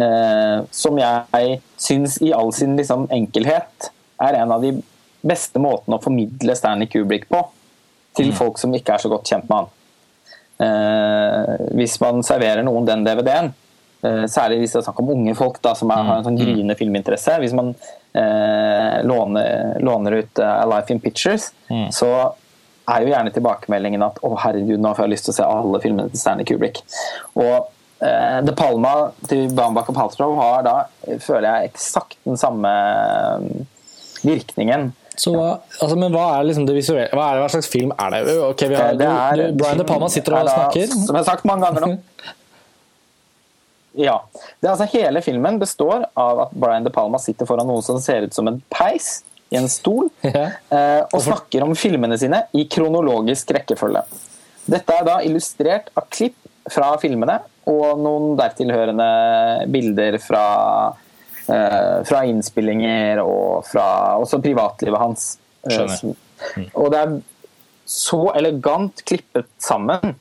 Eh, 0.00 0.64
som 0.72 0.98
jeg 0.98 1.58
syns 1.76 2.16
i 2.24 2.32
all 2.34 2.54
sin 2.56 2.72
liksom, 2.78 3.04
enkelhet 3.12 3.90
er 4.24 4.40
en 4.40 4.54
av 4.54 4.64
de 4.64 4.72
beste 5.24 5.62
måten 5.62 5.96
å 5.96 6.02
formidle 6.02 6.56
Stanley 6.56 6.90
Kubrick 6.90 7.28
på 7.30 7.40
til 8.14 8.30
mm. 8.30 8.36
folk 8.38 8.60
som 8.60 8.74
ikke 8.76 8.94
er 8.94 9.02
så 9.02 9.10
godt 9.10 9.30
kjent 9.30 9.48
med 9.50 9.64
han. 9.64 9.72
Eh, 10.64 11.66
hvis 11.74 11.98
man 12.02 12.22
serverer 12.26 12.62
noen 12.66 12.86
den 12.86 13.02
DVD-en, 13.06 13.50
eh, 14.06 14.24
særlig 14.30 14.60
hvis 14.62 14.76
det 14.76 14.80
er 14.82 14.86
snakk 14.86 15.02
om 15.02 15.10
unge 15.16 15.34
folk 15.38 15.58
da, 15.64 15.74
som 15.78 15.90
er, 15.90 16.06
har 16.06 16.20
en 16.20 16.28
sånn 16.28 16.38
mm. 16.38 16.44
gryende 16.44 16.78
filminteresse 16.78 17.34
Hvis 17.42 17.56
man 17.58 17.72
eh, 17.74 19.02
låner, 19.02 19.80
låner, 19.82 20.20
ut 20.22 20.42
uh, 20.42 20.62
A 20.62 20.64
Life 20.76 20.94
in 20.94 21.02
Pictures, 21.02 21.50
mm. 21.70 21.88
så 21.94 22.12
er 22.84 23.02
jo 23.02 23.14
gjerne 23.14 23.32
tilbakemeldingen 23.34 24.02
at 24.04 24.20
å 24.22 24.34
herregud, 24.44 24.78
nå 24.78 24.92
får 24.94 25.06
jeg 25.06 25.14
lyst 25.14 25.30
til 25.30 25.34
å 25.34 25.38
se 25.38 25.46
alle 25.48 25.80
filmene 25.82 26.12
til 26.12 26.20
Stanley 26.20 26.46
Kubrick. 26.46 26.82
Og 27.40 27.54
eh, 28.04 28.40
De 28.44 28.54
Palma 28.56 28.92
til 29.26 29.48
Bambak 29.56 29.88
og 29.90 29.96
Paltrow 29.96 30.36
har 30.38 30.66
da, 30.66 30.74
føler 31.24 31.48
jeg, 31.48 31.72
eksakt 31.72 32.20
den 32.28 32.38
samme 32.38 32.74
virkningen 34.24 34.92
så 35.16 35.34
altså, 35.36 35.94
men 35.98 36.10
hva 36.14 36.24
er 36.38 36.48
liksom 36.48 36.64
det 36.66 36.74
visuelle 36.74 37.10
hva, 37.14 37.28
det, 37.36 37.42
hva 37.44 37.50
slags 37.52 37.68
film 37.70 37.92
er 37.94 38.14
det? 38.14 38.22
Okay, 38.50 38.70
vi 38.72 38.78
har, 38.78 38.96
det 38.98 39.06
er, 39.10 39.42
du, 39.42 39.60
Brian 39.60 39.78
De 39.78 39.86
Palma 39.86 40.08
sitter 40.10 40.34
og 40.34 40.48
snakker. 40.48 40.88
Som 40.90 41.12
jeg 41.12 41.20
har 41.20 41.28
sagt 41.28 41.46
mange 41.48 41.68
ganger 41.68 41.86
nå. 41.86 41.92
Ja. 43.94 44.16
Det 44.58 44.66
altså 44.66 44.88
Hele 44.90 45.20
filmen 45.22 45.60
består 45.60 46.08
av 46.18 46.40
at 46.48 46.56
Brian 46.58 46.82
De 46.82 46.90
Palma 46.90 47.20
sitter 47.22 47.46
foran 47.46 47.68
noe 47.70 47.82
som 47.86 48.00
ser 48.02 48.26
ut 48.26 48.34
som 48.34 48.50
en 48.50 48.58
peis 48.74 49.20
i 49.54 49.58
en 49.60 49.68
stol, 49.70 50.08
ja. 50.26 50.48
Eh, 50.74 51.02
og 51.14 51.22
snakker 51.22 51.62
om 51.62 51.76
filmene 51.78 52.18
sine 52.18 52.40
i 52.58 52.64
kronologisk 52.66 53.52
rekkefølge. 53.54 54.02
Dette 54.66 54.96
er 54.98 55.06
da 55.06 55.20
illustrert 55.22 55.92
av 55.94 56.08
klipp 56.10 56.34
fra 56.72 56.94
filmene 56.98 57.38
og 57.70 58.00
noen 58.02 58.34
dertilhørende 58.40 59.08
bilder 59.70 60.18
fra 60.18 60.44
Eh, 60.94 61.03
fra 61.46 62.24
innspillinger 62.28 63.20
og 63.24 63.64
fra 63.68 63.86
også 64.20 64.40
privatlivet 64.44 65.00
hans. 65.00 65.26
Eh, 65.66 65.74
Skjønner. 65.74 66.20
Mm. 66.56 66.68
Og 66.80 66.90
det 66.92 67.00
er 67.00 67.16
så 67.88 68.20
elegant 68.36 69.04
klippet 69.06 69.50
sammen 69.62 70.16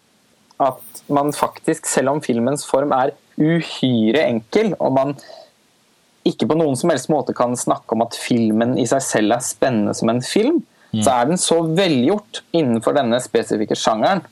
at 0.63 1.03
man 1.11 1.31
faktisk, 1.35 1.87
selv 1.89 2.13
om 2.13 2.21
filmens 2.23 2.65
form 2.67 2.93
er 2.95 3.15
uhyre 3.39 4.27
enkel, 4.27 4.73
og 4.79 4.93
man 4.95 5.15
ikke 6.27 6.47
på 6.47 6.57
noen 6.59 6.77
som 6.79 6.91
helst 6.93 7.09
måte 7.11 7.35
kan 7.35 7.55
snakke 7.59 7.95
om 7.95 8.05
at 8.05 8.15
filmen 8.15 8.77
i 8.79 8.85
seg 8.87 9.03
selv 9.03 9.35
er 9.35 9.43
spennende 9.43 9.95
som 9.97 10.11
en 10.11 10.21
film, 10.23 10.61
mm. 10.93 11.01
så 11.01 11.17
er 11.17 11.31
den 11.31 11.41
så 11.41 11.59
velgjort 11.67 12.43
innenfor 12.55 12.95
denne 12.95 13.19
spesifikke 13.23 13.75
sjangeren 13.79 14.23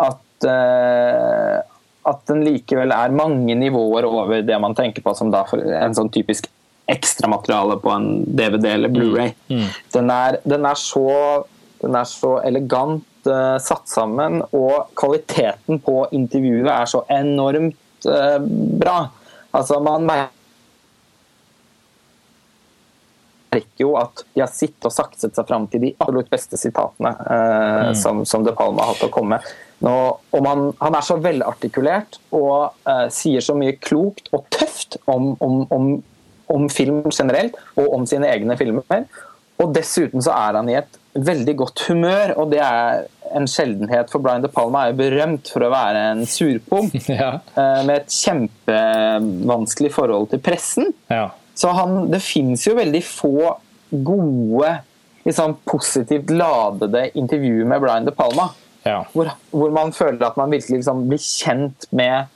at, 0.00 0.46
uh, 0.46 1.60
at 2.08 2.24
den 2.26 2.42
likevel 2.46 2.92
er 2.94 3.14
mange 3.14 3.54
nivåer 3.58 4.06
over 4.08 4.42
det 4.42 4.58
man 4.62 4.74
tenker 4.78 5.04
på 5.04 5.14
som 5.14 5.30
da 5.30 5.44
en 5.78 5.94
sånn 5.94 6.10
typisk 6.12 6.48
ekstramateriale 6.90 7.76
på 7.78 7.90
en 7.90 8.24
DVD 8.26 8.66
eller 8.74 8.88
mm. 8.88 8.96
Blu-ray. 8.96 9.34
Mm. 9.48 9.66
Den, 9.92 10.08
den, 10.44 10.66
den, 11.82 11.96
er 11.96 12.04
så 12.10 12.32
elegant 12.42 13.30
uh, 13.30 13.58
satt 13.62 13.88
sammen, 13.88 14.42
og 14.50 14.92
kvaliteten 14.98 15.80
på 15.84 16.06
intervjuet 16.12 16.70
er 16.74 16.86
så 16.90 17.04
enormt 17.12 18.06
uh, 18.08 18.38
bra. 18.82 18.98
Altså, 19.52 19.80
man 19.84 20.06
merker 20.10 20.32
jo 23.78 23.96
at 24.00 24.24
de 24.32 24.40
har 24.40 24.50
sittet 24.52 24.88
og 24.88 24.94
sakset 24.94 25.36
seg 25.36 25.48
fram 25.48 25.66
til 25.70 25.80
de 25.86 25.94
absolutt 25.98 26.30
beste 26.32 26.56
sitatene 26.60 27.12
uh, 27.20 27.90
mm. 27.90 27.94
som, 28.02 28.24
som 28.28 28.44
De 28.46 28.52
Palma 28.56 28.82
har 28.82 28.96
hatt 28.96 29.06
å 29.06 29.12
komme 29.12 29.38
med. 29.38 29.42
Nå, 29.82 29.96
og 30.30 30.44
man, 30.44 30.70
han 30.78 30.94
er 30.94 31.04
så 31.04 31.18
velartikulert 31.22 32.20
og 32.34 32.76
uh, 32.86 33.06
sier 33.12 33.42
så 33.42 33.56
mye 33.58 33.74
klokt 33.82 34.30
og 34.34 34.46
tøft 34.54 35.00
om, 35.10 35.32
om, 35.42 35.64
om, 35.74 35.88
om, 36.52 36.68
film 36.70 37.02
generelt, 37.10 37.58
og 37.74 37.90
om 37.96 38.06
sine 38.06 38.30
egne 38.30 38.56
filmer. 38.60 39.08
Og 39.62 39.74
dessuten 39.74 40.22
så 40.22 40.34
er 40.36 40.60
han 40.60 40.70
i 40.70 40.78
et 40.78 41.00
veldig 41.12 41.56
godt 41.58 41.82
humør, 41.90 42.36
og 42.40 42.54
det 42.54 42.62
er 42.64 43.04
en 43.34 43.48
sjeldenhet. 43.50 44.10
For 44.12 44.22
Brian 44.22 44.44
De 44.44 44.50
Palma 44.52 44.84
er 44.84 44.92
jo 44.92 45.00
berømt 45.02 45.50
for 45.52 45.66
å 45.66 45.72
være 45.72 46.06
en 46.12 46.24
surpomp 46.30 46.94
ja. 47.10 47.34
uh, 47.56 47.82
med 47.82 47.96
et 47.98 48.16
kjempevanskelig 48.22 49.92
forhold 49.98 50.30
til 50.32 50.42
pressen. 50.44 50.92
Ja. 51.10 51.30
Så 51.58 51.74
han, 51.76 52.06
det 52.12 52.22
fins 52.24 52.68
jo 52.68 52.78
veldig 52.78 53.02
få 53.04 53.52
gode, 53.92 54.70
liksom 55.26 55.58
positivt 55.68 56.30
ladede 56.32 57.08
intervjuer 57.18 57.66
med 57.68 57.82
Brian 57.82 58.06
De 58.06 58.14
Palma. 58.14 58.52
Ja. 58.82 59.02
Hvor, 59.12 59.30
hvor, 59.50 59.70
man 59.70 59.92
føler 59.94 60.22
at 60.26 60.38
man 60.38 60.52
virkelig 60.52 60.80
liksom 60.80 61.06
blir 61.10 61.20
kjent 61.22 61.86
med, 61.94 62.30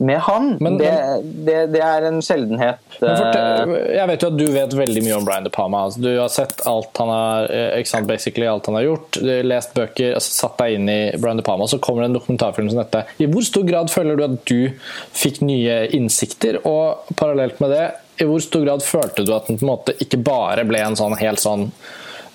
med 0.00 0.18
han. 0.24 0.54
Men, 0.60 0.78
det, 0.80 0.92
det, 1.22 1.58
det, 1.74 1.82
er 1.84 2.06
en 2.08 2.20
sjeldenhet. 2.24 2.80
Fortell, 2.96 3.74
eh, 3.74 3.90
jeg 3.98 4.10
vet 4.10 4.24
jo 4.24 4.30
at 4.30 4.38
du 4.38 4.44
vet 4.54 4.76
veldig 4.80 5.02
mye 5.04 5.18
om 5.18 5.26
Brian 5.28 5.46
De 5.46 5.52
Palma. 5.52 5.84
Altså, 5.88 6.02
du 6.04 6.10
har 6.14 6.32
sett 6.32 6.64
alt 6.70 7.02
han 7.02 7.12
har, 7.12 7.50
eh, 7.52 8.46
alt 8.48 8.70
han 8.70 8.78
har 8.78 8.86
gjort. 8.86 9.20
Du 9.20 9.28
har 9.28 9.48
lest 9.48 9.74
bøker, 9.76 10.14
altså, 10.16 10.36
satt 10.46 10.56
deg 10.62 10.78
inn 10.78 10.92
i 10.92 11.00
Brian 11.20 11.40
De 11.42 11.44
Palma, 11.46 11.68
så 11.68 11.80
kommer 11.82 12.04
det 12.04 12.12
en 12.12 12.20
dokumentarfilm 12.20 12.70
som 12.72 12.80
dette. 12.80 13.04
I 13.20 13.28
hvor 13.30 13.44
stor 13.44 13.66
grad 13.68 13.92
føler 13.92 14.16
du 14.16 14.24
at 14.24 14.38
du 14.48 14.70
fikk 15.12 15.42
nye 15.44 15.82
innsikter? 15.96 16.62
Og 16.68 17.12
parallelt 17.20 17.60
med 17.60 17.76
det, 17.76 17.88
i 18.20 18.28
hvor 18.28 18.40
stor 18.44 18.64
grad 18.64 18.84
følte 18.84 19.24
du 19.24 19.34
at 19.36 19.48
den 19.48 19.60
på 19.60 19.64
en 19.64 19.74
måte 19.74 19.96
ikke 20.00 20.20
bare 20.24 20.64
ble 20.68 20.80
en 20.84 20.96
sånn 20.96 21.16
helt 21.20 21.40
sånn 21.40 21.70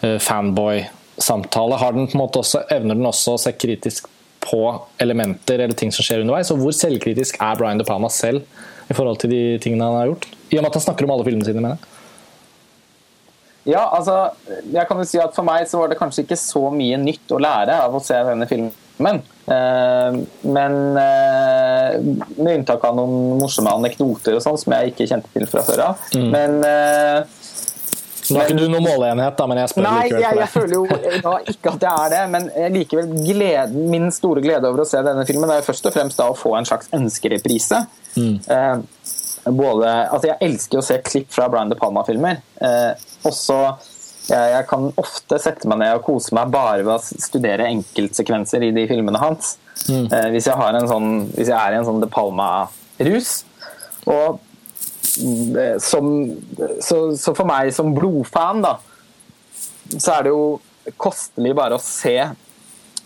uh, 0.01 0.17
fanboy 0.21 0.85
samtale, 1.21 1.79
har 1.79 1.95
den 1.95 2.09
på 2.09 2.17
en 2.17 2.23
måte 2.25 2.41
også, 2.41 2.65
evner 2.73 2.97
den 2.97 3.07
også 3.07 3.35
å 3.35 3.41
se 3.41 3.53
kritisk 3.55 4.09
på 4.45 4.61
elementer 5.01 5.61
eller 5.63 5.77
ting 5.77 5.93
som 5.93 6.05
skjer 6.05 6.23
underveis? 6.23 6.51
Og 6.53 6.61
hvor 6.61 6.75
selvkritisk 6.75 7.39
er 7.41 7.59
Brian 7.59 7.81
De 7.81 7.87
Palma 7.87 8.11
selv 8.13 8.45
i 8.89 8.93
forhold 8.93 9.21
til 9.23 9.33
de 9.33 9.43
tingene 9.63 9.87
han 9.87 9.99
har 10.01 10.11
gjort? 10.13 10.29
I 10.51 10.59
og 10.59 10.65
med 10.65 10.71
at 10.71 10.79
han 10.79 10.87
snakker 10.87 11.07
om 11.07 11.15
alle 11.15 11.27
filmene 11.27 11.47
sine, 11.47 11.61
mener 11.63 11.77
jeg. 11.77 11.91
Ja, 13.65 13.87
altså, 13.97 14.29
jeg 14.69 14.85
kan 14.85 14.99
jo 15.01 15.07
si 15.09 15.17
at 15.17 15.33
For 15.33 15.45
meg 15.45 15.65
så 15.65 15.79
var 15.79 15.89
det 15.89 15.97
kanskje 15.97 16.21
ikke 16.21 16.37
så 16.37 16.67
mye 16.69 16.99
nytt 17.01 17.31
å 17.33 17.41
lære 17.41 17.79
av 17.87 17.95
å 17.97 18.01
se 18.03 18.17
denne 18.27 18.45
filmen. 18.49 19.23
Eh, 19.49 20.19
men 20.45 20.75
eh, 21.01 21.95
med 22.37 22.51
unntak 22.59 22.85
av 22.85 22.99
noen 22.99 23.39
morsomme 23.41 23.73
anekdoter 23.73 24.37
og 24.37 24.45
sånn 24.45 24.59
som 24.61 24.77
jeg 24.77 24.93
ikke 24.93 25.09
kjente 25.09 25.33
til 25.33 25.49
fra 25.49 25.65
før 25.65 25.83
av. 25.87 26.05
Mm. 26.13 26.29
Men 26.35 26.59
eh, 28.25 28.35
det 28.35 28.43
er 28.43 28.51
ikke 28.51 28.59
du 28.59 28.73
noen 28.73 28.87
måleenhet, 28.87 29.37
da, 29.37 29.47
men 29.51 29.61
jeg 29.61 29.71
spør 29.71 29.85
nei, 29.85 29.95
likevel. 30.05 30.23
Jeg, 30.25 30.39
jeg 30.41 30.51
føler 30.53 30.75
jo 30.75 30.85
da, 31.25 31.35
ikke 31.53 31.73
at 31.75 31.87
jeg 31.87 32.05
er 32.05 32.13
det, 32.15 32.23
men 32.35 32.49
likevel 32.75 33.11
gleden, 33.21 33.89
min 33.93 34.07
store 34.15 34.43
glede 34.45 34.71
over 34.71 34.85
å 34.85 34.89
se 34.89 35.03
denne 35.05 35.25
filmen 35.29 35.53
er 35.53 35.65
først 35.65 35.89
og 35.89 35.95
fremst 35.95 36.21
da 36.21 36.29
å 36.31 36.37
få 36.37 36.55
en 36.59 36.67
slags 36.67 36.91
ønskereprise. 36.95 37.85
Mm. 38.15 38.37
Eh, 38.55 39.51
både, 39.51 39.89
altså 40.09 40.31
jeg 40.31 40.41
elsker 40.47 40.79
å 40.79 40.85
se 40.85 40.97
klipp 41.05 41.33
fra 41.33 41.49
Brian 41.51 41.69
De 41.69 41.77
Palma-filmer. 41.79 42.41
Eh, 42.65 43.03
også 43.27 43.59
jeg, 44.25 44.53
jeg, 44.55 44.65
kan 44.69 44.87
ofte 44.97 45.37
sette 45.41 45.69
meg 45.69 45.83
ned 45.83 45.99
og 45.99 46.05
kose 46.07 46.33
meg 46.35 46.53
bare 46.53 46.81
ved 46.81 46.95
å 46.95 47.01
studere 47.01 47.69
enkeltsekvenser 47.69 48.65
i 48.65 48.71
de 48.75 48.87
filmene 48.89 49.21
hans. 49.21 49.55
Mm. 49.85 50.07
Eh, 50.09 50.27
hvis, 50.33 50.49
jeg 50.49 50.83
sånn, 50.89 51.11
hvis, 51.35 51.51
jeg 51.51 51.57
er 51.59 51.75
i 51.75 51.79
en 51.79 51.87
sånn 51.87 52.01
De 52.01 52.09
Palma-rus. 52.11 53.35
Og 54.09 54.41
som, 55.79 56.07
så, 56.83 56.97
så, 57.15 57.33
for 57.33 57.47
meg 57.47 57.71
som 57.75 57.93
blodfan, 57.95 58.63
da, 58.65 58.75
så 59.95 60.17
er 60.17 60.25
det 60.27 60.33
jo 60.33 60.45
kostelig 61.01 61.53
bare 61.57 61.77
å 61.77 61.83
se 61.83 62.17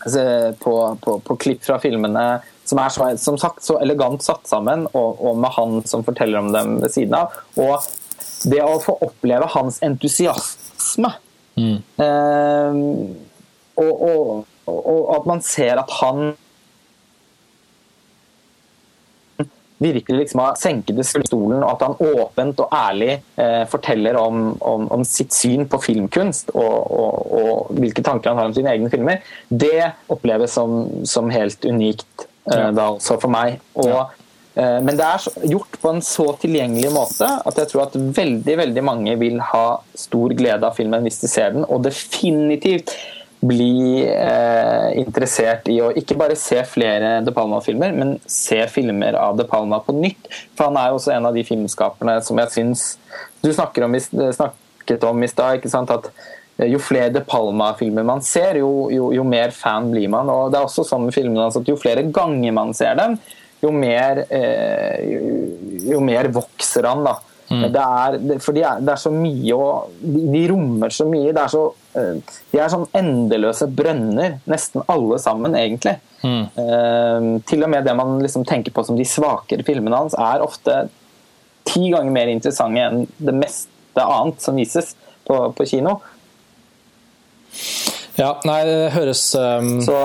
på, 0.00 0.74
på, 1.04 1.18
på 1.26 1.36
klipp 1.40 1.62
fra 1.66 1.76
filmene 1.82 2.40
som 2.70 2.80
er 2.80 2.92
så, 2.94 3.08
som 3.18 3.38
sagt, 3.40 3.64
så 3.66 3.78
elegant 3.82 4.22
satt 4.24 4.46
sammen, 4.48 4.86
og, 4.94 5.18
og, 5.18 5.38
med 5.40 5.52
han 5.56 5.80
som 5.88 6.04
forteller 6.06 6.40
om 6.40 6.52
dem 6.54 6.78
ved 6.82 6.94
siden 6.94 7.16
av. 7.18 7.34
Og 7.60 7.82
det 8.50 8.62
å 8.64 8.78
få 8.82 8.96
oppleve 9.04 9.48
hans 9.54 9.80
entusiasme 9.84 11.10
mm. 11.60 11.76
eh, 12.04 12.78
og, 13.80 13.90
og, 13.90 14.30
og, 14.70 15.02
at 15.16 15.28
man 15.28 15.42
ser 15.44 15.80
at 15.82 15.92
han 16.00 16.32
virkelig 19.80 20.18
liksom 20.18 20.42
har 20.44 20.58
senket 20.60 21.00
stolen, 21.06 21.62
og 21.62 21.70
at 21.72 21.84
han 21.86 21.96
åpent 22.20 22.60
og 22.60 22.74
ærlig 22.76 23.14
eh, 23.40 23.64
forteller 23.70 24.18
om, 24.20 24.52
om, 24.60 24.86
om, 24.92 25.04
sitt 25.08 25.32
syn 25.32 25.66
på 25.70 25.80
filmkunst 25.80 26.52
og, 26.54 26.76
og, 26.92 27.32
og, 27.40 27.70
hvilke 27.80 28.04
tanker 28.04 28.32
han 28.32 28.40
har 28.42 28.50
om 28.50 28.56
sine 28.56 28.74
egne 28.74 28.90
filmer, 28.92 29.24
det 29.48 29.92
oppleves 30.12 30.56
som, 30.58 30.82
som 31.08 31.32
helt 31.32 31.64
unikt 31.64 32.26
eh, 32.52 32.70
da 32.76 32.90
også 32.92 33.20
for 33.22 33.32
meg. 33.32 33.60
Og. 33.80 34.12
Eh, 34.58 34.78
men 34.84 34.98
det 34.98 35.06
er 35.06 35.48
gjort 35.54 35.80
på 35.80 35.94
en 35.94 36.02
så 36.04 36.26
tilgjengelig 36.42 36.90
måte 36.92 37.28
at 37.46 37.62
jeg 37.62 37.70
tror 37.70 37.86
at 37.86 37.96
veldig 37.96 38.56
veldig 38.64 38.84
mange 38.84 39.16
vil 39.20 39.38
ha 39.52 39.64
stor 39.94 40.34
glede 40.36 40.66
av 40.66 40.76
filmen 40.76 41.06
hvis 41.06 41.22
de 41.22 41.30
ser 41.30 41.54
den, 41.56 41.64
og 41.68 41.84
definitivt 41.86 42.92
bli 43.40 44.04
eh, 44.04 44.90
interessert 45.00 45.68
i 45.72 45.78
å 45.80 45.88
ikke 45.96 46.16
bare 46.20 46.36
se 46.36 46.60
flere 46.68 47.20
De 47.24 47.32
Palma-filmer, 47.32 47.94
men 47.96 48.18
se 48.28 48.58
filmer 48.68 49.16
av 49.16 49.38
De 49.38 49.46
Palma 49.48 49.78
på 49.84 49.94
nytt. 49.96 50.28
For 50.58 50.68
han 50.68 50.76
er 50.76 50.90
jo 50.90 50.98
også 50.98 51.14
en 51.14 51.30
av 51.30 51.36
de 51.36 51.44
filmskaperne 51.46 52.18
som 52.26 52.40
jeg 52.42 52.54
syns 52.56 52.84
Du 53.40 53.48
om, 53.48 53.96
snakket 53.96 55.06
om 55.08 55.24
i 55.24 55.30
stad, 55.30 55.64
at 55.64 56.10
eh, 56.58 56.68
jo 56.68 56.82
flere 56.84 57.14
De 57.14 57.24
Palma-filmer 57.24 58.04
man 58.04 58.20
ser, 58.24 58.60
jo, 58.60 58.90
jo, 58.92 59.08
jo, 59.16 59.24
mer 59.24 59.56
fan 59.56 59.88
blir 59.94 60.12
man. 60.12 60.28
Og 60.28 60.52
det 60.52 60.60
er 60.60 60.68
også 60.68 60.84
sånn 60.84 61.08
med 61.08 61.16
filmene 61.16 61.48
altså 61.48 61.64
at 61.64 61.72
jo 61.72 61.80
flere 61.80 62.04
ganger 62.12 62.56
man 62.56 62.76
ser 62.76 63.00
dem, 63.00 63.16
jo 63.64 63.72
mer, 63.72 64.24
eh, 64.28 65.00
jo, 65.08 65.24
jo 65.94 66.04
mer 66.04 66.28
vokser 66.32 66.92
han. 66.92 67.08
da. 67.08 67.16
Mm. 67.50 67.64
Det 67.74 67.82
er, 67.82 68.38
for 68.38 68.54
de 68.54 68.62
er, 68.62 68.82
det 68.84 68.92
er 68.92 69.00
så 69.00 69.10
mye 69.10 69.56
og 69.56 69.94
de, 69.98 70.20
de, 70.30 70.42
rommer 70.52 70.92
så 70.94 71.06
mye. 71.08 71.32
Det 71.34 71.42
er 71.42 71.50
så, 71.50 71.64
de 71.94 72.58
er 72.60 72.70
sånn 72.70 72.86
endeløse 72.96 73.66
brønner, 73.74 74.38
nesten 74.50 74.84
alle 74.90 75.18
sammen, 75.22 75.56
egentlig. 75.58 75.96
Mm. 76.22 76.44
Uh, 76.54 77.26
til 77.48 77.64
og 77.66 77.72
med 77.72 77.86
det 77.88 77.96
man 77.98 78.18
liksom 78.22 78.46
tenker 78.48 78.74
på 78.76 78.84
som 78.86 78.98
de 78.98 79.06
svakere 79.08 79.66
filmene 79.66 79.98
hans, 79.98 80.14
er 80.14 80.44
ofte 80.44 80.84
ti 81.68 81.90
ganger 81.92 82.14
mer 82.14 82.30
interessante 82.32 82.86
enn 82.86 83.04
det 83.18 83.36
meste 83.36 84.04
annet 84.04 84.42
som 84.42 84.58
vises 84.58 84.94
på, 85.26 85.42
på 85.56 85.68
kino. 85.68 85.98
Ja, 88.18 88.34
nei, 88.46 88.62
det 88.68 88.90
høres 88.94 89.22
um... 89.38 89.78
Så 89.84 89.96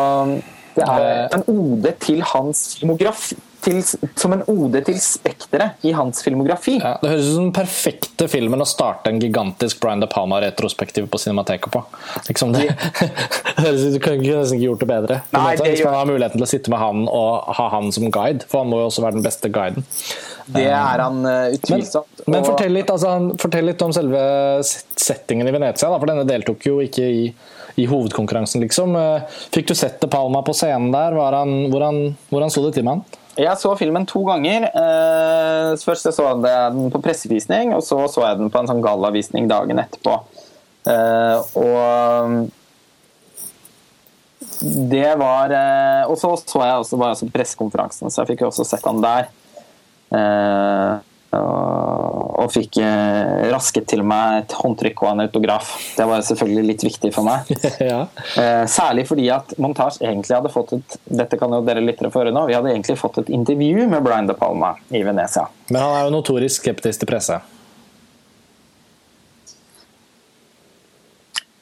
det 0.76 0.84
er 0.84 1.30
en 1.36 1.46
ode 1.48 1.94
til 2.04 2.20
hans 2.34 2.66
filmografi. 2.80 3.38
Til, 3.66 3.80
som 4.14 4.34
en 4.36 4.44
ode 4.52 4.82
til 4.86 4.98
spekteret 5.02 5.86
i 5.88 5.94
hans 5.98 6.22
filmografi. 6.22 6.76
Ja, 6.78 6.96
det 7.02 7.10
høres 7.10 7.30
ut 7.32 7.34
som 7.34 7.48
den 7.48 7.56
perfekte 7.56 8.28
filmen 8.30 8.62
å 8.62 8.68
starte 8.70 9.10
en 9.10 9.18
gigantisk 9.22 9.80
Brian 9.82 10.04
De 10.04 10.10
Palma-retrospektiv 10.12 11.08
på 11.10 11.22
Cinemateket 11.22 11.74
på. 11.74 11.82
Liksom 12.28 12.54
det, 12.54 12.68
Du 13.58 13.98
kan 14.04 14.22
nesten 14.22 14.60
ikke 14.60 14.68
gjort 14.68 14.86
det 14.86 14.90
bedre. 14.92 15.20
Nei, 15.34 15.56
det 15.58 15.72
Hvis 15.72 15.84
man 15.88 15.98
har 15.98 16.10
muligheten 16.10 16.38
til 16.38 16.46
å 16.46 16.52
sitte 16.52 16.74
med 16.74 16.82
han 16.84 17.08
og 17.10 17.50
ha 17.58 17.68
han 17.74 17.90
som 17.96 18.06
guide, 18.14 18.46
for 18.52 18.62
han 18.62 18.70
må 18.70 18.84
jo 18.84 18.92
også 18.92 19.06
være 19.08 19.18
den 19.18 19.26
beste 19.26 19.50
guiden. 19.50 19.90
Det 20.46 20.68
er 20.70 21.02
han 21.02 21.26
uh, 21.26 21.50
utvilsomt. 21.56 22.24
Men, 22.26 22.38
men 22.38 22.46
fortell, 22.46 22.74
litt, 22.76 22.94
altså, 22.94 23.18
fortell, 23.42 23.66
litt, 23.72 23.82
om 23.82 23.94
selve 23.96 24.22
settingen 24.62 25.50
i 25.50 25.54
Venezia, 25.56 25.90
da, 25.90 25.98
for 25.98 26.12
denne 26.12 26.28
deltok 26.30 26.70
jo 26.70 26.80
ikke 26.86 27.10
i 27.10 27.28
i 27.76 27.86
hovedkonkurransen, 27.92 28.64
liksom. 28.64 28.96
Eh, 28.96 29.40
fikk 29.52 29.68
du 29.68 29.76
sett 29.76 30.00
De 30.02 30.08
Palma 30.08 30.42
på 30.48 30.54
scenen 30.56 30.94
der? 30.94 31.18
Han, 31.36 31.66
hvordan, 31.74 32.16
hvordan 32.30 32.54
sto 32.54 32.64
det 32.66 32.78
til 32.78 32.88
med 32.88 32.98
han? 32.98 33.22
Jeg 33.36 33.60
så 33.60 33.74
filmen 33.80 34.06
to 34.08 34.22
ganger. 34.28 34.68
Eh, 34.70 35.72
først 35.82 36.08
så 36.16 36.28
jeg 36.28 36.42
den 36.46 36.92
på 36.94 37.02
pressevisning, 37.04 37.74
og 37.76 37.84
så 37.84 38.00
så 38.12 38.24
jeg 38.30 38.40
den 38.40 38.52
på 38.52 38.62
en 38.62 38.70
sånn 38.72 38.84
gallavisning 38.84 39.50
dagen 39.52 39.82
etterpå. 39.82 40.20
Eh, 40.88 41.38
og 41.60 42.48
det 44.62 45.12
var 45.20 45.52
Og 46.08 46.16
så 46.18 46.30
så 46.38 46.62
jeg 46.64 46.78
også, 46.80 46.98
var 46.98 47.08
jeg 47.10 47.18
også 47.18 47.32
pressekonferansen, 47.34 48.10
så 48.10 48.22
jeg 48.22 48.34
fikk 48.34 48.46
jo 48.46 48.52
også 48.52 48.66
sett 48.68 48.86
han 48.86 49.02
der 49.04 49.28
og 51.36 52.05
fikk 52.52 52.80
eh, 52.84 53.50
rasket 53.52 53.88
til 53.92 54.04
meg 54.08 54.44
et 54.44 54.56
håndtrykk 54.60 55.04
og 55.04 55.12
en 55.12 55.26
autograf. 55.26 55.74
Det 55.98 56.08
var 56.10 56.24
selvfølgelig 56.26 56.66
litt 56.70 56.86
viktig 56.88 57.12
for 57.16 57.28
meg. 57.28 57.52
ja. 57.92 58.06
Eh, 58.42 58.64
særlig 58.72 59.08
fordi 59.10 59.28
at 59.34 59.56
Montage 59.62 60.04
egentlig 60.04 60.38
hadde 60.38 60.54
fått 60.54 60.76
et 60.80 60.98
dette 61.06 61.40
kan 61.40 61.54
jo 61.54 61.62
dere 61.66 61.84
lyttere 61.84 62.12
få 62.14 62.24
høre 62.24 62.34
nå, 62.36 62.46
vi 62.50 62.56
hadde 62.58 62.72
egentlig 62.74 62.98
fått 63.00 63.22
et 63.24 63.32
intervju 63.34 63.88
med 63.92 64.04
Brian 64.06 64.30
De 64.30 64.36
Palma 64.38 64.76
i 64.90 65.04
Venezia. 65.06 65.48
Men 65.70 65.82
han 65.82 65.98
er 65.98 66.08
jo 66.08 66.16
notorisk 66.18 66.64
skeptisk 66.64 67.04
til 67.04 67.10
presse? 67.10 67.40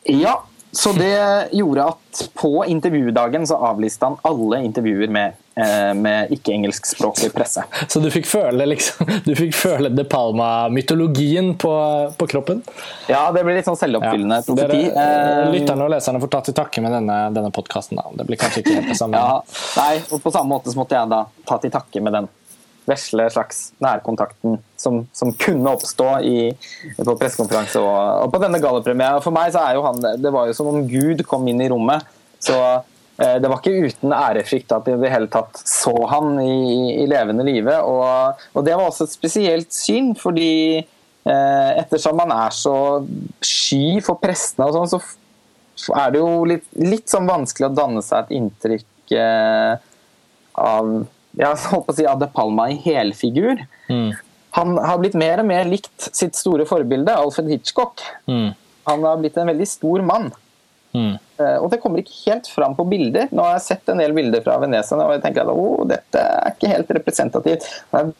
Ja, 0.09 0.41
så 0.71 0.91
det 0.97 1.15
gjorde 1.51 1.85
at 1.93 2.23
på 2.33 2.65
intervjudagen 2.67 3.47
så 3.47 3.59
avlyste 3.69 4.09
han 4.09 4.17
alle 4.25 4.63
intervjuer 4.65 5.11
med, 5.13 5.37
med 5.53 6.31
ikke-engelskspråklig 6.33 7.29
presse. 7.33 7.61
Så 7.87 7.99
du 8.01 8.07
fikk 8.13 8.25
føle, 8.25 8.65
liksom, 8.71 9.09
du 9.27 9.33
fikk 9.37 9.53
føle 9.53 9.91
De 9.93 10.05
Palma-mytologien 10.09 11.51
på, 11.61 11.73
på, 12.17 12.27
kroppen? 12.31 12.63
Ja, 13.11 13.27
det 13.35 13.43
blir 13.45 13.59
litt 13.59 13.69
sånn 13.69 13.77
selvoppfyllende 13.77 14.39
ja, 14.41 14.47
profeti. 14.47 14.81
Eh, 14.89 15.51
lytterne 15.53 15.85
og 15.85 15.93
leserne 15.93 16.21
får 16.23 16.31
ta 16.33 16.41
til 16.47 16.57
takke 16.57 16.81
med 16.81 16.95
denne, 16.97 17.17
denne 17.35 17.53
podkasten. 17.53 18.01
Det 18.17 18.25
blir 18.25 18.41
kanskje 18.41 18.63
ikke 18.63 18.79
helt 18.79 18.93
det 18.95 18.99
samme. 18.99 19.21
Ja, 19.23 19.39
nei, 19.77 20.01
og 20.09 20.23
på 20.23 20.31
samme 20.33 20.49
måte 20.49 20.73
så 20.73 20.79
måtte 20.79 20.97
jeg 20.97 21.09
da 21.11 21.25
ta 21.47 21.59
til 21.61 21.71
takke 21.73 22.01
med 22.03 22.17
den 22.17 22.27
vesle 22.85 23.29
slags 23.31 23.73
nærkontakten 23.83 24.57
som, 24.77 25.03
som 25.15 25.31
kunne 25.39 25.71
oppstå 25.71 26.07
i, 26.27 26.37
på 26.97 27.15
pressekonferanse 27.19 27.79
og, 27.79 27.99
og, 28.25 28.31
på 28.33 28.41
denne 28.43 28.59
gallapremien. 28.63 29.21
For 29.23 29.35
meg 29.35 29.53
så 29.55 29.63
er 29.63 29.77
jo 29.77 29.85
han 29.85 30.01
Det 30.01 30.33
var 30.33 30.49
jo 30.49 30.57
som 30.57 30.71
om 30.73 30.81
Gud 30.89 31.23
kom 31.27 31.47
inn 31.47 31.61
i 31.63 31.69
rommet. 31.71 32.03
Så 32.43 32.57
eh, 32.57 32.81
det 33.13 33.49
var 33.49 33.59
ikke 33.59 33.89
uten 33.91 34.13
ærefrykt 34.15 34.71
at 34.73 34.87
de 34.87 34.95
i 34.95 35.01
det 35.03 35.11
hele 35.13 35.29
tatt 35.31 35.59
så 35.69 35.93
han 36.09 36.39
i, 36.41 37.03
i 37.03 37.07
levende 37.09 37.45
live. 37.45 37.75
Og, 37.85 38.41
og, 38.53 38.65
det 38.65 38.73
var 38.73 38.87
også 38.87 39.05
et 39.05 39.13
spesielt 39.13 39.75
syn, 39.75 40.13
fordi 40.17 40.81
eh, 40.81 41.71
ettersom 41.77 42.17
man 42.17 42.33
er 42.33 42.55
så 42.57 42.75
sky 43.45 43.99
for 44.05 44.17
prestene 44.21 44.69
og 44.69 44.89
sånn, 44.89 45.09
så 45.83 45.97
er 46.01 46.13
det 46.13 46.21
jo 46.23 46.31
litt, 46.49 46.65
litt 46.77 47.09
sånn 47.09 47.29
vanskelig 47.29 47.69
å 47.69 47.75
danne 47.77 48.03
seg 48.05 48.25
et 48.25 48.37
inntrykk 48.39 49.15
eh, 49.17 49.73
av 50.63 50.93
jeg 51.39 51.49
holdt 51.71 51.87
på 51.87 51.93
å 51.93 51.97
si 51.97 52.05
Ade 52.05 52.29
Palma 52.33 52.67
i 52.69 52.77
helfigur. 52.83 53.63
Mm. 53.89 54.11
Han 54.53 54.75
har 54.77 54.99
blitt 55.01 55.15
mer 55.17 55.41
og 55.41 55.47
mer 55.49 55.65
likt 55.65 56.11
sitt 56.13 56.37
store 56.37 56.67
forbilde, 56.69 57.15
Alfred 57.17 57.49
Hitchcock. 57.49 58.03
Mm. 58.29 58.51
Han 58.85 59.05
har 59.07 59.17
blitt 59.21 59.39
en 59.41 59.49
veldig 59.49 59.65
stor 59.69 60.03
mann. 60.05 60.29
Mm. 60.93 61.15
Uh, 61.39 61.57
og 61.63 61.71
det 61.73 61.79
kommer 61.81 62.03
ikke 62.03 62.19
helt 62.27 62.49
fram 62.53 62.75
på 62.77 62.85
bilder. 62.89 63.31
Nå 63.33 63.45
har 63.45 63.57
jeg 63.57 63.67
sett 63.69 63.89
en 63.89 64.01
del 64.03 64.13
bilder 64.15 64.43
fra 64.45 64.59
Venezia 64.61 64.99
og 64.99 65.15
jeg 65.15 65.23
tenker 65.25 65.47
at 65.47 65.55
oh, 65.55 65.87
dette 65.89 66.21
er 66.21 66.53
ikke 66.53 66.73
helt 66.75 66.93
representativt. 66.99 67.71
Han 67.93 68.13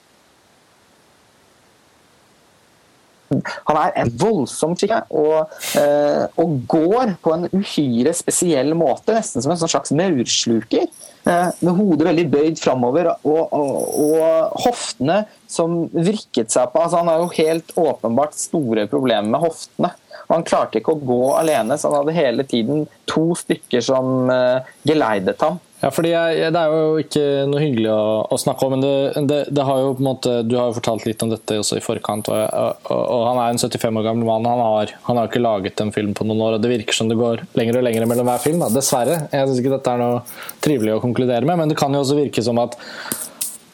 er 3.79 3.95
en 3.97 4.11
voldsom 4.21 4.75
skikke 4.77 4.99
og, 5.09 5.53
uh, 5.79 6.25
og, 6.41 6.59
går 6.69 7.15
på 7.23 7.33
en 7.33 7.47
uhyre 7.53 8.13
spesiell 8.17 8.73
måte, 8.77 9.15
nesten 9.15 9.45
som 9.45 9.53
en 9.53 9.61
sånn 9.61 9.73
slags 9.73 9.93
maursluker. 9.97 10.89
Eh, 11.23 11.49
med 11.63 11.77
hodet 11.77 12.03
veldig 12.03 12.23
bøyd 12.33 12.57
framover 12.59 13.07
og, 13.13 13.53
og, 13.55 13.83
og, 14.03 14.57
hoftene 14.65 15.21
som 15.47 15.85
vrikket 15.93 16.51
seg 16.51 16.73
på. 16.73 16.81
Altså, 16.83 16.99
han 16.99 17.07
har 17.07 17.21
jo 17.21 17.29
helt 17.37 17.71
åpenbart 17.79 18.35
store 18.35 18.83
problemer 18.91 19.31
med 19.31 19.45
hoftene. 19.45 19.93
Og 20.29 20.37
han 20.37 20.47
klarte 20.47 20.79
ikke 20.79 20.95
å 20.95 21.03
gå 21.03 21.21
alene, 21.35 21.77
så 21.77 21.91
han 21.91 22.01
hadde 22.01 22.17
hele 22.17 22.47
tiden 22.47 22.87
to 23.09 23.31
stykker 23.37 23.83
som 23.83 24.31
uh, 24.31 24.63
geleidet 24.87 25.41
ham. 25.43 25.59
Ja, 25.83 25.89
fordi 25.91 26.13
jeg, 26.13 26.51
Det 26.55 26.59
er 26.59 26.71
jo 26.71 26.99
ikke 27.01 27.23
noe 27.51 27.59
hyggelig 27.59 27.89
å, 27.91 28.03
å 28.31 28.37
snakke 28.39 28.63
om, 28.65 28.75
men 28.77 28.83
det, 28.85 29.23
det, 29.27 29.39
det, 29.51 29.65
har 29.67 29.81
jo 29.81 29.89
på 29.97 29.99
en 29.99 30.07
måte, 30.07 30.35
du 30.47 30.55
har 30.55 30.69
jo 30.69 30.77
fortalt 30.77 31.03
litt 31.09 31.25
om 31.25 31.33
dette 31.33 31.57
også 31.59 31.75
i 31.75 31.83
forkant. 31.83 32.29
Og, 32.31 32.39
og, 32.87 33.01
og 33.01 33.23
Han 33.27 33.41
er 33.43 33.51
en 33.51 33.59
75 33.59 33.99
år 33.99 34.07
gammel 34.07 34.29
mann. 34.29 34.47
Han 34.47 34.63
har, 34.63 34.93
har 35.09 35.27
ikke 35.27 35.43
laget 35.43 35.83
en 35.83 35.91
film 35.95 36.15
på 36.15 36.27
noen 36.29 36.45
år, 36.45 36.55
og 36.55 36.63
det 36.63 36.71
virker 36.71 36.95
som 36.95 37.11
det 37.11 37.19
går 37.19 37.43
lenger 37.59 37.81
og 37.81 37.85
lenger 37.89 38.07
mellom 38.07 38.31
hver 38.31 38.45
film. 38.45 38.63
Da. 38.63 38.71
Dessverre. 38.71 39.19
Jeg 39.33 39.49
syns 39.49 39.59
ikke 39.59 39.75
dette 39.75 39.97
er 39.97 40.03
noe 40.05 40.23
trivelig 40.63 40.95
å 40.95 41.03
konkludere 41.03 41.43
med, 41.51 41.59
men 41.59 41.73
det 41.73 41.79
kan 41.81 41.91
jo 41.91 42.05
også 42.05 42.19
virke 42.21 42.45
som 42.47 42.63
at 42.63 42.79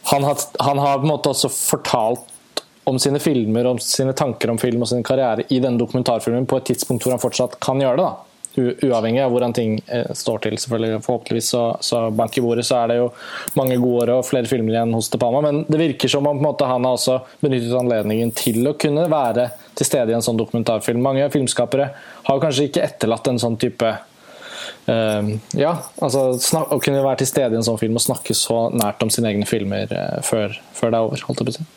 han 0.09 0.25
har, 0.25 0.41
han 0.65 0.81
har 0.81 0.97
på 0.97 1.05
en 1.05 1.13
måte 1.13 1.29
også 1.29 1.53
fortalt 1.53 2.25
om 2.87 2.99
sine 3.01 3.19
filmer, 3.21 3.67
om 3.69 3.79
sine 3.83 4.15
tanker 4.17 4.51
om 4.53 4.57
film 4.61 4.85
og 4.85 4.89
sin 4.91 5.05
karriere 5.05 5.45
i 5.49 5.59
denne 5.61 5.81
dokumentarfilmen 5.81 6.47
på 6.49 6.59
et 6.59 6.71
tidspunkt 6.71 7.05
hvor 7.05 7.15
han 7.15 7.21
fortsatt 7.21 7.59
kan 7.63 7.81
gjøre 7.81 7.99
det. 7.99 8.07
da 8.07 8.29
uavhengig 8.57 9.21
av 9.23 9.31
hvordan 9.31 9.53
ting 9.53 9.79
eh, 9.87 10.11
står 10.13 10.37
til. 10.37 10.57
selvfølgelig. 10.57 11.01
Forhåpentligvis 11.03 11.49
så, 11.49 11.77
så 11.81 12.01
bank 12.11 12.37
i 12.37 12.41
bordet 12.41 12.65
så 12.65 12.81
er 12.81 12.91
det 12.91 12.97
jo 12.99 13.07
mange 13.59 13.77
gode 13.77 14.03
år 14.03 14.13
og 14.17 14.27
flere 14.27 14.49
filmer 14.49 14.75
igjen 14.75 14.93
hos 14.97 15.09
De 15.13 15.21
Palma, 15.21 15.41
men 15.45 15.63
det 15.67 15.79
virker 15.79 16.11
som 16.11 16.27
om 16.27 16.41
måte, 16.41 16.67
han 16.67 16.85
har 16.85 16.97
også 16.97 17.19
benyttet 17.43 17.75
anledningen 17.77 18.33
til 18.35 18.67
å 18.69 18.75
kunne 18.79 19.07
være 19.11 19.49
til 19.77 19.87
stede 19.87 20.11
i 20.11 20.17
en 20.17 20.25
sånn 20.25 20.39
dokumentarfilm. 20.39 21.01
Mange 21.03 21.29
filmskapere 21.33 21.89
har 22.27 22.43
kanskje 22.43 22.69
ikke 22.69 22.85
etterlatt 22.85 23.29
en 23.31 23.41
sånn 23.41 23.57
type 23.61 23.89
uh, 23.89 25.33
ja, 25.55 25.73
altså 26.03 26.33
snak, 26.41 26.73
Å 26.73 26.81
kunne 26.83 27.03
være 27.05 27.21
til 27.21 27.31
stede 27.31 27.55
i 27.55 27.59
en 27.59 27.65
sånn 27.65 27.79
film 27.79 27.99
og 27.99 28.03
snakke 28.03 28.35
så 28.37 28.67
nært 28.73 29.05
om 29.05 29.13
sine 29.13 29.31
egne 29.31 29.47
filmer 29.49 29.91
uh, 29.93 30.19
før, 30.25 30.57
før, 30.73 30.91
det 30.91 30.97
er 30.97 31.05
over. 31.05 31.27
holdt 31.29 31.43
jeg 31.43 31.51
på 31.51 31.55
å 31.55 31.59
si. 31.61 31.69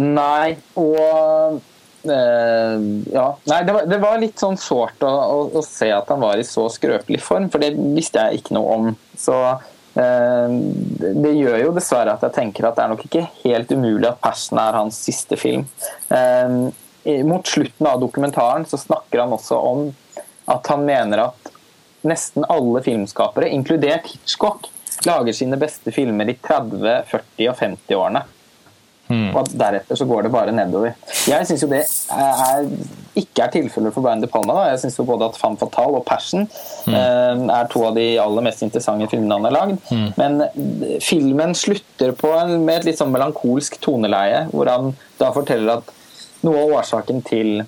Nei, 0.00 0.56
og 0.80 1.60
Uh, 2.00 3.04
ja. 3.12 3.26
Nei, 3.44 3.58
det 3.68 3.72
var, 3.76 3.82
det 3.84 3.96
var, 4.00 4.14
litt 4.22 4.40
sånn 4.40 4.56
sårt 4.56 5.02
å, 5.04 5.10
å, 5.10 5.42
å, 5.52 5.60
se 5.60 5.90
at 5.92 6.08
han 6.08 6.22
var 6.24 6.40
i 6.40 6.46
så 6.48 6.62
skrøpelig 6.72 7.20
form, 7.20 7.50
for 7.52 7.60
det 7.60 7.74
visste 7.76 8.22
jeg 8.24 8.40
ikke 8.40 8.56
noe 8.56 8.76
om. 8.78 8.86
Så 9.20 9.36
det 9.92 11.32
gjør 11.34 11.56
jo 11.64 11.72
dessverre 11.74 12.14
at 12.14 12.22
jeg 12.24 12.36
tenker 12.36 12.68
at 12.68 12.76
det 12.78 12.84
er 12.84 12.92
nok 12.92 13.04
ikke 13.04 13.26
helt 13.42 13.72
umulig 13.74 14.06
at 14.08 14.20
'Passion' 14.22 14.60
er 14.62 14.78
hans 14.78 15.00
siste 15.02 15.36
film. 15.36 15.66
Mot 17.26 17.46
slutten 17.52 17.88
av 17.90 18.00
dokumentaren 18.00 18.64
så 18.70 18.78
snakker 18.78 19.24
han 19.24 19.34
også 19.34 19.58
om 19.58 19.88
at 20.50 20.66
han 20.70 20.86
mener 20.86 21.24
at 21.26 21.50
nesten 22.06 22.46
alle 22.48 22.82
filmskapere, 22.86 23.50
inkludert 23.50 24.06
Hitchcock, 24.08 24.70
lager 25.06 25.36
sine 25.36 25.58
beste 25.60 25.92
filmer 25.92 26.28
i 26.30 26.36
30-, 26.38 27.02
40- 27.10 27.50
og 27.50 27.58
50-årene. 27.58 28.22
Mm. 29.10 29.30
Og 29.34 29.40
at 29.42 29.54
deretter 29.58 29.98
så 29.98 30.06
går 30.06 30.26
det 30.26 30.32
bare 30.32 30.54
nedover. 30.54 30.94
Jeg 31.28 31.48
syns 31.48 31.64
jo 31.64 31.68
det 31.70 31.82
er, 32.14 32.68
ikke 33.18 33.44
er 33.44 33.54
tilfellet 33.56 33.94
for 33.94 34.06
Brian 34.06 34.22
De 34.22 34.30
Palma. 34.30 34.54
Da. 34.54 34.68
Jeg 34.70 34.84
syns 34.84 35.00
både 35.02 35.26
at 35.30 35.38
Fan 35.40 35.58
Fatal 35.58 35.98
og 35.98 36.04
'Passion' 36.06 36.46
mm. 36.46 36.94
eh, 36.94 37.42
er 37.56 37.70
to 37.72 37.82
av 37.88 37.98
de 37.98 38.06
aller 38.22 38.46
mest 38.46 38.62
interessante 38.66 39.10
filmene 39.10 39.40
han 39.40 39.48
har 39.50 39.56
lagd. 39.56 39.90
Mm. 39.90 40.06
Men 40.20 41.00
filmen 41.02 41.56
slutter 41.58 42.14
på 42.16 42.30
en, 42.38 42.60
med 42.64 42.80
et 42.80 42.90
litt 42.90 43.02
sånn 43.02 43.12
melankolsk 43.12 43.80
toneleie, 43.82 44.46
hvor 44.54 44.70
han 44.70 44.94
da 45.18 45.34
forteller 45.34 45.80
at 45.80 45.92
noe 46.46 46.62
av 46.62 46.78
årsaken 46.80 47.20
til 47.26 47.60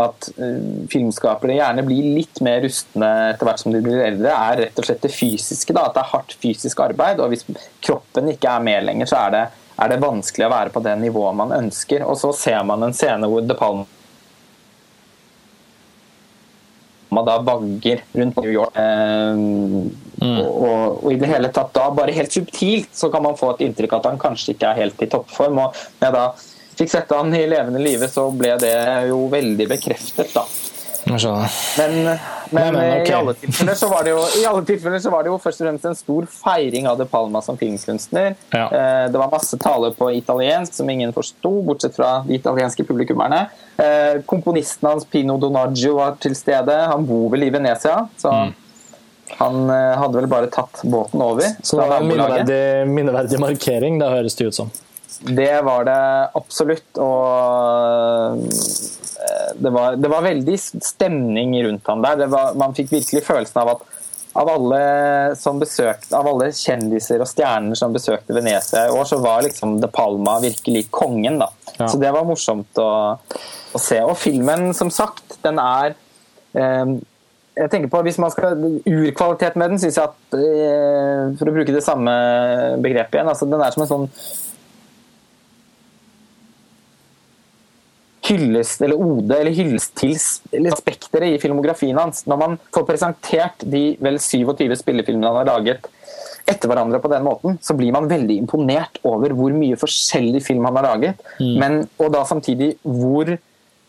at 0.00 0.28
uh, 0.40 0.86
filmskapere 0.90 1.56
gjerne 1.58 1.84
blir 1.86 2.14
litt 2.16 2.40
mer 2.44 2.62
rustne 2.64 3.10
etter 3.32 3.48
hvert 3.48 3.60
som 3.62 3.74
de 3.74 3.82
blir 3.84 4.00
eldre, 4.02 4.32
er 4.32 4.62
rett 4.64 4.80
og 4.80 4.86
slett 4.88 5.04
det 5.04 5.12
fysiske. 5.14 5.74
Da, 5.76 5.86
at 5.88 5.96
det 5.96 6.02
er 6.04 6.12
hardt 6.14 6.36
fysisk 6.42 6.80
arbeid. 6.84 7.20
og 7.20 7.32
Hvis 7.32 7.44
kroppen 7.84 8.32
ikke 8.32 8.56
er 8.56 8.64
med 8.64 8.88
lenger, 8.88 9.10
så 9.10 9.26
er 9.26 9.34
det 9.36 9.44
er 9.76 9.88
det 9.92 10.02
vanskelig 10.02 10.46
å 10.46 10.52
være 10.52 10.72
på 10.74 10.82
det 10.84 10.94
nivået 11.00 11.38
man 11.38 11.54
ønsker. 11.56 12.04
Og 12.06 12.16
så 12.20 12.32
ser 12.36 12.62
man 12.68 12.82
en 12.84 12.94
scene 12.96 13.28
hvor 13.30 13.44
De 13.46 13.56
Palma 13.58 13.86
da 17.26 17.38
vagger 17.44 18.04
rundt 18.12 18.36
New 18.40 18.52
York. 18.52 18.76
Eh, 18.76 19.34
mm. 19.36 20.40
og, 20.40 21.04
og, 21.04 21.12
i 21.12 21.18
det 21.20 21.28
hele 21.32 21.52
tatt 21.52 21.74
da, 21.76 21.90
bare 21.94 22.16
helt 22.16 22.32
subtilt, 22.32 22.92
så 22.96 23.10
kan 23.12 23.22
man 23.24 23.36
få 23.38 23.52
et 23.54 23.66
inntrykk 23.68 23.98
at 23.98 24.08
han 24.10 24.20
kanskje 24.20 24.56
ikke 24.56 24.70
er 24.70 24.82
helt 24.84 25.04
i 25.04 25.10
toppform. 25.12 25.58
og 25.66 25.68
når 26.00 26.08
jeg 26.08 26.16
da 26.16 26.26
fikk 26.78 26.90
sette 26.94 27.18
han 27.18 27.34
i 27.36 27.44
levende 27.46 27.82
live, 27.82 28.08
så 28.10 28.30
ble 28.34 28.56
det 28.62 28.74
jo 29.10 29.26
veldig 29.32 29.68
bekreftet, 29.74 30.32
da. 30.34 30.44
Men, 31.78 31.94
men, 32.04 32.18
men 32.50 32.76
okay. 32.76 33.10
i, 33.10 33.14
alle 33.16 33.34
tilfeller 33.34 33.78
så 33.78 33.88
var 33.90 34.06
det 34.06 34.14
jo, 34.14 34.22
i 34.40 34.44
alle 34.48 34.64
tilfeller 34.68 35.02
så 35.02 35.12
var 35.12 35.24
det 35.24 35.32
jo 35.32 35.38
først 35.42 35.62
og 35.62 35.66
fremst 35.66 35.88
en 35.90 35.98
stor 35.98 36.28
feiring 36.32 36.88
av 36.90 37.00
De 37.00 37.06
Palma 37.08 37.42
som 37.44 37.58
filmkunstner. 37.60 38.34
Ja. 38.54 38.64
Eh, 38.66 39.04
det 39.12 39.20
var 39.20 39.32
masse 39.32 39.58
taler 39.60 39.94
på 39.96 40.10
italiensk 40.16 40.76
som 40.78 40.90
ingen 40.90 41.14
forsto, 41.16 41.52
bortsett 41.66 41.96
fra 41.98 42.14
de 42.26 42.36
italienske 42.38 42.86
publikummerne. 42.88 43.44
Eh, 43.76 44.22
komponisten 44.28 44.90
hans 44.90 45.08
Pino 45.08 45.38
Donaggio 45.40 45.96
var 46.00 46.18
til 46.22 46.36
stede. 46.38 46.76
Han 46.92 47.06
bor 47.08 47.30
vel 47.34 47.48
i 47.48 47.52
Venezia. 47.54 48.06
så 48.16 48.32
mm. 48.32 48.58
Han 49.38 49.70
eh, 49.70 49.98
hadde 49.98 50.18
vel 50.18 50.28
bare 50.28 50.48
tatt 50.52 50.82
båten 50.84 51.22
over. 51.24 51.54
Så 51.62 51.78
det 51.80 51.88
var 51.88 52.02
en 52.02 52.08
minneverdig, 52.10 52.62
minneverdig 52.88 53.40
markering, 53.40 54.00
det 54.02 54.10
høres 54.12 54.36
det 54.36 54.50
ut 54.50 54.58
som. 54.60 54.72
Det 55.22 55.62
var 55.64 55.86
det 55.86 56.00
absolutt. 56.34 56.98
Og 57.00 58.42
det 59.54 59.70
var, 59.70 59.96
det 59.96 60.10
var, 60.10 60.24
veldig 60.24 60.58
stemning 60.60 61.54
rundt 61.64 61.88
ham 61.90 62.04
der. 62.04 62.26
Var, 62.32 62.54
man 62.58 62.76
fikk 62.76 62.92
virkelig 62.94 63.24
følelsen 63.26 63.62
av 63.62 63.74
at 63.76 63.88
av 64.32 64.48
alle, 64.48 64.78
besøkte, 65.60 66.16
av 66.16 66.28
alle, 66.30 66.48
kjendiser 66.56 67.20
og 67.20 67.28
stjerner 67.28 67.76
som 67.76 67.92
besøkte 67.92 68.32
Venezia 68.32 68.86
i 68.88 68.94
år, 68.94 69.04
så 69.08 69.18
var 69.20 69.44
liksom 69.44 69.76
De 69.82 69.90
Palma 69.92 70.38
virkelig 70.40 70.86
kongen. 70.90 71.38
da. 71.42 71.50
Ja. 71.76 71.88
Så 71.88 72.00
det 72.00 72.12
var 72.14 72.24
morsomt 72.24 72.80
å, 72.80 72.90
å, 73.20 73.80
se. 73.80 74.00
Og 74.04 74.16
filmen, 74.20 74.70
som 74.76 74.90
sagt, 74.92 75.36
den 75.44 75.60
er 75.60 75.92
eh, 76.56 76.94
jeg 77.52 77.68
tenker 77.68 77.90
på, 77.92 78.00
Hvis 78.06 78.16
man 78.16 78.32
skal 78.32 78.56
urkvalitet 78.88 79.58
med 79.60 79.74
den, 79.74 79.80
syns 79.82 79.98
jeg 80.00 80.08
at 80.08 80.36
eh, 80.38 81.34
For 81.36 81.50
å 81.50 81.52
bruke 81.52 81.74
det 81.74 81.84
samme 81.84 82.14
begrepet 82.80 83.18
igjen, 83.18 83.28
altså 83.28 83.48
den 83.50 83.60
er 83.60 83.74
som 83.74 83.84
en 83.84 83.90
sånn 83.90 84.08
hyllest 88.22 88.82
eller 88.84 89.00
ode 89.02 89.34
eller 89.34 89.54
hyllest 89.56 89.96
til 89.98 90.14
spekteret 90.76 91.34
i 91.34 91.40
filmografien 91.42 91.98
hans. 91.98 92.22
Når 92.30 92.38
man 92.38 92.58
får 92.74 92.86
presentert 92.86 93.64
de 93.66 93.96
vel 94.02 94.20
27 94.22 94.76
spillefilmene 94.78 95.30
han 95.30 95.40
har 95.42 95.50
laget 95.50 95.88
etter 96.48 96.70
hverandre 96.70 96.98
på 97.02 97.10
den 97.10 97.24
måten, 97.26 97.56
så 97.62 97.74
blir 97.78 97.94
man 97.94 98.08
veldig 98.10 98.36
imponert 98.42 98.98
over 99.06 99.34
hvor 99.36 99.54
mye 99.54 99.78
forskjellig 99.78 100.42
film 100.44 100.66
han 100.68 100.78
har 100.80 100.88
laget. 100.88 101.24
Mm. 101.38 101.54
Men, 101.58 101.80
og 102.02 102.12
da 102.14 102.24
samtidig 102.28 102.74
hvor 102.82 103.30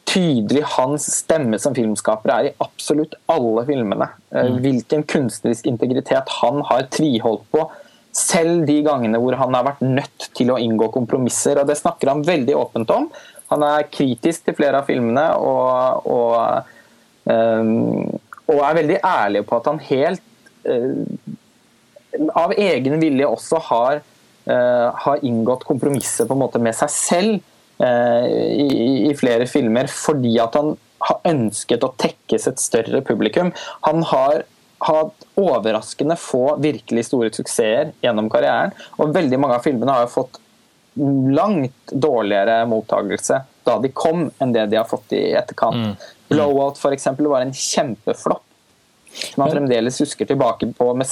tydelig 0.09 0.63
hans 0.75 1.05
stemme 1.21 1.57
som 1.61 1.75
filmskaper 1.75 2.33
er 2.33 2.49
i 2.49 2.53
absolutt 2.63 3.15
alle 3.31 3.63
filmene. 3.67 4.09
Eh, 4.33 4.49
mm. 4.49 4.59
Hvilken 4.65 5.05
kunstnerisk 5.09 5.69
integritet 5.69 6.29
han 6.41 6.61
har 6.69 6.87
tviholdt 6.93 7.45
på. 7.53 7.65
Selv 8.13 8.67
de 8.67 8.81
gangene 8.85 9.17
hvor 9.21 9.37
han 9.39 9.55
har 9.57 9.65
vært 9.71 9.81
nødt 9.85 10.27
til 10.37 10.51
å 10.53 10.59
inngå 10.61 10.91
kompromisser. 10.93 11.57
og 11.61 11.69
Det 11.69 11.79
snakker 11.79 12.11
han 12.11 12.25
veldig 12.27 12.57
åpent 12.59 12.93
om. 12.93 13.07
Han 13.53 13.65
er 13.67 13.89
kritisk 13.93 14.47
til 14.47 14.57
flere 14.57 14.81
av 14.81 14.89
filmene 14.89 15.25
og, 15.37 16.07
og, 16.09 16.69
um, 17.29 18.09
og 18.49 18.59
er 18.59 18.77
veldig 18.79 18.99
ærlig 19.07 19.43
på 19.49 19.59
at 19.59 19.69
han 19.69 19.81
helt 19.89 20.23
uh, 20.67 21.03
av 22.37 22.53
egen 22.57 22.99
vilje 23.01 23.29
også 23.29 23.61
har, 23.69 24.01
uh, 24.49 24.87
har 25.05 25.25
inngått 25.25 25.65
kompromisser 25.69 26.29
på 26.29 26.37
en 26.37 26.43
måte 26.45 26.61
med 26.61 26.77
seg 26.77 26.93
selv 26.93 27.37
uh, 27.83 28.25
i, 28.25 29.09
i, 29.09 29.13
flere 29.17 29.47
filmer 29.49 29.89
fordi 29.91 30.35
at 30.41 30.57
han 30.59 30.73
har 31.03 31.21
ønsket 31.27 31.83
å 31.83 31.93
tekkes 31.99 32.47
et 32.49 32.61
større 32.63 33.03
publikum. 33.05 33.51
Han 33.87 34.05
har 34.07 34.45
hatt 34.83 35.25
overraskende 35.39 36.15
få 36.19 36.57
virkelig 36.63 37.07
store 37.09 37.31
suksesser 37.35 37.91
gjennom 38.03 38.29
karrieren, 38.31 38.73
og 38.99 39.13
veldig 39.15 39.39
mange 39.39 39.57
av 39.59 39.65
filmene 39.65 39.95
har 39.95 40.11
fått 40.11 40.39
langt 41.33 41.91
dårligere 41.91 42.63
mottakelse 42.69 43.41
da 43.63 43.77
de 43.79 43.89
kom, 43.95 44.27
enn 44.43 44.53
det 44.53 44.65
de 44.71 44.77
har 44.77 44.87
fått 44.89 45.13
i 45.15 45.31
etterkant. 45.39 45.75
Mm. 45.75 45.93
Blowout 46.33 46.79
for 46.81 46.95
eksempel, 46.95 47.29
var 47.31 47.45
en 47.45 47.53
kjempeflopp 47.55 48.43
som 49.13 49.43
man 49.43 49.51
fremdeles 49.51 50.01
husker 50.01 50.25
tilbake 50.25 50.71
på 50.73 50.87
med 50.97 51.07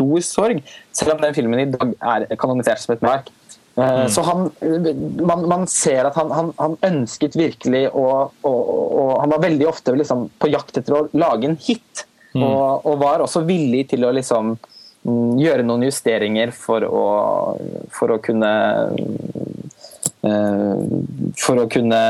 stor 0.00 0.20
sorg, 0.24 0.62
selv 0.92 1.16
om 1.16 1.22
den 1.24 1.34
filmen 1.36 1.60
i 1.60 1.68
dag 1.70 1.94
er 2.00 2.38
kanonisert 2.40 2.80
som 2.82 2.94
et 2.94 3.02
verk. 3.04 3.30
Eh, 3.76 4.00
mm. 4.02 4.08
Så 4.08 4.22
han, 4.22 4.50
man, 5.20 5.48
man, 5.48 5.66
ser 5.70 6.08
at 6.08 6.16
han, 6.18 6.30
han, 6.34 6.52
han 6.58 6.76
ønsket 6.86 7.36
virkelig 7.38 7.86
å 7.94 8.06
og, 8.42 9.20
Han 9.20 9.30
var 9.34 9.42
veldig 9.42 9.66
ofte 9.68 9.92
liksom 9.94 10.28
på 10.40 10.48
jakt 10.48 10.78
etter 10.80 10.94
å 10.96 11.08
lage 11.12 11.50
en 11.50 11.58
hit, 11.60 12.06
mm. 12.32 12.42
og, 12.42 12.86
og, 12.86 12.94
var 13.02 13.20
også 13.24 13.42
villig 13.44 13.88
til 13.90 14.06
å 14.06 14.14
liksom 14.16 14.54
gjøre 15.04 15.64
noen 15.64 15.86
justeringer 15.88 16.52
for 16.52 16.84
å, 16.84 17.04
for 17.94 18.16
å 18.16 18.20
kunne 18.20 18.52
eh, 20.26 20.82
For 21.40 21.62
å 21.62 21.68
kunne 21.72 22.00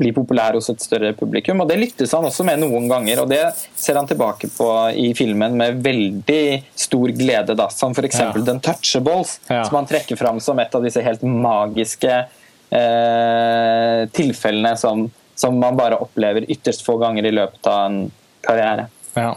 bli 0.00 0.12
populær 0.16 0.56
hos 0.56 0.70
et 0.72 0.80
større 0.80 1.12
publikum. 1.16 1.60
og 1.60 1.68
Det 1.68 1.76
lyttes 1.76 2.14
han 2.16 2.24
også 2.24 2.44
med 2.48 2.62
noen 2.62 2.88
ganger, 2.88 3.20
og 3.22 3.28
det 3.28 3.42
ser 3.76 3.98
han 4.00 4.08
tilbake 4.08 4.48
på 4.54 4.68
i 4.96 5.10
filmen 5.16 5.56
med 5.60 5.82
veldig 5.84 6.44
stor 6.72 7.12
glede. 7.16 7.56
Da, 7.58 7.68
som 7.74 7.92
f.eks. 7.92 8.20
Ja. 8.22 8.30
den 8.46 8.62
Touchables, 8.64 9.38
ja. 9.50 9.62
som 9.68 9.76
han 9.80 9.88
trekker 9.90 10.16
fram 10.20 10.40
som 10.40 10.60
et 10.62 10.76
av 10.76 10.86
disse 10.86 11.04
helt 11.04 11.24
magiske 11.26 12.14
eh, 12.16 14.06
tilfellene 14.16 14.72
som, 14.80 15.04
som 15.36 15.60
man 15.60 15.76
bare 15.76 16.00
opplever 16.00 16.48
ytterst 16.48 16.86
få 16.86 16.96
ganger 17.02 17.28
i 17.28 17.34
løpet 17.36 17.68
av 17.68 17.84
en 17.90 18.00
karriere. 18.46 18.88
Ja. 19.20 19.32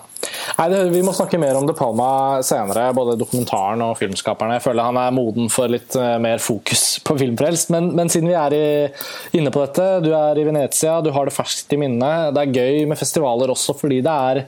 Nei, 0.58 0.68
det, 0.72 0.80
Vi 0.94 1.02
må 1.04 1.14
snakke 1.16 1.40
mer 1.42 1.58
om 1.60 1.66
De 1.68 1.76
Palma 1.76 2.42
senere, 2.46 2.86
både 2.96 3.18
dokumentaren 3.20 3.82
og 3.84 3.98
filmskaperne. 4.00 4.58
Jeg 4.58 4.66
føler 4.66 4.88
han 4.88 5.00
er 5.02 5.16
moden 5.16 5.50
for 5.52 5.72
litt 5.72 5.98
uh, 6.00 6.16
mer 6.24 6.42
fokus 6.44 7.02
på 7.04 7.18
filmfrelst. 7.20 7.74
Men, 7.74 7.92
men 7.98 8.12
siden 8.12 8.32
vi 8.32 8.38
er 8.40 8.56
i, 8.58 8.66
inne 9.40 9.54
på 9.54 9.64
dette, 9.66 9.88
du 10.06 10.12
er 10.16 10.40
i 10.40 10.48
Venezia, 10.48 11.00
du 11.04 11.12
har 11.16 11.28
det 11.28 11.36
ferskt 11.36 11.76
i 11.76 11.82
minnet. 11.82 12.34
Det 12.36 12.46
er 12.46 12.58
gøy 12.60 12.88
med 12.90 13.00
festivaler 13.00 13.52
også 13.54 13.76
fordi 13.78 14.02
det 14.06 14.18
er 14.32 14.44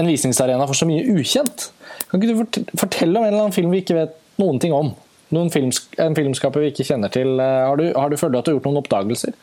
en 0.00 0.08
visningsarena 0.08 0.66
for 0.68 0.78
så 0.78 0.88
mye 0.88 1.04
ukjent. 1.16 1.70
Kan 2.10 2.20
ikke 2.20 2.34
du 2.34 2.64
fortelle 2.80 3.14
om 3.14 3.24
en 3.24 3.32
eller 3.32 3.46
annen 3.46 3.54
film 3.56 3.72
vi 3.72 3.84
ikke 3.84 3.98
vet 3.98 4.16
noen 4.40 4.60
ting 4.62 4.74
om? 4.74 4.92
Noen 5.34 5.52
filmsk 5.54 5.94
en 6.02 6.16
filmskaper 6.16 6.64
vi 6.64 6.72
ikke 6.72 6.86
kjenner 6.88 7.12
til. 7.14 7.36
Eh, 7.38 7.60
har 7.68 7.78
du, 7.78 7.90
har 7.94 8.10
du 8.10 8.18
følt 8.18 8.34
at 8.38 8.46
du 8.46 8.50
har 8.50 8.58
gjort 8.58 8.66
noen 8.70 8.80
oppdagelser? 8.82 9.36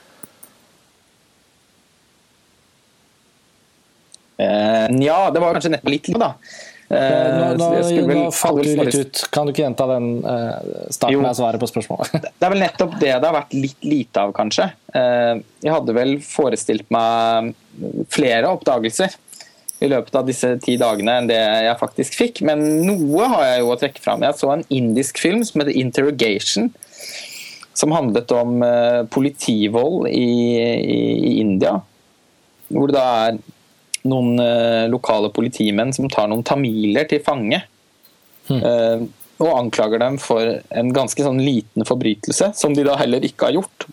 Uh, 4.37 4.87
ja, 5.01 5.19
det 5.33 5.41
var 5.41 5.55
kanskje 5.57 5.73
nettopp 5.73 5.93
litt, 5.93 6.09
da. 6.13 6.33
Uh, 6.87 6.95
nå, 7.59 7.69
nå, 7.81 8.01
nå 8.07 8.25
falt 8.31 8.61
du 8.63 8.69
litt 8.77 8.95
ut. 8.95 9.21
Kan 9.33 9.47
du 9.47 9.51
ikke 9.51 9.65
gjenta 9.65 9.89
den 9.89 10.09
starten 10.93 11.25
av 11.27 11.35
svaret 11.35 11.61
på 11.61 11.69
spørsmålet? 11.71 12.29
det 12.29 12.47
er 12.47 12.53
vel 12.53 12.63
nettopp 12.63 12.97
det 13.01 13.11
det 13.11 13.27
har 13.27 13.35
vært 13.35 13.55
litt 13.57 13.87
lite 13.87 14.23
av, 14.23 14.33
kanskje. 14.37 14.69
Jeg 14.93 15.73
hadde 15.73 15.95
vel 15.97 16.17
forestilt 16.23 16.87
meg 16.93 17.55
flere 18.13 18.53
oppdagelser 18.53 19.17
i 19.83 19.89
løpet 19.91 20.15
av 20.17 20.25
disse 20.25 20.53
ti 20.63 20.73
dagene 20.79 21.19
enn 21.19 21.27
det 21.29 21.37
jeg 21.37 21.81
faktisk 21.81 22.15
fikk. 22.17 22.41
Men 22.47 22.63
noe 22.87 23.27
har 23.33 23.43
jeg 23.49 23.59
jo 23.61 23.73
å 23.73 23.77
trekke 23.81 24.01
fram. 24.01 24.23
Jeg 24.25 24.39
så 24.39 24.53
en 24.53 24.65
indisk 24.73 25.19
film 25.21 25.43
som 25.45 25.61
heter 25.61 25.75
'Interrogation'. 25.75 26.71
Som 27.77 27.93
handlet 27.93 28.31
om 28.33 28.63
politivold 29.13 30.07
i, 30.09 30.31
i, 30.57 31.01
i 31.29 31.31
India. 31.43 31.75
Hvor 32.73 32.89
det 32.89 32.97
da 32.97 33.05
er 33.27 33.37
noen 34.07 34.39
lokale 34.91 35.29
politimenn 35.35 35.93
som 35.95 36.09
tar 36.11 36.29
noen 36.31 36.45
tamiler 36.47 37.09
til 37.09 37.23
fange. 37.25 37.63
Mm. 38.47 39.09
og 39.43 39.49
anklager 39.51 39.99
dem 39.99 40.15
for 40.23 40.47
en 40.71 40.93
ganske 40.95 41.19
sånn 41.19 41.41
liten 41.43 41.83
forbrytelse, 41.83 42.53
som 42.55 42.71
de 42.71 42.85
da 42.87 42.93
heller 42.95 43.25
ikke 43.27 43.49
har 43.49 43.57
gjort. 43.57 43.85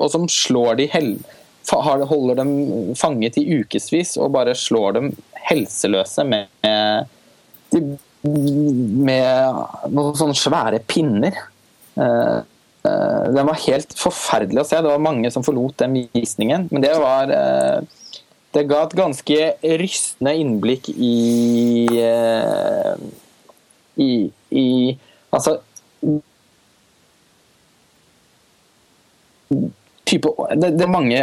Og 0.00 0.08
som 0.08 0.24
slår 0.32 0.78
de 0.80 0.86
hel 0.88 1.10
holder 1.68 2.34
dem 2.34 2.94
fanget 2.96 3.38
i 3.38 3.44
ukevis 3.60 4.16
og 4.18 4.32
bare 4.32 4.54
slår 4.54 4.92
dem 4.96 5.10
helseløse 5.50 6.24
med, 6.24 6.48
med 8.22 9.60
noen 9.90 10.16
sånne 10.16 10.34
svære 10.36 10.80
pinner. 10.86 11.36
Uh, 11.96 12.40
den 12.82 13.46
var 13.46 13.60
helt 13.66 13.92
forferdelig 13.98 14.62
å 14.62 14.64
se. 14.64 14.80
Det 14.80 14.88
var 14.90 15.02
mange 15.04 15.30
som 15.30 15.44
forlot 15.44 15.78
den 15.82 15.98
visningen. 16.14 16.68
Men 16.70 16.84
det 16.84 16.94
var 16.96 17.32
Det 18.50 18.66
ga 18.70 18.82
et 18.82 18.96
ganske 18.98 19.38
rystende 19.80 20.34
innblikk 20.42 20.90
i 20.90 21.14
i, 24.00 24.10
i 24.50 24.66
Altså 25.30 25.60
type, 30.10 30.30
det, 30.56 30.72
det, 30.74 30.84
er 30.84 30.90
mange 30.90 31.18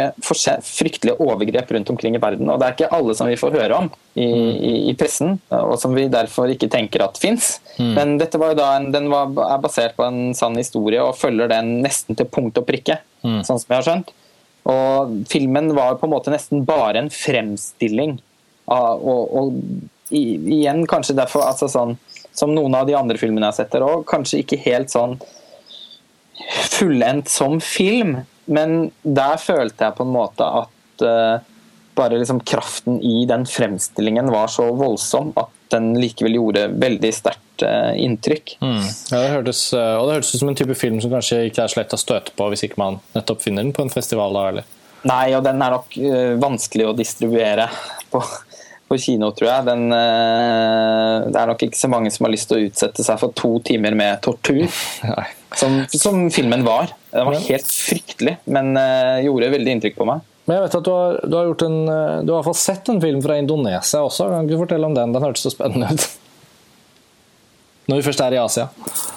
fryktelige 0.64 1.18
overgrep 1.20 1.72
rundt 1.74 1.90
omkring 1.92 2.16
i 2.16 2.20
verden. 2.22 2.48
og 2.48 2.60
Det 2.60 2.66
er 2.66 2.76
ikke 2.76 2.90
alle 2.96 3.16
som 3.18 3.28
vi 3.28 3.38
får 3.40 3.56
høre 3.58 3.80
om 3.82 3.90
i, 4.14 4.24
i, 4.24 4.72
i 4.92 4.94
pressen, 4.98 5.36
og 5.54 5.76
som 5.80 5.96
vi 5.96 6.06
derfor 6.12 6.50
ikke 6.52 6.70
tenker 6.72 7.04
at 7.04 7.20
fins. 7.20 7.58
Mm. 7.76 7.92
Men 7.98 8.14
dette 8.22 8.40
var 8.40 8.54
jo 8.54 8.60
da 8.60 8.70
en, 8.78 8.90
den 8.94 9.10
var, 9.12 9.34
er 9.48 9.60
basert 9.64 9.96
på 9.98 10.06
en 10.08 10.32
sann 10.38 10.56
historie 10.58 11.02
og 11.04 11.18
følger 11.18 11.50
den 11.52 11.78
nesten 11.84 12.18
til 12.18 12.30
punkt 12.32 12.60
og 12.60 12.68
prikke. 12.68 13.00
Mm. 13.18 13.42
sånn 13.42 13.58
som 13.58 13.72
jeg 13.72 13.80
har 13.80 13.86
skjønt. 13.86 14.14
Og 14.68 15.14
Filmen 15.30 15.72
var 15.76 15.96
på 15.98 16.08
en 16.08 16.12
måte 16.12 16.32
nesten 16.32 16.66
bare 16.68 17.00
en 17.00 17.10
fremstilling. 17.12 18.18
Av, 18.68 19.00
og, 19.00 19.32
og 19.32 20.12
i, 20.12 20.36
igjen 20.58 20.84
kanskje 20.88 21.16
derfor 21.16 21.46
altså 21.48 21.70
sånn, 21.72 21.94
Som 22.36 22.52
noen 22.52 22.74
av 22.76 22.84
de 22.86 22.94
andre 22.94 23.16
filmene 23.18 23.48
jeg 23.48 23.54
har 23.54 23.56
sett 23.56 23.72
der 23.72 23.86
òg, 23.86 24.04
kanskje 24.08 24.42
ikke 24.44 24.60
helt 24.62 24.92
sånn 24.92 25.16
fullendt 26.70 27.26
som 27.32 27.56
film, 27.58 28.20
men 28.46 28.92
der 29.02 29.40
følte 29.42 29.88
jeg 29.88 29.96
på 29.98 30.04
en 30.06 30.12
måte 30.14 30.46
at 30.60 31.02
uh, 31.02 31.40
bare 31.98 32.20
liksom 32.20 32.44
kraften 32.46 33.00
i 33.02 33.24
den 33.26 33.42
fremstillingen 33.48 34.30
var 34.30 34.52
så 34.54 34.68
voldsom 34.78 35.32
at 35.34 35.50
den 35.74 35.92
likevel 36.00 36.38
gjorde 36.38 36.66
veldig 36.80 37.12
sterkt 37.14 37.64
uh, 37.64 37.92
inntrykk. 37.98 38.56
Mm. 38.62 38.82
Ja, 39.12 39.20
det 39.20 39.30
hørtes, 39.34 39.62
uh, 39.76 39.96
og 40.00 40.08
det 40.08 40.18
hørtes 40.18 40.34
ut 40.34 40.42
som 40.42 40.52
en 40.52 40.58
type 40.58 40.76
film 40.78 41.00
som 41.04 41.14
kanskje 41.14 41.44
ikke 41.48 41.64
er 41.64 41.72
så 41.72 41.80
lett 41.80 41.96
å 41.96 42.00
støte 42.00 42.34
på 42.38 42.50
hvis 42.52 42.66
ikke 42.68 42.80
man 42.80 43.00
nettopp 43.16 43.44
finner 43.44 43.66
den 43.66 43.74
på 43.76 43.86
en 43.86 43.92
festival. 43.92 44.36
da, 44.36 44.44
eller? 44.52 44.76
Nei, 45.08 45.26
og 45.38 45.44
den 45.46 45.62
er 45.62 45.76
nok 45.76 45.92
vanskelig 46.42 46.88
å 46.88 46.94
distribuere 46.98 47.68
på, 48.10 48.18
på 48.90 48.98
kino, 48.98 49.30
tror 49.36 49.48
jeg. 49.52 49.66
Den, 49.68 49.84
det 49.94 51.38
er 51.38 51.52
nok 51.52 51.62
ikke 51.68 51.78
så 51.78 51.90
mange 51.92 52.10
som 52.10 52.26
har 52.26 52.34
lyst 52.34 52.50
til 52.50 52.58
å 52.58 52.66
utsette 52.66 53.06
seg 53.06 53.20
for 53.20 53.36
to 53.38 53.52
timer 53.68 53.94
med 53.94 54.18
tortur. 54.26 54.66
som, 55.56 55.84
som 55.94 56.30
filmen 56.30 56.64
var. 56.66 56.90
Den 57.12 57.26
var 57.26 57.38
helt 57.48 57.70
fryktelig, 57.72 58.36
men 58.44 58.74
uh, 58.76 59.20
gjorde 59.24 59.52
veldig 59.54 59.76
inntrykk 59.76 59.96
på 59.98 60.08
meg. 60.08 60.24
Men 60.48 60.56
jeg 60.56 60.64
vet 60.64 60.78
at 60.78 60.86
Du 60.86 60.94
har, 60.94 61.18
du 61.28 61.36
har, 61.36 61.50
gjort 61.50 61.66
en, 61.66 61.82
eh, 61.92 62.14
du 62.24 62.32
har 62.32 62.38
i 62.38 62.40
hvert 62.40 62.48
fall 62.48 62.62
sett 62.62 62.88
en 62.88 63.02
film 63.02 63.20
fra 63.24 63.36
Indonesia 63.36 64.00
også. 64.00 64.30
Kan 64.32 64.48
du 64.48 64.56
fortelle 64.56 64.88
om 64.88 64.96
den? 64.96 65.12
Den 65.12 65.24
hørtes 65.24 65.44
så 65.44 65.52
spennende 65.52 65.92
ut. 65.92 66.08
Når 67.88 68.00
vi 68.00 68.04
først 68.04 68.20
er 68.20 68.34
i 68.36 68.40
Asia. 68.40 68.66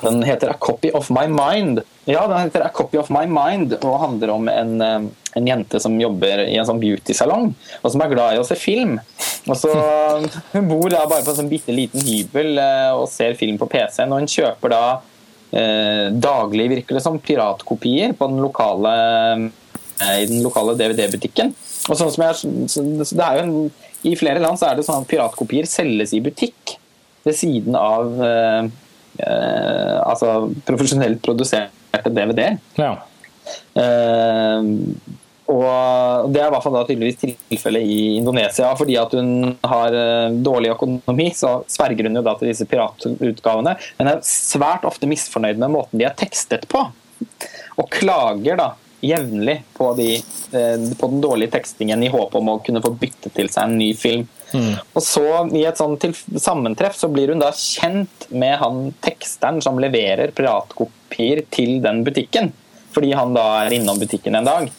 Den 0.03 0.21
heter 0.23 0.53
A 0.53 0.57
Copy 0.59 0.91
of 0.95 1.09
My 1.11 1.25
Mind. 1.31 1.81
Ja, 2.07 2.25
den 2.27 2.37
heter 2.39 2.63
A 2.67 2.69
Copy 2.75 2.99
of 2.99 3.09
My 3.11 3.25
Mind 3.27 3.77
og 3.81 3.97
handler 3.99 4.31
om 4.35 4.47
en, 4.51 4.73
eh, 4.83 5.07
en 5.39 5.47
jente 5.47 5.79
som 5.79 5.95
jobber 5.99 6.45
i 6.45 6.57
en 6.59 6.67
sånn 6.67 6.79
beautysalong, 6.79 7.53
og 7.81 7.91
som 7.91 8.03
er 8.03 8.11
glad 8.11 8.35
i 8.35 8.41
å 8.41 8.47
se 8.47 8.55
film. 8.59 8.97
Og 9.47 9.55
så, 9.59 9.71
Hun 10.53 10.67
bor 10.67 10.89
da 10.91 11.05
bare 11.07 11.23
på 11.23 11.31
en 11.31 11.39
sånn 11.39 11.51
bitte 11.51 11.75
liten 11.75 12.03
hybel 12.03 12.59
og 12.99 13.07
ser 13.11 13.39
film 13.39 13.59
på 13.59 13.69
PC-en, 13.71 14.11
og 14.11 14.23
hun 14.23 14.31
kjøper 14.31 14.75
da 14.75 14.83
eh, 15.51 16.07
daglig, 16.11 16.69
virker 16.75 16.97
det 16.97 17.03
som, 17.03 17.19
piratkopier 17.19 18.15
på 18.17 18.27
den 18.31 18.43
lokale, 18.43 18.93
eh, 18.95 19.47
i 20.21 20.27
den 20.29 20.41
lokale 20.45 20.75
DVD-butikken. 20.79 21.53
Og 21.89 21.97
sånn 21.97 22.11
som 22.13 22.25
jeg, 22.25 23.09
det 23.11 23.25
er 23.25 23.39
jo 23.39 23.45
en, 23.45 23.55
I 24.07 24.15
flere 24.19 24.41
land 24.43 24.59
så 24.59 24.69
er 24.69 24.77
det 24.77 24.85
sånn 24.87 25.03
at 25.03 25.09
piratkopier 25.09 25.69
selges 25.69 26.15
i 26.17 26.21
butikk 26.23 26.77
ved 27.25 27.37
siden 27.37 27.77
av 27.77 28.23
eh, 28.25 28.69
eh 29.21 29.97
altså 30.01 30.49
profesjonelt 30.65 31.21
produserte 31.21 32.13
DVD-er. 32.13 32.57
Ja. 32.81 32.95
Eh, 33.77 34.69
og 35.51 36.31
Det 36.31 36.39
er 36.39 36.47
i 36.47 36.53
hvert 36.53 36.63
fall 36.63 36.75
da 36.77 36.83
tydeligvis 36.87 37.19
tilfellet 37.49 37.83
i 37.83 38.01
Indonesia. 38.19 38.71
Fordi 38.77 38.97
at 38.99 39.15
hun 39.17 39.55
har 39.67 39.97
eh, 39.97 40.37
dårlig 40.43 40.73
økonomi, 40.75 41.29
så 41.35 41.59
sverger 41.71 42.07
hun 42.07 42.19
jo 42.19 42.25
da 42.25 42.35
til 42.39 42.51
disse 42.51 42.67
piratutgavene. 42.69 43.75
Men 43.99 44.11
er 44.13 44.23
svært 44.27 44.87
ofte 44.87 45.09
misfornøyd 45.11 45.59
med 45.61 45.73
måten 45.75 46.01
de 46.01 46.07
er 46.07 46.15
tekstet 46.17 46.67
på. 46.71 46.85
Og 47.79 47.91
klager 47.93 48.59
da 48.59 48.71
jevnlig 49.01 49.57
på, 49.73 49.93
de, 49.97 50.15
eh, 50.51 50.95
på 50.99 51.07
den 51.07 51.21
dårlige 51.21 51.55
tekstingen 51.57 52.03
i 52.03 52.11
håp 52.13 52.35
om 52.37 52.53
å 52.53 52.59
kunne 52.65 52.81
få 52.83 52.93
bytte 53.01 53.31
til 53.33 53.49
seg 53.51 53.67
en 53.67 53.77
ny 53.79 53.91
film. 53.97 54.27
Mm. 54.51 54.73
Og 54.93 55.03
så 55.03 55.25
I 55.55 55.63
et 55.69 55.79
sånt 55.79 56.03
sammentreff 56.35 56.97
så 56.99 57.09
blir 57.11 57.31
hun 57.31 57.41
da 57.41 57.51
kjent 57.55 58.27
med 58.29 58.57
han 58.61 58.89
teksteren 59.03 59.61
som 59.63 59.79
leverer 59.79 60.33
piratkopier 60.35 61.45
til 61.53 61.79
den 61.83 62.03
butikken. 62.07 62.51
Fordi 62.91 63.13
han 63.15 63.33
da 63.35 63.45
er 63.63 63.77
innom 63.77 63.99
butikken 63.99 64.35
en 64.35 64.47
dag. 64.47 64.71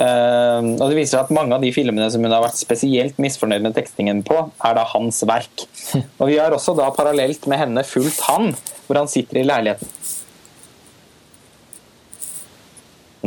Uh, 0.00 0.78
og 0.80 0.86
det 0.88 0.96
viser 0.96 1.18
seg 1.18 1.26
at 1.26 1.32
Mange 1.34 1.52
av 1.52 1.64
de 1.64 1.72
filmene 1.76 2.06
som 2.12 2.22
hun 2.24 2.32
har 2.32 2.40
vært 2.40 2.56
spesielt 2.56 3.18
misfornøyd 3.20 3.66
med 3.66 3.74
tekstingen 3.76 4.22
på, 4.24 4.36
er 4.64 4.76
da 4.78 4.86
hans 4.94 5.20
verk. 5.28 5.66
Og 6.20 6.30
Vi 6.30 6.38
har 6.40 6.54
også 6.56 6.76
da 6.78 6.86
parallelt 6.96 7.44
med 7.50 7.60
henne 7.60 7.84
fulgt 7.84 8.22
han, 8.28 8.54
hvor 8.86 9.00
han 9.00 9.10
sitter 9.10 9.42
i 9.42 9.44
leiligheten 9.48 9.90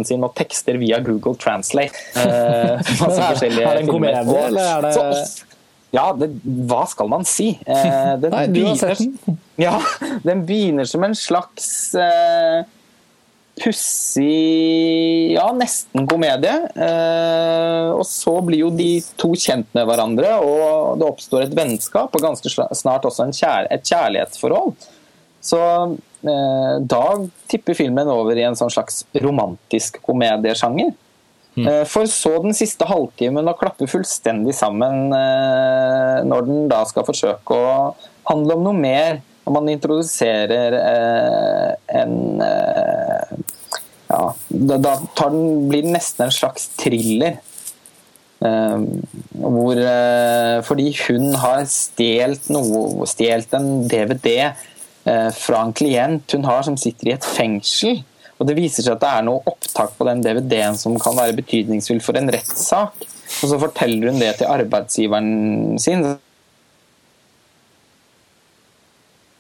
sin 0.02 0.26
og 0.26 0.34
tekster 0.34 0.82
via 0.82 0.98
Google 1.06 1.38
Translate. 1.38 1.94
masse 2.18 3.22
forskjellige 3.30 3.64
er 3.70 3.78
det 3.78 3.86
en 3.86 3.94
komedie, 3.94 4.46
eller 4.50 4.72
er 4.74 4.88
det 4.88 4.94
så, 4.98 5.46
ja, 5.94 6.08
det, 6.18 6.32
hva 6.66 6.84
skal 6.90 7.10
man 7.12 7.26
si? 7.28 7.52
Eh, 7.70 8.14
den, 8.22 8.32
Nei, 8.34 8.48
begynner, 8.50 8.98
ja, 9.68 9.76
den 10.26 10.42
begynner 10.48 10.90
som 10.90 11.06
en 11.06 11.14
slags 11.18 11.68
eh, 11.94 12.64
pussig 13.62 15.36
Ja, 15.36 15.46
nesten 15.54 16.08
komedie. 16.10 16.56
Eh, 16.74 17.92
og 17.94 18.08
så 18.10 18.40
blir 18.46 18.64
jo 18.64 18.72
de 18.74 18.96
to 19.22 19.36
kjent 19.38 19.70
med 19.78 19.86
hverandre, 19.90 20.34
og 20.42 20.98
det 20.98 21.12
oppstår 21.12 21.46
et 21.46 21.54
vennskap 21.58 22.18
og 22.18 22.26
ganske 22.26 22.50
snart 22.50 23.06
også 23.06 23.30
kjær 23.30 23.70
et 23.70 23.86
kjærlighetsforhold. 23.86 24.74
Så 25.46 25.62
eh, 25.62 25.94
da 26.24 27.06
tipper 27.52 27.76
filmen 27.76 28.08
over 28.08 28.38
i 28.40 28.46
en 28.48 28.56
sånn 28.56 28.72
slags 28.72 29.02
romantisk 29.20 29.98
komediesjanger. 30.06 30.94
Mm. 31.54 31.68
Eh, 31.68 31.84
for 31.86 32.10
så 32.10 32.32
den 32.42 32.56
siste 32.58 32.86
halvtimen 32.90 33.46
å 33.46 33.54
klappe 33.58 33.86
fullstendig 33.90 34.56
sammen 34.58 35.14
eh, 35.14 36.24
når 36.26 36.48
den 36.48 36.66
da 36.72 36.82
skal 36.90 37.06
forsøke 37.06 37.54
å 37.54 37.76
handle 38.26 38.58
om 38.58 38.66
noe 38.66 38.80
mer 38.80 39.20
når 39.44 39.56
man 39.60 39.70
introduserer 39.70 40.78
eh, 40.80 42.00
en 42.02 42.16
eh, 42.42 43.34
ja, 44.14 44.28
Da, 44.50 44.78
den, 44.80 45.40
blir 45.70 45.86
det 45.86 45.94
nesten 45.94 46.28
en 46.28 46.34
slags 46.34 46.68
thriller. 46.80 47.38
Eh, 48.44 48.84
hvor 49.38 49.78
eh, 49.78 50.58
Fordi 50.66 50.90
hun 51.06 51.32
har 51.40 51.64
stjålet 51.70 52.50
noe 52.54 53.08
Stjålet 53.10 53.56
en 53.58 53.70
DVD 53.90 54.34
eh, 54.50 54.68
fra 55.04 55.60
en 55.60 55.74
klient 55.76 56.32
hun 56.32 56.46
har 56.48 56.62
som 56.64 56.78
sitter 56.80 57.10
i 57.10 57.16
et 57.18 57.26
fengsel. 57.28 57.98
Og 58.40 58.48
Det 58.50 58.58
viser 58.58 58.86
seg 58.86 58.98
at 58.98 59.04
det 59.04 59.10
er 59.10 59.26
noe 59.28 59.44
opptak 59.48 59.94
på 59.98 60.08
den 60.08 60.24
DVD-en 60.26 60.78
som 60.80 60.96
kan 61.02 61.16
være 61.18 61.38
betydningsfull 61.38 62.02
for 62.04 62.20
en 62.20 62.32
rettssak. 62.34 63.06
Og 63.42 63.50
Så 63.50 63.60
forteller 63.62 64.12
hun 64.12 64.22
det 64.22 64.36
til 64.40 64.52
arbeidsgiveren 64.52 65.80
sin, 65.82 66.06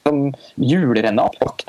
som 0.07 0.20
hjuler 0.59 1.07
henne 1.09 1.26
opp. 1.26 1.64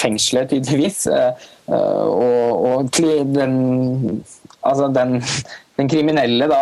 Fengselet, 0.00 0.50
tydeligvis. 0.50 1.06
Eh, 1.10 1.46
og, 1.70 2.66
og 2.70 3.00
den, 3.34 4.24
altså 4.62 4.90
den, 4.94 5.18
den, 5.76 5.88
kriminelle, 5.92 6.48
da 6.48 6.60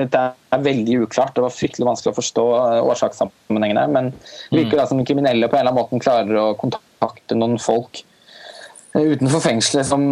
Dette 0.00 0.20
er 0.52 0.64
veldig 0.64 1.02
uklart. 1.04 1.34
Det 1.36 1.44
var 1.44 1.54
fryktelig 1.54 1.88
vanskelig 1.88 2.12
å 2.12 2.18
forstå 2.18 2.44
årsakssammenhengene. 2.48 2.90
årsakssammenhengen 2.90 3.80
her. 3.80 3.92
Men 3.92 4.12
det 4.12 4.62
virker 4.62 4.80
da 4.80 4.86
som 4.88 5.00
den 5.00 5.08
kriminelle 5.08 5.48
på 5.48 5.56
en 5.56 5.64
eller 5.64 5.74
annen 5.74 5.82
måte 5.82 6.04
klarer 6.04 6.40
å 6.40 6.54
kontakte 6.60 7.38
noen 7.38 7.58
folk 7.60 8.02
eh, 8.94 9.12
utenfor 9.14 9.44
fengselet 9.44 9.88
som 9.90 10.06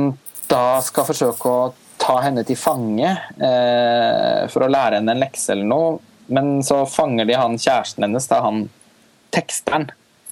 da 0.49 0.81
skal 0.85 1.07
forsøke 1.09 1.53
å 1.53 1.71
ta 1.99 2.21
henne 2.25 2.45
til 2.47 2.57
fange 2.57 3.09
eh, 3.09 4.43
for 4.53 4.65
å 4.65 4.71
lære 4.71 5.01
henne 5.01 5.17
en 5.17 5.25
lekse 5.25 5.53
eller 5.55 5.69
noe. 5.69 5.97
Men 6.33 6.59
så 6.65 6.83
fanger 6.89 7.29
de 7.29 7.37
han 7.41 7.57
kjæresten 7.57 8.05
hennes, 8.05 8.29
da 8.29 8.43
han 8.45 8.67
teksteren. 9.35 9.89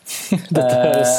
Dette 0.55 0.71
høres, 0.71 1.15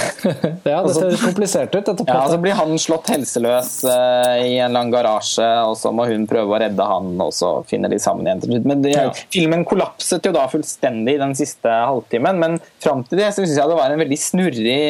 ja, 0.70 0.78
det 0.84 0.94
ser 0.96 1.16
komplisert 1.20 1.74
ut. 1.74 1.84
Dette 1.84 2.06
ja, 2.08 2.22
Så 2.30 2.38
blir 2.40 2.56
han 2.56 2.72
slått 2.80 3.10
helseløs 3.12 3.72
uh, 3.84 4.40
i 4.40 4.56
en 4.64 4.72
lang 4.76 4.92
garasje, 4.92 5.48
og 5.68 5.76
så 5.80 5.92
må 5.94 6.06
hun 6.08 6.24
prøve 6.30 6.56
å 6.56 6.60
redde 6.62 6.86
han, 6.88 7.12
og 7.20 7.34
så 7.36 7.52
finner 7.68 7.92
de 7.92 8.00
sammen 8.02 8.26
igjen. 8.28 8.64
Men 8.64 8.84
det, 8.84 8.94
ja. 8.96 9.10
filmen 9.34 9.66
kollapset 9.68 10.24
jo 10.24 10.32
da 10.34 10.46
fullstendig 10.52 11.18
den 11.20 11.36
siste 11.38 11.68
halvtimen, 11.68 12.40
men 12.40 12.58
fram 12.82 13.04
til 13.08 13.20
det 13.20 13.30
så 13.34 13.44
syns 13.44 13.58
jeg 13.60 13.72
det 13.74 13.78
var 13.82 13.92
en 13.92 14.02
veldig 14.04 14.20
snurrig 14.20 14.80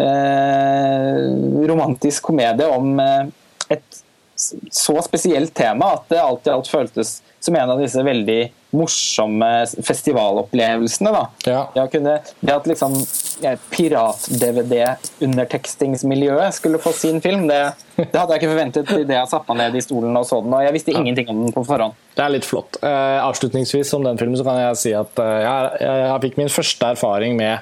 uh, 0.00 1.20
romantisk 1.68 2.32
komedie 2.32 2.72
om 2.72 2.96
uh, 3.02 3.24
et 3.72 4.02
så 4.36 4.96
spesielt 5.04 5.54
tema 5.56 5.94
at 5.96 6.10
det 6.12 6.20
alt 6.20 6.48
i 6.48 6.52
alt 6.52 6.68
føltes 6.68 7.18
som 7.40 7.56
en 7.56 7.72
av 7.72 7.80
disse 7.80 8.02
veldig 8.04 8.40
morsomme 8.74 9.66
festivalopplevelsene. 9.84 11.10
da. 11.12 11.26
Ja. 11.46 11.70
Jeg 11.76 11.90
kunne, 11.92 12.20
det 12.40 12.52
at 12.52 12.66
liksom 12.66 13.06
pirat-DVD-undertekstingsmiljøet 13.70 16.54
skulle 16.56 16.78
få 16.82 16.92
sin 16.96 17.20
film, 17.24 17.48
det, 17.50 17.72
det, 17.96 18.16
hadde 18.16 18.32
jeg 18.32 18.38
ikke 18.42 18.52
forventet 18.52 18.90
idet 18.96 19.16
jeg 19.16 19.28
satte 19.30 19.48
meg 19.52 19.58
ned 19.60 19.72
i 19.78 19.84
stolen 19.84 20.18
og 20.18 20.24
så 20.28 20.36
den. 20.44 20.54
og 20.56 20.60
Jeg 20.64 20.74
visste 20.76 20.94
ingenting 20.94 21.26
om 21.32 21.38
den 21.44 21.52
på 21.54 21.62
forhånd. 21.68 21.94
Det 22.16 22.22
er 22.24 22.30
litt 22.32 22.48
flott. 22.48 22.72
Uh, 22.80 23.18
avslutningsvis 23.26 23.94
om 23.96 24.02
den 24.06 24.18
filmen 24.20 24.38
så 24.40 24.44
kan 24.46 24.56
jeg 24.62 24.80
si 24.80 24.92
at 24.96 25.12
uh, 25.20 25.42
jeg, 25.42 25.60
jeg, 25.84 26.20
fikk 26.24 26.34
min 26.40 26.52
første 26.52 26.84
erfaring 26.96 27.32
med, 27.36 27.54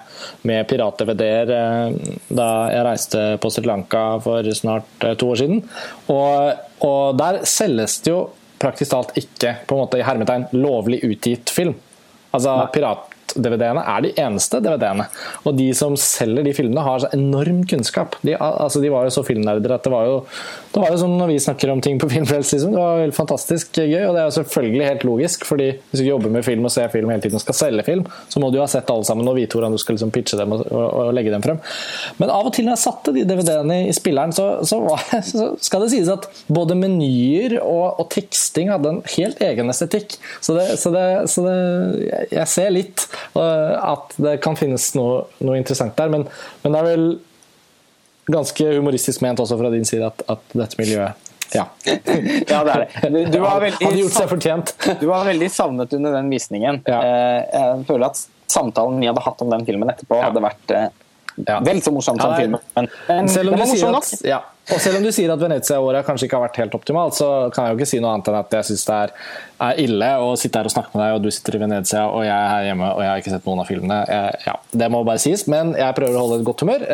med 0.47 0.61
pirat-DVD-er 0.71 1.47
uh, 1.51 1.89
da 2.31 2.49
jeg 2.71 2.87
reiste 2.87 3.21
på 3.43 3.47
Sri 3.51 3.65
Lanka 3.67 4.03
for 4.25 4.39
snart 4.55 4.89
to 5.19 5.25
år 5.35 5.39
siden. 5.43 5.59
Og, 6.13 6.35
og 6.87 7.19
der 7.19 7.35
selges 7.49 7.95
det 8.05 8.11
jo 8.15 8.21
praktisk 8.65 8.95
talt 8.95 9.17
ikke 9.21 9.59
på 9.69 9.77
en 9.77 9.85
måte 9.85 10.01
i 10.01 10.07
hermetegn 10.07 10.49
lovlig 10.57 11.03
utgitt 11.07 11.53
film. 11.53 11.77
Altså 12.35 12.57
pirat 12.75 13.11
DVD-ene 13.35 13.83
er 13.89 14.05
de 14.05 14.13
eneste 14.21 14.61
DVD-ene. 14.63 15.07
Og 15.47 15.57
de 15.59 15.69
som 15.77 15.97
selger 15.99 16.47
de 16.47 16.55
filmene, 16.57 16.85
har 16.87 17.03
så 17.03 17.11
enorm 17.17 17.63
kunnskap. 17.71 18.19
De, 18.27 18.37
altså, 18.37 18.83
de 18.83 18.93
var 18.93 19.07
jo 19.07 19.15
så 19.15 19.25
filmnerder 19.27 19.75
at 19.77 19.87
det 19.87 19.93
var 19.95 20.09
jo, 20.09 20.19
det 20.75 20.81
var 20.83 20.91
jo 20.91 20.97
som 20.99 21.13
når 21.15 21.31
vi 21.31 21.37
snakker 21.39 21.71
om 21.71 21.81
ting 21.81 22.01
på 22.03 22.09
Filmfrelst. 22.13 22.53
Liksom. 22.57 22.73
Det 22.75 22.81
var 22.81 23.03
helt 23.05 23.17
fantastisk 23.17 23.79
gøy, 23.79 24.01
og 24.09 24.17
det 24.17 24.23
er 24.23 24.27
jo 24.27 24.37
selvfølgelig 24.41 24.89
helt 24.89 25.05
logisk. 25.07 25.45
fordi 25.47 25.69
hvis 25.91 26.01
du 26.03 26.07
jobber 26.09 26.33
med 26.35 26.45
film 26.47 26.67
og 26.67 26.73
ser 26.75 26.91
film 26.91 27.13
hele 27.13 27.23
tiden 27.23 27.39
og 27.39 27.45
skal 27.45 27.59
selge 27.59 27.85
film, 27.87 28.05
så 28.29 28.43
må 28.43 28.51
du 28.51 28.59
jo 28.59 28.65
ha 28.65 28.71
sett 28.71 28.91
alle 28.91 29.07
sammen 29.07 29.29
og 29.31 29.39
vite 29.39 29.55
hvordan 29.55 29.75
du 29.75 29.79
skal 29.79 29.95
liksom 29.95 30.11
pitche 30.15 30.39
dem 30.41 30.57
og, 30.57 30.65
og, 30.67 30.87
og, 30.89 31.13
legge 31.15 31.31
dem 31.31 31.45
frem. 31.45 31.61
Men 32.19 32.33
av 32.35 32.49
og 32.49 32.55
til 32.57 32.67
når 32.67 32.75
jeg 32.75 32.85
satte 32.85 33.15
de 33.15 33.27
DVD-ene 33.29 33.79
i 33.89 33.95
spilleren, 33.95 34.35
så, 34.35 34.49
så, 34.67 34.81
var, 34.83 35.05
så, 35.33 35.53
skal 35.63 35.85
det 35.85 35.93
sies 35.95 36.11
at 36.11 36.27
både 36.51 36.79
menyer 36.79 37.61
og, 37.61 38.01
og 38.03 38.11
teksting 38.15 38.73
hadde 38.75 38.97
en 38.97 39.03
helt 39.15 39.43
egen 39.47 39.71
estetikk. 39.71 40.19
Så, 40.41 40.57
det, 40.59 40.67
så, 40.83 40.91
det, 40.95 41.07
det, 41.47 42.27
jeg 42.35 42.51
ser 42.51 42.75
litt 42.75 43.07
at 43.35 44.19
det 44.19 44.39
kan 44.43 44.59
finnes 44.59 44.91
noe, 44.99 45.25
noe 45.45 45.61
interessant 45.61 45.95
der. 45.99 46.11
Men, 46.11 46.27
men, 46.65 46.75
det 46.75 46.83
er 46.83 46.91
vel 46.91 47.09
ganske 48.27 48.67
humoristisk 48.77 49.25
ment 49.25 49.41
også 49.43 49.59
fra 49.61 49.71
din 49.75 49.87
side 49.89 50.07
at, 50.07 50.25
at 50.31 50.57
dette 50.57 50.81
miljøet 50.81 51.31
ja. 51.55 51.69
ja, 52.49 52.65
det 52.65 52.73
er 52.73 52.81
det. 52.83 53.11
Du, 53.11 53.19
du 53.31 53.39
var 53.39 53.61
veldig. 53.63 53.89
Du 55.01 55.07
var 55.07 55.27
veldig 55.29 55.51
savnet 55.53 55.93
under 55.93 56.17
den 56.17 56.31
visningen. 56.33 56.81
Ja. 56.89 56.99
Eh, 56.99 57.45
jeg 57.53 57.85
føler 57.87 58.09
at 58.09 58.19
samtalen 58.51 58.99
vi 58.99 59.07
hadde 59.07 59.23
hatt 59.23 59.45
om 59.45 59.53
den 59.53 59.63
filmen 59.69 59.93
etterpå, 59.93 60.19
hadde 60.19 60.43
vært 60.43 60.75
eh, 60.75 60.89
ja. 61.37 61.61
Vel 61.67 61.83
så 61.83 61.91
morsomt 61.91 62.23
som 62.23 62.37
filmen, 62.37 62.61
men, 62.77 62.87
men 63.09 63.29
selv 63.29 63.53
om, 63.53 63.95
at, 63.99 64.11
ja. 64.23 64.37
og 64.71 64.79
selv 64.79 65.01
om 65.01 65.03
du 65.03 65.11
sier 65.11 65.33
at 65.35 65.41
Venezia-året 65.43 66.07
kanskje 66.07 66.29
ikke 66.29 66.39
har 66.39 66.45
vært 66.45 66.61
helt 66.63 66.77
optimalt, 66.79 67.17
så 67.19 67.31
kan 67.51 67.67
jeg 67.67 67.75
jo 67.75 67.81
ikke 67.81 67.89
si 67.91 67.99
noe 67.99 68.13
annet 68.15 68.31
enn 68.31 68.39
at 68.39 68.55
jeg 68.55 68.69
syns 68.69 68.85
det 68.87 68.99
er, 69.01 69.15
er, 69.67 69.81
ille 69.83 70.11
å 70.23 70.29
sitte 70.39 70.63
her 70.63 70.71
og 70.71 70.75
snakke 70.77 70.95
med 70.95 71.03
deg, 71.03 71.17
og 71.17 71.27
du 71.27 71.35
sitter 71.35 71.59
i 71.59 71.63
Venezia 71.65 72.05
og 72.07 72.23
jeg 72.23 72.37
er 72.37 72.53
her 72.53 72.69
hjemme 72.69 72.93
og 72.95 73.03
jeg 73.03 73.11
har 73.11 73.25
ikke 73.25 73.35
sett 73.35 73.51
noen 73.51 73.65
av 73.65 73.71
filmene. 73.73 74.01
Jeg, 74.15 74.43
ja, 74.47 74.57
det 74.85 74.91
må 74.95 75.03
bare 75.11 75.25
sies, 75.27 75.47
men 75.51 75.75
jeg 75.81 75.99
prøver 75.99 76.21
å 76.21 76.23
holde 76.29 76.39
et 76.39 76.47
godt 76.53 76.63
humør. 76.63 76.87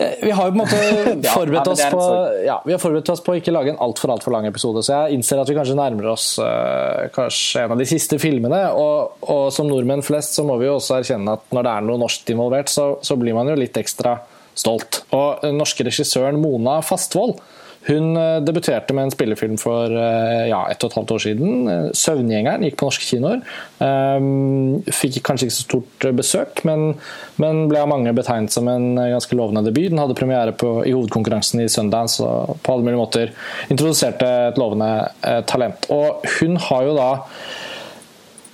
Eh, 0.00 0.10
Eh, 0.10 0.12
vi 0.22 0.30
har 0.30 0.46
jo 0.46 0.52
på 0.52 0.58
en 0.58 0.60
måte 0.62 1.30
forberedt 1.34 1.68
oss 1.68 1.82
på 1.92 2.04
ja, 2.46 2.56
vi 2.64 2.72
har 2.72 2.80
forberedt 2.80 3.10
oss 3.12 3.22
på 3.24 3.34
å 3.34 3.40
ikke 3.40 3.52
lage 3.52 3.74
en 3.74 3.80
altfor 3.84 4.12
alt 4.14 4.24
for 4.24 4.34
lang 4.34 4.46
episode, 4.48 4.82
så 4.84 4.94
jeg 4.94 5.18
innser 5.18 5.42
at 5.42 5.50
vi 5.50 5.56
kanskje 5.58 5.76
nærmer 5.76 6.10
oss 6.14 6.32
uh, 6.40 7.08
kanskje 7.14 7.64
en 7.66 7.74
av 7.74 7.80
de 7.80 7.88
siste 7.88 8.16
filmene. 8.22 8.62
Og, 8.80 9.20
og, 9.26 9.46
som 9.54 9.68
nordmenn 9.68 10.04
flest 10.06 10.38
så 10.38 10.46
må 10.48 10.56
vi 10.60 10.68
jo 10.70 10.78
også 10.78 11.00
erkjenne 11.00 11.36
at 11.36 11.44
når 11.54 11.66
det 11.66 11.74
er 11.74 11.88
noe 11.88 12.02
norsk 12.04 12.32
involvert, 12.32 12.72
så, 12.72 12.86
så 13.04 13.16
blir 13.20 13.36
man 13.36 13.50
jo 13.52 13.58
litt 13.60 13.76
ekstra 13.80 14.16
stolt. 14.56 15.02
Og 15.16 15.44
den 15.44 15.60
norske 15.60 15.84
regissøren 15.86 16.40
Mona 16.40 16.80
Fastvold 16.84 17.38
hun 17.88 18.16
eh, 18.16 18.38
debuterte 18.44 18.92
med 18.92 19.08
en 19.08 19.12
spillefilm 19.14 19.56
for 19.60 19.88
eh, 19.96 20.48
ja, 20.50 20.60
ett 20.68 20.82
og 20.84 20.90
et 20.90 20.96
halvt 20.98 21.14
år 21.14 21.22
siden. 21.24 21.52
Eh, 21.72 21.86
'Søvngjengeren' 21.96 22.66
gikk 22.66 22.76
på 22.80 22.88
norske 22.90 23.06
kinoer. 23.08 23.40
Fikk 25.00 25.20
kanskje 25.24 25.48
ikke 25.48 25.56
så 25.56 25.64
stort 25.64 26.06
besøk, 26.18 26.60
men, 26.68 26.92
men 27.40 27.64
ble 27.70 27.80
av 27.80 27.88
mange 27.88 28.12
betegnet 28.16 28.52
som 28.52 28.68
en 28.68 29.00
ganske 29.00 29.38
lovende 29.38 29.64
debut. 29.64 29.88
Den 29.88 30.02
hadde 30.02 30.18
premiere 30.18 30.52
på, 30.52 30.74
i 30.84 30.92
hovedkonkurransen 30.92 31.64
i 31.64 31.70
Sundance 31.72 32.20
og 32.20 32.60
på 32.60 32.74
alle 32.74 32.84
mulige 32.84 33.00
måter 33.00 33.32
introduserte 33.72 34.28
et 34.50 34.60
lovende 34.60 34.92
talent. 35.48 35.88
Og 35.94 36.28
hun 36.36 36.60
har 36.68 36.84
jo 36.84 36.94
da 36.98 37.10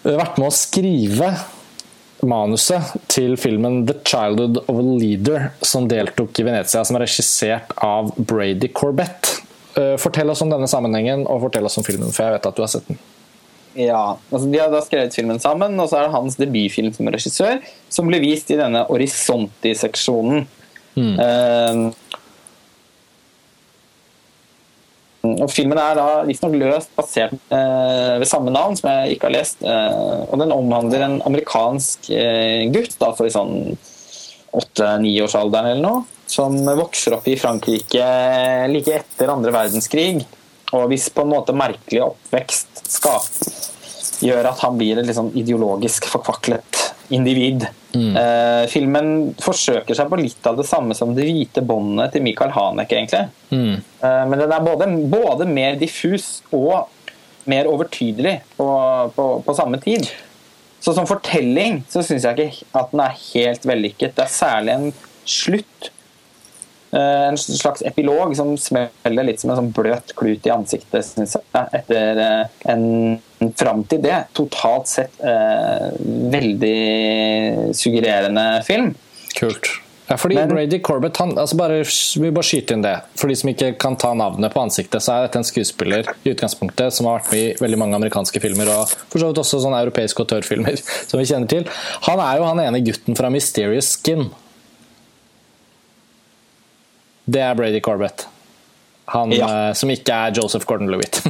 vært 0.07 0.39
med 0.39 0.53
å 0.53 0.55
skrive 0.55 1.35
manuset 2.23 2.95
til 3.13 3.37
filmen 3.37 3.85
'The 3.87 3.99
Childhood 4.05 4.63
of 4.67 4.79
a 4.79 4.87
Leader', 4.87 5.51
som 5.61 5.89
deltok 5.89 6.39
i 6.41 6.47
Venezia, 6.47 6.85
som 6.85 6.97
er 6.97 7.05
regissert 7.07 7.75
av 7.83 8.13
Brady 8.17 8.69
Corbett. 8.73 9.43
Eh, 9.77 9.97
fortell 10.01 10.31
oss 10.31 10.43
om 10.43 10.51
denne 10.51 10.69
sammenhengen, 10.69 11.27
og 11.27 11.43
fortell 11.49 11.69
oss 11.69 11.77
om 11.79 11.85
filmen, 11.85 12.13
for 12.13 12.25
jeg 12.25 12.39
vet 12.39 12.49
at 12.49 12.57
du 12.57 12.63
har 12.65 12.73
sett 12.73 12.89
den. 12.89 12.99
Ja, 13.77 14.17
altså 14.33 14.49
De 14.49 14.59
har 14.59 14.71
da 14.73 14.81
skrevet 14.81 15.15
filmen 15.15 15.39
sammen, 15.43 15.77
og 15.81 15.91
så 15.91 15.99
er 15.99 16.07
det 16.07 16.15
hans 16.15 16.39
debutfilm 16.41 16.95
som 16.97 17.11
regissør, 17.13 17.59
som 17.93 18.09
ble 18.09 18.23
vist 18.23 18.51
i 18.51 18.57
denne 18.57 18.87
Horisonti-seksjonen. 18.89 20.47
Mm. 20.97 21.19
Uh, 21.21 22.23
Og 25.43 25.51
Filmen 25.53 25.79
er 25.81 25.99
da 25.99 26.07
visstnok 26.29 26.57
løst 26.61 26.93
basert 26.97 27.35
eh, 27.55 28.17
ved 28.21 28.29
samme 28.31 28.53
navn, 28.55 28.77
som 28.79 28.91
jeg 28.93 29.17
ikke 29.17 29.29
har 29.29 29.37
lest. 29.37 29.63
Eh, 29.65 30.23
og 30.31 30.39
Den 30.43 30.55
omhandler 30.55 31.07
en 31.07 31.19
amerikansk 31.27 32.11
eh, 32.15 32.67
gutt 32.75 32.97
da, 33.01 33.13
for 33.17 33.29
i 33.29 33.35
sånn 33.35 33.77
åtte-niårsalderen 34.57 35.75
eller 35.75 35.85
noe, 35.85 36.05
som 36.31 36.57
vokser 36.79 37.19
opp 37.19 37.27
i 37.29 37.37
Frankrike 37.39 38.07
like 38.73 39.01
etter 39.03 39.33
andre 39.33 39.53
verdenskrig. 39.55 40.25
Og 40.75 40.89
hvis 40.91 41.11
på 41.15 41.23
en 41.23 41.33
måte 41.35 41.55
merkelig 41.57 42.03
oppvekst 42.07 42.87
skal 42.97 43.23
gjøre 44.25 44.51
at 44.51 44.63
han 44.65 44.79
blir 44.79 45.03
litt 45.03 45.19
sånn 45.19 45.35
ideologisk 45.37 46.09
forkvaklet 46.11 46.86
individ. 47.15 47.67
Mm. 47.95 48.13
Uh, 48.17 48.65
filmen 48.71 49.11
forsøker 49.41 49.97
seg 49.97 50.11
på 50.11 50.19
litt 50.21 50.49
av 50.49 50.59
det 50.59 50.67
samme 50.69 50.95
som 50.95 51.15
'Det 51.15 51.25
hvite 51.25 51.65
båndet' 51.65 52.13
til 52.13 52.23
Michael 52.23 52.53
Haneke, 52.53 52.97
egentlig. 52.97 53.29
Mm. 53.51 53.83
Uh, 54.03 54.25
men 54.29 54.39
den 54.39 54.53
er 54.53 54.67
både, 54.67 54.91
både, 55.11 55.49
mer 55.49 55.77
diffus 55.81 56.43
og 56.53 56.89
mer 57.47 57.69
overtydelig 57.71 58.41
på, 58.57 58.69
på, 59.17 59.27
på 59.47 59.55
samme 59.55 59.79
tid. 59.81 60.09
Så 60.81 60.93
som 60.95 61.07
fortelling 61.07 61.85
så 61.89 62.03
syns 62.03 62.27
jeg 62.27 62.39
ikke 62.39 62.67
at 62.79 62.91
den 62.93 63.03
er 63.03 63.21
helt 63.33 63.67
vellykket. 63.67 64.17
Det 64.17 64.25
er 64.25 64.35
særlig 64.35 64.75
en 64.75 64.93
slutt 65.27 65.91
en 67.01 67.39
slags 67.39 67.85
epilog 67.87 68.35
som 68.39 68.55
smeller 68.61 69.29
litt 69.29 69.43
som 69.43 69.53
en 69.53 69.61
sånn 69.61 69.73
bløt 69.77 70.15
klut 70.19 70.47
i 70.47 70.53
ansiktet, 70.55 71.07
syns 71.07 71.37
jeg, 71.39 71.65
etter 71.81 72.23
eh, 72.23 72.61
en 72.73 73.53
fram 73.57 73.83
til 73.89 74.01
det 74.05 74.21
totalt 74.37 74.89
sett 74.89 75.19
eh, 75.21 75.91
veldig 76.33 77.75
suggererende 77.77 78.47
film. 78.67 78.95
Kult. 79.37 79.77
Ja, 80.07 80.17
fordi 80.17 80.35
Men, 80.35 80.49
Brady 80.49 80.79
Corbett 80.79 81.17
han, 81.17 81.39
altså 81.39 81.57
bare, 81.59 81.81
Vi 82.21 82.31
bare 82.31 82.47
skyter 82.47 82.77
inn 82.77 82.85
det. 82.85 82.95
For 83.19 83.31
de 83.31 83.37
som 83.39 83.51
ikke 83.51 83.73
kan 83.81 83.97
ta 83.99 84.13
navnet 84.15 84.55
på 84.55 84.63
ansiktet, 84.63 85.03
så 85.03 85.17
er 85.17 85.27
dette 85.27 85.41
en 85.41 85.47
skuespiller 85.47 86.07
i 86.23 86.31
utgangspunktet 86.31 86.95
som 86.95 87.09
har 87.11 87.19
vært 87.19 87.33
med 87.33 87.43
i 87.43 87.57
veldig 87.65 87.81
mange 87.83 87.99
amerikanske 87.99 88.43
filmer, 88.43 88.71
og 88.71 88.95
for 89.11 89.19
så 89.19 89.33
vidt 89.33 89.43
også 89.43 89.65
sånne 89.65 89.83
europeiske 89.89 90.23
autørfilmer 90.23 90.79
som 91.11 91.19
vi 91.19 91.27
kjenner 91.27 91.51
til. 91.51 91.67
Han 92.07 92.23
er 92.23 92.39
jo 92.39 92.51
han 92.51 92.63
ene 92.69 92.85
gutten 92.87 93.19
fra 93.19 93.33
Mysterious 93.35 93.97
Skin. 93.99 94.29
Det 97.27 97.43
er 97.43 97.55
Brady 97.59 97.83
Corbett. 97.83 98.29
Han 99.07 99.31
ja. 99.35 99.47
uh, 99.47 99.73
som 99.79 99.91
ikke 99.93 100.15
er 100.15 100.35
Joseph 100.35 100.67
Gordon-Lewitt 100.67 101.21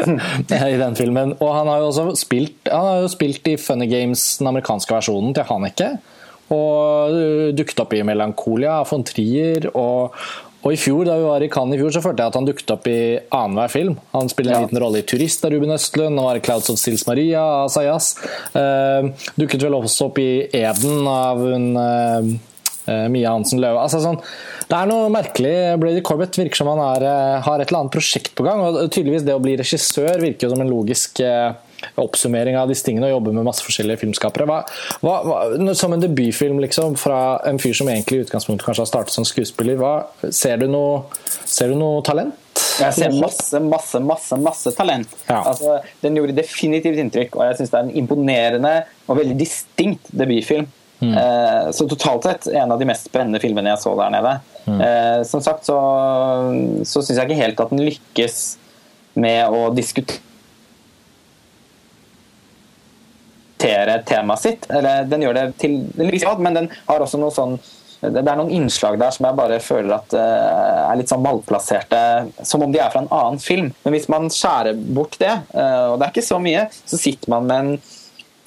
i 0.74 0.78
den 0.80 0.98
filmen. 0.98 1.36
Og 1.38 1.54
han 1.54 1.70
har 1.70 1.82
jo 1.82 1.90
også 1.92 2.06
spilt, 2.18 2.58
han 2.66 2.86
har 2.88 3.02
jo 3.04 3.10
spilt 3.12 3.46
i 3.46 3.56
Funny 3.60 3.86
Games, 3.90 4.24
den 4.40 4.50
amerikanske 4.50 4.96
versjonen 4.96 5.34
til 5.36 5.46
Haneke. 5.46 5.92
Og 6.50 7.14
uh, 7.14 7.48
dukket 7.54 7.82
opp 7.84 7.94
i 7.94 8.02
Melankolia 8.06 8.80
von 8.90 9.06
Trier. 9.06 9.70
Og, 9.70 10.18
og, 10.58 10.68
i 10.74 10.80
fjor, 10.80 11.04
da 11.06 11.20
vi 11.20 11.28
var 11.28 11.46
i 11.46 11.52
Cannes 11.54 11.78
i 11.78 11.80
fjor, 11.84 11.94
så 11.94 12.02
følte 12.02 12.26
jeg 12.26 12.34
at 12.34 12.40
han 12.40 12.50
dukket 12.50 12.74
opp 12.74 12.90
i 12.90 13.00
annenhver 13.30 13.74
film. 13.78 13.96
Han 14.16 14.32
spiller 14.32 14.56
en 14.56 14.64
ja. 14.64 14.66
liten 14.66 14.82
rolle 14.82 15.04
i 15.04 15.06
'Turist' 15.06 15.46
av 15.46 15.54
Ruben 15.54 15.78
Østlund, 15.78 16.18
og 16.18 16.30
var 16.32 16.40
i 16.40 16.44
'Clouds 16.44 16.74
of 16.74 16.82
Sils 16.82 17.06
Maria' 17.06 17.46
av 17.62 17.70
Sayas. 17.70 18.16
Uh, 18.58 19.14
dukket 19.38 19.62
vel 19.68 19.78
også 19.78 20.10
opp 20.10 20.18
i 20.18 20.32
'Eden' 20.50 21.06
av 21.14 21.46
hun 21.46 22.40
Mia 22.90 23.30
Hansen 23.30 23.60
Løve. 23.62 23.78
Altså 23.78 24.00
sånn 24.02 24.16
det 24.70 24.78
er 24.78 24.86
noe 24.86 25.08
merkelig. 25.10 25.54
Brady 25.82 26.02
Corbett 26.06 26.36
virker 26.38 26.60
som 26.60 26.70
han 26.70 26.80
er, 26.84 27.06
eh, 27.08 27.40
har 27.42 27.58
et 27.58 27.70
eller 27.70 27.80
annet 27.80 27.96
prosjekt 27.96 28.36
på 28.38 28.44
gang. 28.46 28.60
og 28.60 28.90
tydeligvis 28.90 29.24
Det 29.24 29.34
å 29.34 29.42
bli 29.42 29.56
regissør 29.56 30.20
virker 30.20 30.46
jo 30.46 30.50
som 30.50 30.60
en 30.60 30.70
logisk, 30.70 31.20
eh, 31.20 31.52
oppsummering 31.98 32.56
av 32.56 32.68
disse 32.68 32.84
tingene 32.84 33.08
og 33.08 33.16
jobber 33.16 33.32
med 33.32 33.44
masse 33.44 33.64
forskjellige 33.64 34.00
filmskapere. 34.04 34.46
Hva, 34.46 34.64
hva, 35.02 35.16
hva, 35.24 35.74
som 35.74 35.92
en 35.92 36.00
debutfilm 36.00 36.60
liksom, 36.60 36.96
fra 36.96 37.40
en 37.48 37.58
fyr 37.58 37.74
som 37.74 37.88
egentlig 37.88 38.20
i 38.20 38.24
utgangspunktet 38.26 38.66
kanskje 38.66 38.84
har 38.84 38.90
startet 38.92 39.16
som 39.16 39.24
skuespiller, 39.24 39.80
ser, 40.30 40.56
du 40.58 40.68
noe, 40.68 41.04
ser 41.44 41.68
du 41.68 41.74
noe 41.74 42.02
talent? 42.02 42.36
Jeg 42.80 42.92
ser 42.96 43.14
masse, 43.20 43.60
masse, 43.60 44.00
masse 44.00 44.36
masse 44.40 44.72
talent. 44.76 45.08
Ja. 45.28 45.42
Altså, 45.42 45.80
den 46.02 46.16
gjorde 46.18 46.36
definitivt 46.36 47.00
inntrykk, 47.00 47.38
og 47.38 47.48
jeg 47.48 47.60
syns 47.60 47.72
det 47.72 47.78
er 47.78 47.88
en 47.88 47.96
imponerende 48.02 48.74
og 49.08 49.18
veldig 49.20 49.36
distinkt 49.40 50.12
debutfilm. 50.12 50.68
Mm. 51.00 51.14
Eh, 51.16 51.70
så 51.72 51.88
totalt 51.88 52.24
sett 52.24 52.46
en 52.46 52.72
av 52.72 52.78
de 52.78 52.84
mest 52.88 53.08
spennende 53.08 53.40
filmene 53.40 53.72
jeg 53.72 53.82
så 53.82 53.94
der 53.98 54.10
nede. 54.12 54.32
Mm. 54.66 54.80
Eh, 54.84 55.22
som 55.28 55.40
sagt 55.44 55.64
så, 55.68 55.78
så 56.84 57.02
syns 57.02 57.18
jeg 57.18 57.28
ikke 57.28 57.42
helt 57.42 57.60
at 57.64 57.72
den 57.72 57.84
lykkes 57.86 58.36
med 59.20 59.48
å 59.48 59.70
diskutere 59.74 60.20
temaet 64.08 64.44
sitt. 64.44 64.70
Eller 64.70 65.04
den 65.08 65.22
gjør 65.24 65.34
det 65.40 65.46
til 65.60 65.72
men 66.40 66.56
den 66.56 66.70
har 66.86 67.00
også 67.00 67.20
noe 67.20 67.34
sånn 67.34 67.60
det 68.00 68.22
er 68.24 68.38
noen 68.38 68.48
innslag 68.56 68.94
der 68.96 69.10
som 69.12 69.26
jeg 69.28 69.36
bare 69.36 69.58
føler 69.60 69.92
at 69.92 70.14
uh, 70.16 70.88
er 70.88 70.96
litt 70.96 71.10
sånn 71.10 71.20
malplasserte. 71.20 71.98
Som 72.48 72.64
om 72.64 72.72
de 72.72 72.80
er 72.80 72.88
fra 72.88 73.02
en 73.04 73.12
annen 73.12 73.36
film. 73.44 73.68
Men 73.84 73.92
hvis 73.92 74.08
man 74.08 74.30
skjærer 74.32 74.72
bort 74.96 75.18
det, 75.20 75.34
uh, 75.52 75.92
og 75.92 75.98
det 76.00 76.06
er 76.06 76.14
ikke 76.14 76.24
så 76.24 76.38
mye, 76.40 76.62
så 76.72 76.96
sitter 76.96 77.28
man 77.28 77.44
med 77.50 77.58
en 77.60 77.74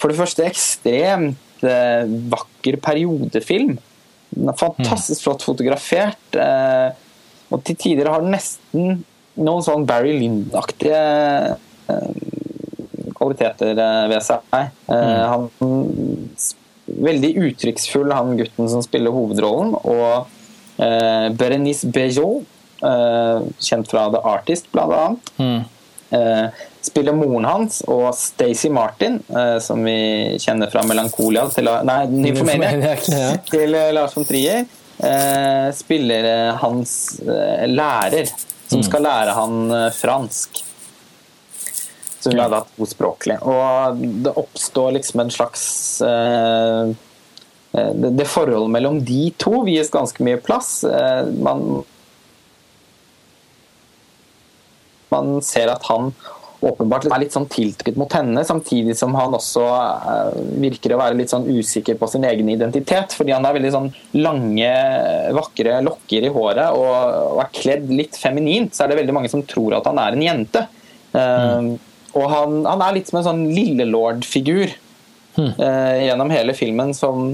for 0.01 0.09
det 0.09 0.17
første 0.17 0.43
ekstremt 0.49 1.37
uh, 1.67 2.03
vakker 2.33 2.79
periodefilm. 2.83 3.77
Den 4.33 4.49
er 4.49 4.57
fantastisk 4.57 5.27
flott 5.27 5.43
fotografert. 5.45 6.37
og 7.53 7.59
til 7.67 7.75
tider 7.77 8.07
har 8.09 8.23
den 8.23 8.33
nesten 8.33 9.03
noen 9.39 9.65
sånn 9.65 9.85
Barry 9.89 10.13
Lind-aktige 10.17 10.99
eh, 11.89 12.09
kvaliteter 13.17 13.73
eh, 13.73 14.05
ved 14.11 14.25
seg. 14.25 14.43
Eh, 14.53 14.69
mm. 14.89 15.21
Han 15.33 15.49
Veldig 16.83 17.29
uttrykksfull, 17.47 18.11
han 18.11 18.35
gutten 18.37 18.67
som 18.69 18.81
spiller 18.83 19.13
hovedrollen. 19.15 19.71
Og 19.87 20.83
eh, 20.83 21.29
Berenice 21.39 21.87
Bejo, 21.95 22.43
eh, 22.83 23.45
kjent 23.63 23.87
fra 23.89 24.09
The 24.13 24.19
Artist, 24.33 24.67
annet. 24.75 25.31
Mm. 25.39 25.63
Eh, 26.13 26.63
spiller 26.83 27.15
moren 27.17 27.47
hans, 27.47 27.81
og 27.89 28.09
Stacey 28.17 28.69
Martin, 28.73 29.21
som 29.63 29.85
vi 29.87 30.35
kjenner 30.43 30.67
fra 30.69 30.81
'Melankolia' 30.83 31.47
til, 31.55 31.69
Nei, 31.87 31.99
Nymphomaniac 32.11 33.07
ja. 33.07 33.29
til 33.47 33.71
Lars 33.95 34.17
von 34.17 34.27
Trier, 34.27 34.65
spiller 35.73 36.27
hans 36.59 37.21
lærer 37.23 38.27
som 38.73 38.81
mm. 38.81 38.89
skal 38.89 39.05
lære 39.05 39.37
han 39.37 39.71
eh, 39.71 39.89
fransk. 39.93 40.63
Så 42.19 42.31
hun 42.31 42.39
er 42.39 42.51
da 42.51 42.61
tospråklig. 42.77 43.39
Og 43.43 44.03
det 44.25 44.33
oppstår 44.39 44.95
liksom 44.97 45.25
en 45.25 45.33
slags 45.33 45.65
eh, 46.07 46.93
eh, 47.73 47.91
det, 47.99 48.13
det 48.17 48.29
forholdet 48.31 48.73
mellom 48.73 49.01
de 49.05 49.27
to 49.37 49.65
vies 49.67 49.91
ganske 49.93 50.23
mye 50.25 50.39
plass. 50.41 50.79
Man, 51.43 51.83
man 55.13 55.37
ser 55.45 55.71
at 55.73 55.85
han 55.89 56.11
åpenbart 56.63 57.07
er 57.09 57.21
litt 57.21 57.35
sånn 57.35 57.47
tiltrykket 57.51 57.97
mot 57.99 58.13
henne, 58.15 58.43
samtidig 58.47 58.95
som 58.97 59.15
han 59.17 59.35
også 59.35 59.63
uh, 59.63 60.35
virker 60.61 60.95
å 60.95 60.99
være 61.01 61.17
litt 61.19 61.33
sånn 61.33 61.47
usikker 61.49 61.97
på 61.99 62.07
sin 62.11 62.25
egen 62.27 62.49
identitet. 62.53 63.15
Fordi 63.17 63.35
han 63.35 63.45
har 63.47 63.55
veldig 63.57 63.73
sånn 63.73 63.89
lange, 64.19 64.71
vakre 65.35 65.79
lokker 65.83 66.27
i 66.27 66.31
håret 66.33 66.77
og, 66.77 67.41
er 67.43 67.51
kledd 67.55 67.91
litt 67.91 68.19
feminint, 68.19 68.73
så 68.75 68.85
er 68.85 68.93
det 68.93 69.01
veldig 69.01 69.17
mange 69.17 69.31
som 69.33 69.43
tror 69.47 69.77
at 69.79 69.89
han 69.89 69.99
er 70.01 70.15
en 70.15 70.25
jente. 70.27 70.65
Mm. 71.13 71.73
Og 72.13 72.25
han, 72.29 72.59
han, 72.65 72.81
er 72.85 72.95
litt 72.95 73.09
som 73.09 73.19
en 73.19 73.27
sånn 73.27 73.43
lillelord-figur 73.51 74.71
mm. 75.35 75.53
uh, 75.59 75.95
gjennom 76.07 76.33
hele 76.33 76.55
filmen, 76.57 76.93
som, 76.97 77.33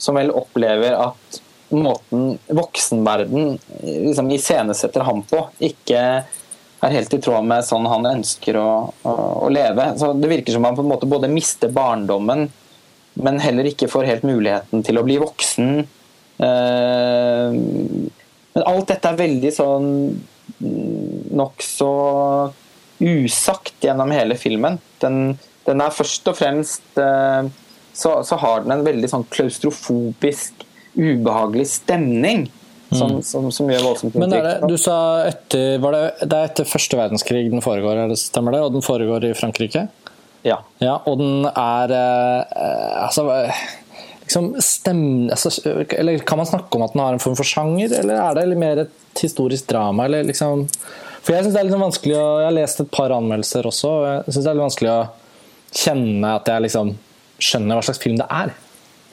som 0.00 0.18
vel 0.18 0.32
opplever 0.34 0.96
at 0.96 1.42
måten 1.72 2.36
voksenverden 2.52 3.54
liksom 3.80 4.28
iscenesetter 4.34 5.04
ham 5.06 5.22
på, 5.24 5.46
ikke 5.64 6.02
er 6.88 6.96
helt 6.96 7.14
i 7.14 7.20
tråd 7.22 7.46
med 7.46 7.66
sånn 7.66 7.86
han 7.90 8.08
ønsker 8.10 8.58
å, 8.58 8.70
å, 9.06 9.14
å, 9.46 9.48
leve. 9.52 9.92
Så 9.98 10.12
Det 10.18 10.30
virker 10.30 10.56
som 10.56 10.66
han 10.66 10.76
på 10.78 10.84
en 10.84 10.90
måte 10.90 11.10
både 11.10 11.30
mister 11.30 11.70
barndommen, 11.74 12.48
men 13.22 13.42
heller 13.44 13.68
ikke 13.68 13.90
får 13.92 14.08
helt 14.08 14.26
muligheten 14.26 14.82
til 14.86 14.98
å 14.98 15.04
bli 15.06 15.18
voksen. 15.22 15.84
Eh, 16.42 17.58
men 18.52 18.66
alt 18.68 18.90
dette 18.90 19.12
er 19.12 19.20
veldig 19.20 19.52
sånn 19.54 19.88
nokså 21.32 21.92
usagt 23.02 23.84
gjennom 23.84 24.12
hele 24.14 24.36
filmen. 24.38 24.78
Den, 25.02 25.36
den, 25.66 25.82
er 25.82 25.94
først 25.94 26.28
og 26.30 26.38
fremst 26.38 27.00
eh, 27.00 27.48
så, 27.92 28.18
så, 28.26 28.38
har 28.40 28.64
den 28.64 28.76
en 28.76 28.86
veldig 28.86 29.10
sånn 29.10 29.26
klaustrofobisk, 29.32 30.66
ubehagelig 30.96 31.68
stemning. 31.72 32.46
Som, 32.92 33.16
mm. 33.16 33.22
som, 33.24 33.46
som, 33.54 33.70
gjør 33.72 33.86
voldsomt. 33.86 34.16
Men 34.20 34.34
er 34.36 34.44
det, 34.44 34.54
du 34.68 34.76
sa 34.80 34.96
etter, 35.24 35.78
var 35.80 35.94
det, 35.96 36.02
det 36.28 36.38
er 36.38 36.50
etter 36.50 36.68
første 36.68 36.98
verdenskrig 36.98 37.46
den 37.48 37.64
foregår, 37.64 38.02
det, 38.10 38.18
stemmer 38.20 38.52
det? 38.52 38.60
Og 38.66 38.74
den 38.74 38.84
foregår 38.84 39.24
i 39.30 39.34
Frankrike? 39.38 39.86
Ja. 40.44 40.58
ja 40.82 40.96
og 41.06 41.20
den 41.20 41.46
er 41.48 41.94
eh, 41.94 43.04
altså, 43.06 43.24
liksom 44.20 44.50
stem, 44.58 45.04
altså, 45.30 45.52
Eller 45.88 46.18
kan 46.18 46.40
man 46.42 46.50
snakke 46.50 46.76
om 46.76 46.84
at 46.86 46.96
den 46.96 47.04
har 47.04 47.14
en 47.14 47.22
form 47.22 47.38
for 47.38 47.48
sjanger, 47.48 47.94
eller 48.00 48.18
er 48.18 48.40
det 48.40 48.58
mer 48.58 48.84
et 48.84 49.22
historisk 49.22 49.70
drama? 49.70 50.04
Eller 50.04 50.26
liksom 50.28 50.66
For 51.22 51.36
jeg 51.36 51.46
syns 51.46 51.54
det 51.54 51.62
er 51.62 51.70
litt 51.70 51.78
vanskelig 51.78 52.18
å 52.18 52.26
Jeg 52.40 52.48
har 52.48 52.58
lest 52.58 52.82
et 52.82 52.92
par 52.92 53.14
anmeldelser 53.14 53.70
også, 53.70 53.94
og 53.94 54.08
jeg 54.08 54.34
syns 54.34 54.42
det 54.42 54.50
er 54.50 54.58
litt 54.58 54.68
vanskelig 54.68 54.92
å 54.92 55.00
kjenne 55.72 56.34
at 56.36 56.50
jeg 56.52 56.66
liksom 56.66 56.92
skjønner 57.42 57.78
hva 57.78 57.86
slags 57.86 58.02
film 58.02 58.18
det 58.20 58.26
er. 58.28 58.52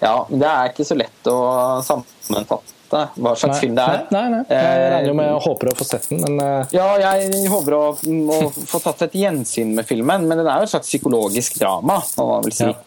Ja, 0.02 0.16
det 0.28 0.50
er 0.50 0.74
ikke 0.74 0.88
så 0.88 0.98
lett 0.98 1.30
å 1.32 1.40
sammenfatte 1.86 2.79
vite 2.90 3.06
hva 3.16 3.36
slags 3.38 3.56
nei, 3.56 3.62
film 3.62 3.78
det 3.78 3.86
er. 3.86 4.04
Nei, 4.14 4.26
nei, 4.34 4.42
Jeg 4.50 4.82
eh, 4.82 4.90
regner 4.96 5.18
med 5.22 5.32
og 5.38 5.42
håper 5.46 5.72
å 5.72 5.78
få 5.78 5.88
sett 5.88 6.10
den, 6.10 6.22
men 6.26 6.44
eh, 6.44 6.76
Ja, 6.76 6.90
jeg 7.04 7.48
håper 7.52 7.78
å, 7.78 7.86
å 7.96 8.44
få 8.52 8.84
tatt 8.84 9.08
et 9.10 9.18
gjensyn 9.22 9.74
med 9.78 9.88
filmen, 9.90 10.28
men 10.28 10.42
den 10.42 10.48
er 10.48 10.62
jo 10.62 10.70
et 10.70 10.76
slags 10.76 10.90
psykologisk 10.90 11.60
drama, 11.62 12.02
må 12.18 12.30
man 12.34 12.48
vel 12.48 12.56
si. 12.56 12.70
Ja. 12.70 12.78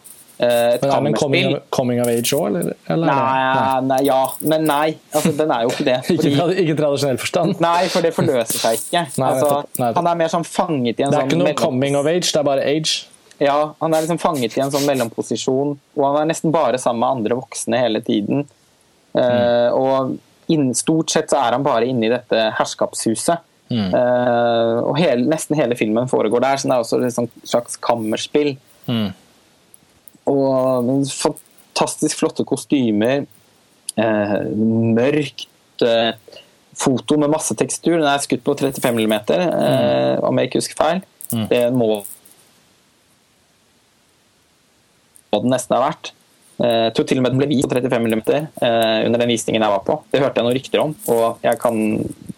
Eh, 0.43 0.73
et 0.75 0.81
men 0.81 0.89
er 0.89 1.03
det 1.05 1.11
en 1.11 1.17
coming 1.19 1.55
coming 1.71 2.01
of 2.01 2.09
age 2.09 2.33
òg, 2.35 2.47
eller? 2.49 2.73
eller? 2.89 3.07
Nei, 3.07 3.79
nei, 3.87 4.01
ja, 4.09 4.19
men 4.41 4.67
nei. 4.67 4.97
Altså, 5.13 5.31
den 5.37 5.53
er 5.53 5.63
jo 5.63 5.73
ikke 5.73 5.87
det. 5.87 5.99
Fordi, 6.09 6.33
ikke, 6.65 6.77
tradisjonell 6.81 7.21
forstand? 7.21 7.63
Nei, 7.63 7.79
for 7.93 8.05
det 8.05 8.13
forløser 8.17 8.59
seg 8.59 8.81
ikke. 8.81 9.07
Altså, 9.33 9.63
han 9.79 10.07
er 10.09 10.19
mer 10.19 10.29
sånn 10.31 10.45
fanget 10.45 10.99
i 10.99 11.05
en 11.05 11.13
sånn 11.13 11.15
Det 11.15 11.17
er 11.17 11.21
sånn 11.21 11.31
ikke 11.31 11.39
noe 11.39 11.49
mellom... 11.51 11.61
coming 11.61 11.97
of 11.99 12.09
age, 12.09 12.29
det 12.29 12.41
er 12.41 12.47
bare 12.47 12.65
age? 12.67 13.07
Ja, 13.41 13.73
han 13.81 13.95
er 13.95 14.03
liksom 14.03 14.19
fanget 14.21 14.55
i 14.55 14.61
en 14.63 14.71
sånn 14.71 14.85
mellomposisjon, 14.87 15.71
og 15.97 16.03
han 16.05 16.19
er 16.21 16.27
nesten 16.29 16.53
bare 16.53 16.79
sammen 16.79 17.01
med 17.01 17.17
andre 17.17 17.37
voksne 17.39 17.79
hele 17.81 18.01
tiden. 18.05 18.45
Mm. 19.13 19.75
og 19.77 20.15
inn, 20.51 20.71
stort 20.73 21.11
sett 21.13 21.29
så 21.29 21.37
er 21.37 21.55
han 21.55 21.65
bare 21.65 21.85
inne 21.89 22.07
i 22.07 22.13
dette 22.13 22.47
herskapshuset. 22.57 23.43
Mm. 23.73 23.89
Uh, 23.93 24.79
og 24.89 24.97
hele, 24.99 25.25
nesten 25.31 25.57
hele 25.57 25.77
filmen 25.79 26.09
foregår 26.11 26.43
der, 26.43 26.59
så 26.59 26.69
det 26.69 26.75
er 26.75 26.83
også 26.83 26.99
et 27.07 27.47
slags 27.49 27.77
kammerspill. 27.81 28.55
Mm. 28.89 29.13
Og 30.29 30.91
fantastisk 31.13 32.21
flotte 32.21 32.45
kostymer. 32.47 33.25
Uh, 33.93 34.39
mørkt 34.97 35.49
foto 36.77 37.17
med 37.19 37.31
masse 37.33 37.55
tekstur. 37.57 37.97
Den 37.97 38.07
er 38.09 38.21
skutt 38.23 38.43
på 38.45 38.55
35 38.57 38.93
mm, 38.97 39.13
mm. 39.13 40.23
om 40.25 40.39
jeg 40.39 40.49
ikke 40.49 40.61
husker 40.61 40.79
feil. 40.79 41.01
Mm. 41.33 41.47
Det 41.49 41.63
må 41.73 41.89
den 45.33 45.49
nesten 45.51 45.75
ha 45.75 45.81
vært. 45.87 46.13
Jeg 46.59 46.93
tror 46.95 47.07
til 47.09 47.19
og 47.19 47.23
med 47.25 47.33
den 47.33 47.39
ble 47.41 47.47
vist 47.49 47.67
på 47.67 47.75
35 47.75 48.03
mm 48.03 48.19
under 48.21 49.17
den 49.19 49.31
visningen 49.31 49.63
jeg 49.65 49.73
var 49.73 49.81
på. 49.87 49.95
Det 50.13 50.21
hørte 50.21 50.39
jeg 50.39 50.45
noen 50.45 50.57
rykter 50.57 50.83
om, 50.83 50.91
og 51.11 51.41
jeg 51.43 51.59
kan 51.59 51.79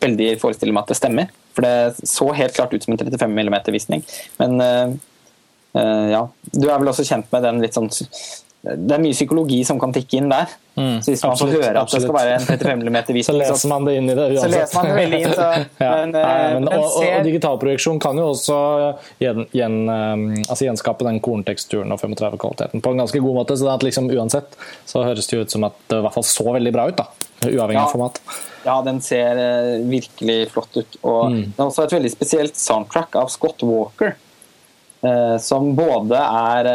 veldig 0.01 0.29
forestille 0.41 0.75
meg 0.75 0.85
at 0.85 0.93
det 0.93 0.97
stemmer. 1.01 1.33
For 1.55 1.67
det 1.67 2.07
så 2.09 2.29
helt 2.35 2.55
klart 2.55 2.73
ut 2.73 2.85
som 2.85 2.95
en 2.95 3.01
35 3.01 3.35
mm-visning. 3.35 4.05
Men 4.39 4.55
uh, 4.61 6.07
ja, 6.11 6.23
du 6.55 6.65
er 6.69 6.79
vel 6.79 6.91
også 6.91 7.05
kjent 7.07 7.27
med 7.35 7.43
den 7.43 7.61
litt 7.63 7.75
sånn 7.75 7.91
det 8.65 8.95
er 8.95 9.01
mye 9.03 9.13
psykologi 9.13 9.59
som 9.67 9.77
kan 9.81 9.93
tikke 9.93 10.17
inn 10.17 10.29
der. 10.31 10.53
Mm, 10.75 10.97
så 11.03 11.11
hvis 11.11 11.21
man 11.23 11.31
absolutt, 11.35 11.53
får 11.53 11.61
høre 11.63 11.69
at 11.71 11.83
absolutt. 11.85 12.01
det 12.01 12.07
skal 12.07 12.15
være 12.17 12.31
en 12.35 12.45
35 12.45 12.81
mm-visning, 12.89 13.25
så 13.29 13.35
leser 13.37 13.71
man 13.71 13.85
det 13.85 13.93
inn 13.99 14.09
i 14.09 14.15
det 14.17 14.25
uansett. 14.25 14.41
Så 14.41 14.49
leser 14.55 14.79
man 14.79 14.89
det 14.89 14.95
veldig 14.97 15.19
inn. 15.19 15.35
Så, 15.35 15.49
ja. 15.85 15.91
men, 15.91 16.15
Nei, 16.15 16.23
men, 16.55 16.65
men 16.65 16.79
og, 16.79 16.87
ser... 16.95 17.11
og, 17.11 17.27
digitalprojeksjon 17.29 18.01
kan 18.03 18.21
jo 18.21 18.25
også 18.31 18.57
gjen, 19.21 19.45
gjen, 19.55 19.77
altså 20.47 20.67
gjenskape 20.67 21.07
den 21.07 21.21
kornteksturen 21.27 21.93
og 21.93 22.01
35-kvaliteten 22.01 22.83
på 22.83 22.95
en 22.95 23.05
ganske 23.05 23.21
god 23.27 23.39
måte. 23.39 23.59
Så 23.61 23.77
liksom, 23.85 24.09
uansett 24.17 24.59
så 24.89 25.05
høres 25.05 25.29
det 25.29 25.45
ut 25.45 25.55
som 25.55 25.69
at 25.69 25.79
det 25.85 26.01
i 26.01 26.07
hvert 26.07 26.17
fall 26.17 26.27
så 26.31 26.49
veldig 26.57 26.75
bra 26.75 26.89
ut. 26.89 26.99
da, 26.99 27.31
Uavhengig 27.45 27.79
ja. 27.79 27.85
av 27.85 27.93
format. 27.93 28.19
Ja, 28.65 28.81
den 28.81 28.99
ser 29.05 29.37
uh, 29.37 29.71
virkelig 29.85 30.41
flott 30.57 30.81
ut. 30.81 30.99
Og 31.05 31.23
mm. 31.37 31.41
det 31.53 31.61
er 31.61 31.69
også 31.69 31.85
et 31.85 31.97
veldig 31.99 32.13
spesielt 32.17 32.59
soundtrack 32.59 33.21
av 33.21 33.29
Scott 33.33 33.63
Walker, 33.67 34.17
som 35.37 35.67
både 35.77 36.17
er 36.17 36.67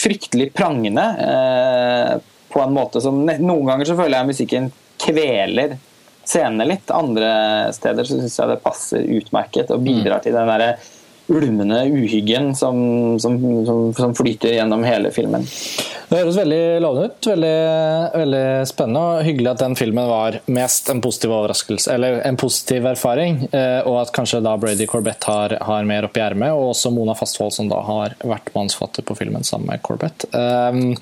fryktelig 0.00 0.50
prangende 0.56 1.06
eh, 1.26 2.14
på 2.50 2.62
en 2.62 2.74
måte 2.74 3.02
som 3.04 3.22
Noen 3.24 3.66
ganger 3.66 3.88
så 3.88 3.96
føler 3.98 4.18
jeg 4.18 4.30
musikken 4.30 4.70
kveler 5.00 5.76
scenene 6.26 6.66
litt. 6.68 6.90
Andre 6.94 7.30
steder 7.74 8.06
så 8.06 8.18
syns 8.20 8.38
jeg 8.38 8.50
det 8.50 8.62
passer 8.64 9.12
utmerket 9.18 9.70
og 9.74 9.84
bidrar 9.84 10.20
mm. 10.20 10.24
til 10.26 10.36
den 10.36 10.50
derre 10.50 10.72
ulmende 11.30 11.84
uhyggen 11.88 12.54
som, 12.56 12.80
som, 13.20 13.38
som, 13.66 13.94
som, 13.94 14.14
flyter 14.14 14.54
gjennom 14.56 14.84
hele 14.84 15.12
filmen. 15.14 15.46
Det 16.08 16.18
høres 16.18 16.38
veldig 16.40 16.62
lovende 16.82 17.06
ut. 17.10 17.28
Veldig, 17.30 17.52
veldig, 18.22 18.42
spennende 18.70 19.04
og 19.04 19.22
hyggelig 19.26 19.52
at 19.52 19.62
den 19.62 19.76
filmen 19.78 20.10
var 20.10 20.40
mest 20.50 20.90
en 20.90 21.02
positiv 21.04 21.36
overraskelse, 21.36 21.94
eller 21.94 22.18
en 22.26 22.40
positiv 22.40 22.88
erfaring. 22.90 23.44
Eh, 23.52 23.78
og 23.86 24.00
at 24.02 24.12
kanskje 24.16 24.42
da 24.44 24.56
Brady 24.60 24.88
Corbett 24.90 25.30
har, 25.30 25.54
har 25.62 25.86
mer 25.88 26.08
oppi 26.10 26.24
ermet, 26.24 26.50
og 26.56 26.72
også 26.72 26.92
Mona 26.94 27.14
Fastvold, 27.18 27.54
som 27.54 27.70
da 27.70 27.78
har 27.86 28.18
vært 28.26 28.50
mannsfatter 28.56 29.06
på 29.06 29.16
filmen 29.22 29.46
sammen 29.46 29.70
med 29.70 29.86
Corbett. 29.86 30.26
Um, 30.34 30.96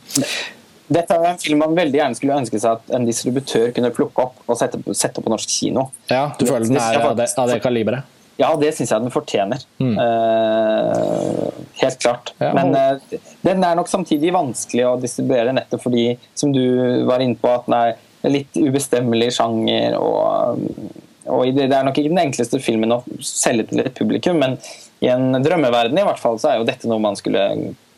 dette 0.88 1.16
er 1.16 1.26
en 1.28 1.40
film 1.40 1.60
man 1.60 1.74
veldig 1.76 1.98
gjerne 2.00 2.16
skulle 2.16 2.36
ønske 2.40 2.60
seg 2.60 2.78
at 2.78 2.94
en 2.96 3.04
distributør 3.08 3.72
kunne 3.76 3.92
plukke 3.96 4.24
opp 4.24 4.38
og 4.48 4.56
sette, 4.56 4.80
sette 4.96 5.24
på 5.24 5.32
norsk 5.32 5.50
kino. 5.52 5.88
Ja, 6.08 6.30
Du 6.38 6.46
føler 6.48 6.64
den 6.68 6.80
er 6.80 7.00
av 7.02 7.16
det, 7.18 7.28
av 7.36 7.50
det 7.52 7.60
kaliberet? 7.64 8.17
Ja, 8.38 8.52
det 8.58 8.70
syns 8.76 8.92
jeg 8.94 9.02
den 9.02 9.14
fortjener. 9.14 9.62
Mm. 9.82 9.96
Uh, 9.98 11.48
helt 11.80 11.98
klart. 12.02 12.32
Ja, 12.38 12.52
Men 12.54 12.70
uh, 12.76 13.18
den 13.42 13.64
er 13.66 13.78
nok 13.78 13.90
samtidig 13.90 14.30
vanskelig 14.34 14.84
å 14.86 14.98
distribuere, 15.02 15.54
nettopp 15.56 15.82
fordi, 15.88 16.12
som 16.38 16.54
du 16.54 16.62
var 17.08 17.24
inne 17.24 17.38
på, 17.38 17.50
at 17.50 17.66
den 17.66 17.78
er 17.80 18.30
litt 18.30 18.54
ubestemmelig 18.54 19.32
sjanger. 19.38 19.98
og, 19.98 20.62
og 21.26 21.50
Det 21.56 21.66
er 21.66 21.86
nok 21.86 21.98
ikke 21.98 22.14
den 22.14 22.24
enkleste 22.28 22.62
filmen 22.62 22.94
å 22.94 23.02
selge 23.26 23.72
til 23.72 23.82
et 23.82 23.98
publikum, 23.98 24.38
men 24.38 24.58
i 25.02 25.10
en 25.10 25.42
drømmeverden 25.42 25.98
i 25.98 26.06
hvert 26.06 26.22
fall, 26.22 26.38
så 26.38 26.52
er 26.52 26.60
jo 26.60 26.66
dette 26.68 26.90
noe 26.90 27.02
man 27.02 27.18
skulle 27.18 27.44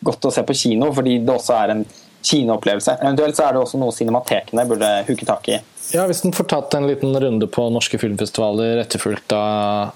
gått 0.01 0.25
og 0.25 0.33
se 0.33 0.43
på 0.45 0.57
kino, 0.57 0.89
fordi 0.93 1.19
det 1.21 1.33
også 1.33 1.57
er 1.57 1.75
en 1.75 1.85
kinoopplevelse. 2.25 2.97
Eventuelt 3.01 3.37
så 3.37 3.47
er 3.47 3.55
det 3.55 3.61
også 3.63 3.79
noe 3.81 3.93
cinematekene 3.95 4.65
burde 4.69 4.89
huke 5.07 5.25
tak 5.25 5.49
i. 5.49 5.57
Ja, 5.91 6.05
Hvis 6.07 6.21
den 6.23 6.35
får 6.35 6.47
tatt 6.53 6.75
en 6.77 6.87
liten 6.87 7.15
runde 7.19 7.47
på 7.51 7.65
norske 7.73 7.99
filmfestivaler 8.01 8.83
etterfulgt 8.83 9.33
av, 9.35 9.91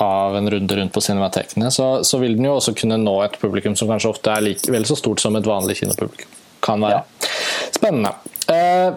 av 0.00 0.36
en 0.36 0.50
runde 0.50 0.76
rundt 0.76 0.94
på 0.94 1.02
cinematekene, 1.04 1.70
så, 1.74 1.88
så, 2.06 2.20
vil 2.22 2.36
den 2.38 2.48
jo 2.48 2.56
også 2.56 2.74
kunne 2.78 2.98
nå 3.00 3.16
et 3.26 3.36
publikum 3.40 3.76
som 3.76 3.90
kanskje 3.90 4.12
ofte 4.14 4.32
er 4.32 4.44
like, 4.44 4.72
vel 4.72 4.86
så 4.88 4.96
stort 4.98 5.22
som 5.22 5.36
et 5.36 5.48
vanlig 5.48 5.80
kinopublikum 5.82 6.38
kan 6.64 6.82
være. 6.84 7.00
Ja. 7.00 7.28
Spennende. 7.72 8.10
Eh, 8.52 8.88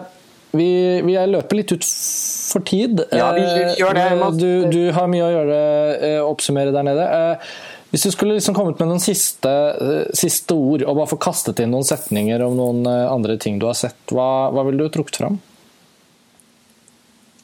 vi, 0.54 0.68
vi 1.02 1.14
løper 1.26 1.58
litt 1.58 1.72
ut 1.74 1.86
for 1.86 2.64
tid. 2.68 3.00
Ja, 3.14 3.30
vi, 3.34 3.44
vi 3.44 3.78
gjør 3.80 3.96
det. 3.96 4.08
Eh, 4.12 4.26
du, 4.38 4.50
du, 4.72 4.82
har 4.94 5.08
mye 5.10 5.24
å 5.24 5.32
gjøre, 5.32 5.62
eh, 6.10 6.18
oppsummere 6.24 6.74
der 6.74 6.86
nede. 6.86 7.06
Eh, 7.08 7.54
hvis 7.94 8.08
du 8.08 8.10
skulle 8.10 8.34
liksom 8.34 8.56
kommet 8.56 8.80
med 8.82 8.90
noen 8.90 9.02
siste, 9.02 9.50
eh, 9.50 10.12
siste, 10.18 10.54
ord 10.54 10.82
og 10.82 10.96
bare 10.98 11.12
få 11.12 11.18
kastet 11.22 11.62
inn 11.62 11.70
noen 11.74 11.86
setninger 11.86 12.42
om 12.42 12.56
noen 12.58 12.86
eh, 12.90 13.06
andre 13.06 13.38
ting 13.40 13.60
du 13.62 13.68
har 13.68 13.78
sett, 13.78 14.00
hva, 14.10 14.50
hva 14.54 14.64
ville 14.66 14.82
du 14.82 14.90
trukket 14.94 15.20
fram? 15.22 15.38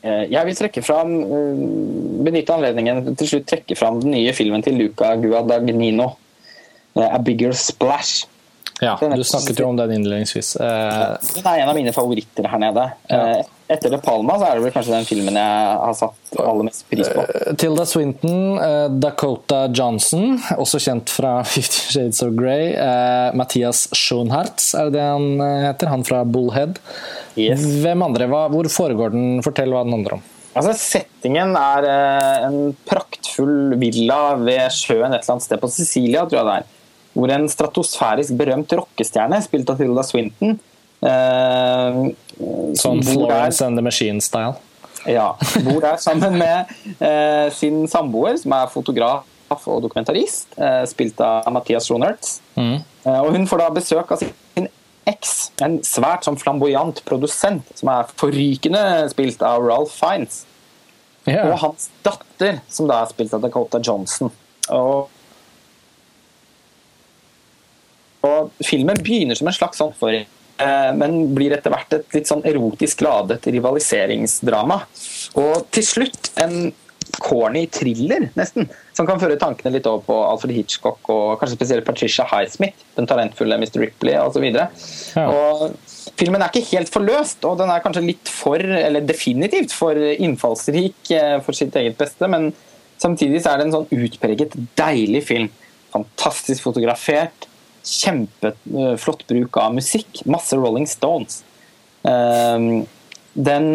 Eh, 0.01 0.25
jeg 0.33 0.49
vil 0.49 0.57
trekke 0.57 0.83
fram, 0.85 1.15
benytte 2.25 2.57
anledningen 2.57 3.15
til 3.21 3.35
slutt 3.35 3.49
trekke 3.51 3.77
fram 3.79 4.01
den 4.03 4.15
nye 4.17 4.33
filmen 4.37 4.65
til 4.65 4.79
Luca 4.81 5.15
Guadagnino, 5.21 6.11
'A 6.97 7.19
Bigger 7.25 7.53
Splash'. 7.53 8.27
Ja, 8.81 8.97
du 8.97 9.25
snakket 9.25 9.61
jo 9.61 9.69
om 9.69 9.77
den 9.77 9.93
innledningsvis. 9.93 10.55
Den 10.57 11.47
er 11.47 11.57
en 11.61 11.69
av 11.69 11.77
mine 11.77 11.93
favoritter 11.93 12.49
her 12.49 12.59
nede. 12.59 12.91
Ja 13.11 13.43
etter 13.71 13.93
De 13.93 13.99
Palma 14.03 14.37
så 14.39 14.49
er 14.49 14.59
det 14.59 14.65
vel 14.65 14.73
kanskje 14.75 14.95
den 14.97 15.07
filmen 15.09 15.37
jeg 15.39 15.75
har 15.85 15.95
satt 15.97 16.39
aller 16.43 16.67
mest 16.67 16.83
pris 16.91 17.11
på. 17.11 17.23
Uh, 17.23 17.53
Tilda 17.61 17.87
Swinton, 17.87 18.41
uh, 18.59 18.89
Dakota 19.03 19.63
Johnson, 19.69 20.35
også 20.59 20.81
kjent 20.83 21.13
fra 21.15 21.37
Fifty 21.53 21.95
Shades 21.95 22.23
of 22.27 22.35
Grey. 22.39 22.73
Uh, 22.75 23.31
Mathias 23.39 23.87
Schoenhartz, 23.97 24.73
er 24.75 24.91
det 24.91 24.99
det 24.99 25.07
han 25.07 25.45
heter? 25.69 25.93
Han 25.93 26.05
fra 26.07 26.25
Bullhead. 26.27 26.81
Yes. 27.39 27.63
Hvem 27.85 28.03
andre? 28.09 28.27
Hvor 28.31 28.69
foregår 28.73 29.15
den? 29.15 29.41
Fortell 29.47 29.73
hva 29.75 29.85
den 29.87 29.95
handler 29.99 30.19
om. 30.19 30.27
Altså, 30.51 30.75
Settingen 30.75 31.55
er 31.55 31.87
en 32.49 32.73
praktfull 32.89 33.77
villa 33.79 34.35
ved 34.41 34.67
sjøen 34.75 35.13
et 35.15 35.23
eller 35.23 35.37
annet 35.37 35.47
sted 35.47 35.63
på 35.63 35.71
Sicilia, 35.71 36.25
tror 36.27 36.41
jeg 36.41 36.49
det 36.49 36.57
er. 36.59 36.73
Hvor 37.15 37.33
en 37.35 37.47
stratosfærisk 37.51 38.35
berømt 38.39 38.75
rockestjerne, 38.75 39.39
spilt 39.47 39.71
av 39.71 39.79
Tilda 39.79 40.03
Swinton, 40.07 40.59
Uh, 41.01 42.11
sånn 42.77 43.01
Florence 43.07 43.65
and 43.65 43.79
the 43.79 43.85
Machine-style? 43.85 44.59
Ja. 45.09 45.33
Bor 45.65 45.81
der 45.81 45.97
sammen 45.97 46.37
med 46.41 46.69
uh, 47.01 47.49
sin 47.57 47.87
samboer, 47.89 48.37
som 48.41 48.53
er 48.57 48.73
fotograf 48.73 49.65
og 49.65 49.81
dokumentarist, 49.87 50.53
uh, 50.61 50.85
spilt 50.89 51.21
av 51.25 51.49
Mathias 51.55 51.89
Schonertz. 51.89 52.39
Mm. 52.61 52.83
og 53.01 53.31
hun 53.33 53.47
får 53.49 53.63
da 53.63 53.67
besøk 53.73 54.11
av 54.13 54.21
sin 54.21 54.69
eks, 55.09 55.31
en 55.65 55.79
svært 55.87 56.27
sånn 56.27 56.37
flamboyant 56.39 57.01
produsent, 57.07 57.71
som 57.79 57.89
er 57.91 58.11
forrykende 58.21 58.83
spilt 59.11 59.41
av 59.47 59.65
Ralph 59.65 59.95
Fiends. 59.97 60.45
Yeah. 61.25 61.49
Og 61.49 61.57
hans 61.63 61.89
datter, 62.05 62.61
som 62.69 62.89
da 62.91 63.01
er 63.01 63.09
spilt 63.11 63.33
av 63.37 63.43
Dakota 63.45 63.81
Johnson. 63.83 64.31
Og 64.69 65.09
og 68.21 68.53
filmen 68.61 68.99
begynner 69.01 69.39
som 69.39 69.49
en 69.49 69.57
slags 69.57 69.81
sånn 69.81 69.95
for 69.97 70.13
Eh, 70.13 70.27
men 70.97 71.35
blir 71.37 71.55
etter 71.57 71.73
hvert 71.73 71.95
et 71.97 72.17
litt 72.19 72.29
sånn 72.29 72.45
erotisk 72.49 73.01
ladet 73.07 73.47
rivaliseringsdrama. 73.49 74.77
Og 75.41 75.67
til 75.73 75.87
slutt 75.87 76.33
en 76.43 76.71
corny 77.19 77.65
thriller, 77.73 78.29
nesten, 78.39 78.69
som 78.97 79.07
kan 79.09 79.21
føre 79.21 79.39
tankene 79.41 79.73
litt 79.75 79.87
over 79.89 80.05
på 80.07 80.17
Alfred 80.29 80.55
Hitchcock 80.55 81.11
og 81.13 81.41
kanskje 81.41 81.59
spesielt 81.59 81.87
Patricia 81.87 82.27
Highsmith, 82.29 82.85
den 82.97 83.09
talentfulle 83.11 83.59
Mr. 83.61 83.81
Ripley 83.83 84.17
osv. 84.21 84.47
Ja. 84.47 85.27
Filmen 86.21 86.43
er 86.43 86.53
ikke 86.53 86.77
helt 86.77 86.93
forløst, 86.93 87.45
og 87.49 87.59
den 87.61 87.73
er 87.73 87.83
kanskje 87.85 88.05
litt 88.07 88.31
for, 88.31 88.61
eller 88.61 89.05
definitivt 89.07 89.75
for 89.77 89.97
innfallsrik 89.97 91.13
eh, 91.17 91.37
for 91.45 91.57
sitt 91.57 91.77
eget 91.81 91.99
beste, 92.01 92.29
men 92.31 92.51
samtidig 93.01 93.43
så 93.43 93.55
er 93.55 93.61
det 93.61 93.69
en 93.69 93.77
sånn 93.79 94.05
utpreget 94.07 94.57
deilig 94.79 95.25
film. 95.29 95.51
Fantastisk 95.95 96.67
fotografert, 96.69 97.49
Kjempeflott 97.87 99.27
bruk 99.29 99.57
av 99.61 99.75
musikk. 99.77 100.23
Masse 100.29 100.59
Rolling 100.59 100.87
Stones. 100.91 101.43
Um, 102.03 102.87
den, 103.33 103.67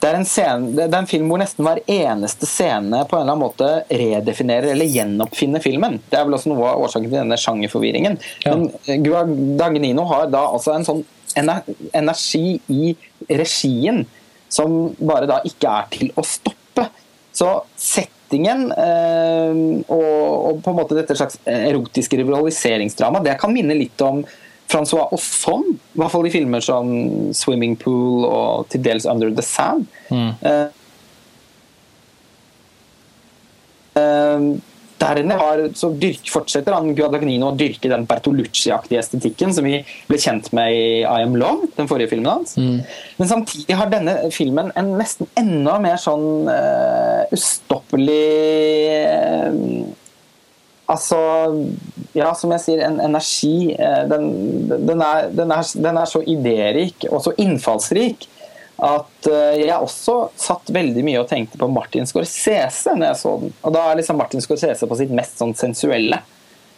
det, 0.00 0.08
er 0.08 0.16
en 0.16 0.26
scene, 0.26 0.70
det 0.76 0.86
er 0.86 0.98
en 0.98 1.10
film 1.10 1.28
hvor 1.30 1.40
nesten 1.42 1.66
hver 1.66 1.82
eneste 1.84 2.48
scene 2.48 3.02
på 3.08 3.18
en 3.18 3.22
eller 3.22 3.34
annen 3.34 3.44
måte 3.44 3.70
redefinerer 3.90 4.72
eller 4.72 4.88
gjenoppfinner 4.88 5.64
filmen. 5.64 5.98
Det 6.08 6.18
er 6.18 6.28
vel 6.28 6.38
også 6.38 6.52
noe 6.52 6.72
av 6.72 6.84
årsaken 6.86 7.10
til 7.10 7.20
denne 7.20 7.40
sjangerforvirringen. 7.40 8.18
Ja. 8.44 8.54
Men 8.56 9.02
Guadagnino 9.04 10.06
har 10.12 10.30
da 10.32 10.46
altså 10.52 10.76
en 10.76 10.88
sånn 10.88 11.04
energi 11.38 12.58
i 12.72 12.94
regien 13.28 14.04
som 14.48 14.94
bare 14.96 15.28
da 15.28 15.42
ikke 15.46 15.70
er 15.80 15.90
til 15.92 16.14
å 16.16 16.24
stoppe. 16.26 16.88
Så 17.36 17.50
sett 17.78 18.14
settingen 18.28 18.72
eh, 18.72 19.84
og, 19.88 20.60
på 20.62 20.70
en 20.70 20.76
måte 20.76 20.96
dette 20.98 21.16
slags 21.16 21.38
erotiske 21.48 22.16
rivaliseringsdrama, 22.20 23.22
det 23.24 23.38
kan 23.40 23.52
minne 23.52 23.74
litt 23.74 24.00
om 24.04 24.24
Francois 24.68 25.08
Osson, 25.16 25.64
i 25.72 25.98
hvert 25.98 26.12
fall 26.12 26.26
i 26.28 26.30
filmer 26.32 26.60
som 26.60 26.90
'Swimming 27.32 27.78
Pool' 27.80 28.26
og 28.28 28.68
til 28.68 28.82
dels 28.84 29.06
'Under 29.06 29.30
the 29.32 29.42
Sand'. 29.42 29.86
Mm. 30.10 30.34
Eh, 34.98 35.30
har, 35.38 35.62
så 35.74 35.90
dyrk, 35.94 36.26
fortsetter 36.32 36.74
han 36.74 36.90
Guadagnino 36.96 37.52
å 37.52 37.56
dyrke 37.56 37.90
den 37.90 38.06
Bertolucci-aktige 38.08 39.00
estetikken 39.02 39.54
som 39.54 39.66
vi 39.66 39.78
ble 40.08 40.18
kjent 40.18 40.50
med 40.56 40.74
i 40.74 40.86
I 41.02 41.22
Am 41.22 41.36
Love, 41.38 41.70
den 41.76 41.88
forrige 41.90 42.12
filmen 42.12 42.30
hans. 42.32 42.56
Mm. 42.58 42.80
Men 43.18 43.30
samtidig 43.30 43.78
har 43.78 43.92
denne 43.92 44.16
filmen 44.34 44.72
en 44.78 44.92
nesten 44.98 45.30
enda 45.38 45.78
mer 45.82 46.00
sånn 46.02 46.48
uh, 46.50 47.24
ustoppelig 47.34 48.26
uh, 49.06 49.94
Altså 50.88 51.18
Ja, 52.16 52.30
som 52.32 52.48
jeg 52.54 52.62
sier, 52.64 52.80
en 52.86 52.96
energi. 53.04 53.74
Uh, 53.76 54.06
den, 54.08 54.30
den, 54.88 55.02
er, 55.04 55.28
den, 55.36 55.52
er, 55.52 55.66
den 55.84 56.00
er 56.00 56.08
så 56.08 56.22
idérik 56.24 57.04
og 57.10 57.20
så 57.26 57.34
innfallsrik 57.38 58.24
at 58.78 59.26
eh, 59.26 59.64
jeg 59.64 59.74
også 59.74 60.16
satt 60.38 60.70
veldig 60.74 61.02
mye 61.06 61.18
og 61.22 61.28
tenkte 61.30 61.58
på 61.58 61.66
Martin 61.72 62.06
Scorsese 62.06 62.94
når 62.94 63.10
jeg 63.10 63.20
så 63.20 63.34
den. 63.42 63.54
Og 63.66 63.74
da 63.74 63.84
er 63.84 63.98
liksom 63.98 64.18
Martin 64.20 64.44
Scorsese 64.44 64.86
på 64.86 64.98
sitt 65.00 65.14
mest 65.14 65.40
sånn 65.40 65.54
sensuelle. 65.58 66.20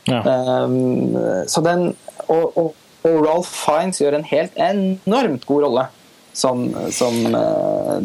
Ja. 0.08 0.22
Um, 0.24 1.16
så 1.50 1.60
den, 1.60 1.90
og, 2.24 2.56
og, 2.56 2.70
og, 3.04 3.16
Ralph 3.20 3.50
Fiends 3.52 4.00
gjør 4.00 4.16
en 4.16 4.28
helt 4.30 4.56
enormt 4.56 5.44
god 5.48 5.66
rolle. 5.68 5.88
Som, 6.40 6.68
som 6.94 7.34
uh, 7.34 7.98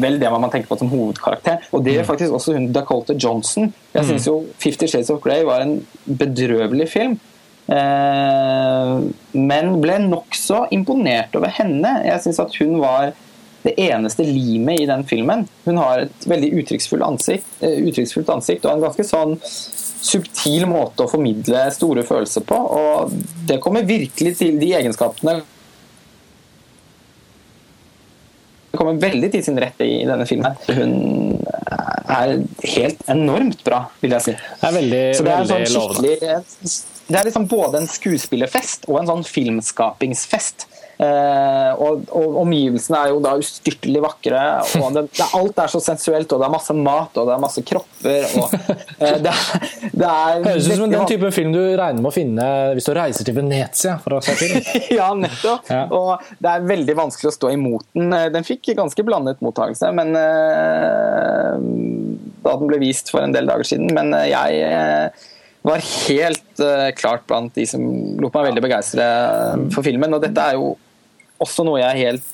vel 0.00 0.20
det 0.22 0.28
man 0.30 0.46
tenker 0.52 0.70
på 0.70 0.76
som 0.78 0.88
hovedkarakter. 0.88 1.64
Og 1.74 1.82
det 1.82 1.96
gjør 1.96 2.04
mm. 2.06 2.08
faktisk 2.08 2.36
også 2.36 2.54
hun 2.54 2.68
Dakota 2.72 3.16
Johnson. 3.18 3.72
Jeg 3.92 4.06
syns 4.06 4.22
mm. 4.22 4.28
jo 4.30 4.36
'Fifty 4.62 4.86
Shades 4.86 5.10
of 5.10 5.18
Grey' 5.20 5.42
var 5.44 5.64
en 5.64 5.74
bedrøvelig 6.06 6.86
film. 6.88 7.18
Uh, 7.66 9.10
men 9.34 9.74
ble 9.82 9.98
nokså 10.06 10.68
imponert 10.72 11.34
over 11.36 11.52
henne. 11.58 11.90
Jeg 12.06 12.22
syns 12.22 12.40
at 12.46 12.54
hun 12.62 12.78
var 12.80 13.12
det 13.62 13.74
eneste 13.80 14.24
limet 14.26 14.80
i 14.82 14.86
den 14.86 15.04
filmen. 15.06 15.46
Hun 15.64 15.78
har 15.78 16.04
et 16.06 16.26
veldig 16.26 16.50
uttrykksfullt 16.62 17.06
ansikt, 17.06 17.48
eh, 17.60 17.78
uttrykksfullt 17.86 18.32
ansikt 18.34 18.66
og 18.66 18.74
en 18.74 18.84
ganske 18.88 19.06
sånn 19.06 19.36
subtil 20.02 20.66
måte 20.70 21.04
å 21.04 21.10
formidle 21.10 21.64
store 21.74 22.04
følelser 22.06 22.44
på. 22.46 22.58
Og 22.58 23.12
det 23.48 23.60
kommer 23.62 23.86
virkelig 23.86 24.36
til 24.42 24.58
de 24.62 24.74
egenskapene 24.80 25.42
Det 28.72 28.78
kommer 28.80 28.96
veldig 28.96 29.28
til 29.34 29.42
sin 29.44 29.58
rette 29.60 29.84
i 29.84 29.98
denne 30.08 30.24
filmen. 30.24 30.54
Hun 30.72 31.42
er 32.08 32.30
helt 32.72 33.02
enormt 33.12 33.60
bra, 33.66 33.82
vil 34.00 34.14
jeg 34.16 34.24
si. 34.24 34.32
Det 34.32 34.68
er 34.68 34.76
veldig, 34.78 35.02
Så 35.12 35.26
det 35.26 35.34
er 35.34 35.42
veldig 35.42 35.66
sånn 35.68 35.82
lovende. 35.82 36.62
Det 37.12 37.18
er 37.20 37.28
liksom 37.28 37.48
både 37.50 37.82
en 37.82 37.90
skuespillerfest 37.92 38.88
og 38.88 39.02
en 39.02 39.10
sånn 39.10 39.26
filmskapingsfest. 39.28 40.64
Eh, 41.02 41.70
og, 41.82 42.04
og 42.14 42.36
omgivelsene 42.44 42.98
er 43.00 43.08
jo 43.10 43.16
da 43.24 43.32
ustyrtelig 43.40 44.02
vakre. 44.04 44.42
og 44.78 44.92
det, 44.94 45.02
det, 45.16 45.26
Alt 45.34 45.56
er 45.64 45.70
så 45.72 45.80
sensuelt, 45.82 46.30
og 46.30 46.38
det 46.42 46.46
er 46.46 46.52
masse 46.54 46.76
mat 46.78 47.16
og 47.18 47.26
det 47.26 47.34
er 47.34 47.40
masse 47.42 47.64
kropper. 47.66 48.36
og 48.38 48.54
eh, 48.54 49.16
det, 49.24 49.32
er- 49.32 49.66
det 49.90 50.06
er 50.10 50.44
Høres 50.46 50.68
ut 50.70 50.78
som 50.84 50.92
den 50.94 51.08
type 51.10 51.32
film 51.34 51.50
du 51.56 51.58
regner 51.80 51.98
med 51.98 52.10
å 52.12 52.14
finne 52.14 52.46
hvis 52.76 52.86
du 52.86 52.92
reiser 52.96 53.26
til 53.26 53.34
Venezia 53.40 53.96
for 54.04 54.18
å 54.18 54.22
se 54.22 54.36
film. 54.38 54.62
ja, 55.00 55.08
nettopp. 55.18 55.66
Ja. 55.72 55.82
Og 55.90 56.22
det 56.38 56.54
er 56.54 56.68
veldig 56.70 56.96
vanskelig 57.02 57.32
å 57.32 57.36
stå 57.40 57.50
imot 57.56 57.88
den. 57.98 58.12
Eh, 58.14 58.28
Den 58.38 58.46
fikk 58.46 58.70
ganske 58.78 59.02
blandet 59.06 59.42
mottakelse 59.44 59.90
men, 59.96 60.14
eh, 60.16 61.58
da 62.46 62.54
den 62.58 62.70
ble 62.70 62.78
vist 62.82 63.10
for 63.12 63.24
en 63.26 63.34
del 63.34 63.48
dager 63.50 63.66
siden. 63.68 63.90
Men 63.96 64.14
eh, 64.16 64.28
jeg 64.32 64.62
eh, 64.70 65.26
var 65.66 65.82
helt 65.82 66.62
eh, 66.62 66.88
klart 66.98 67.26
blant 67.30 67.54
de 67.58 67.66
som 67.70 67.82
lot 68.22 68.34
meg 68.34 68.48
veldig 68.50 68.64
begeistre 68.64 69.04
for 69.74 69.86
filmen. 69.86 70.14
Og 70.16 70.22
dette 70.24 70.46
er 70.52 70.58
jo 70.58 70.72
også 71.42 71.66
noe 71.66 71.82
jeg 71.82 72.06
helt 72.06 72.30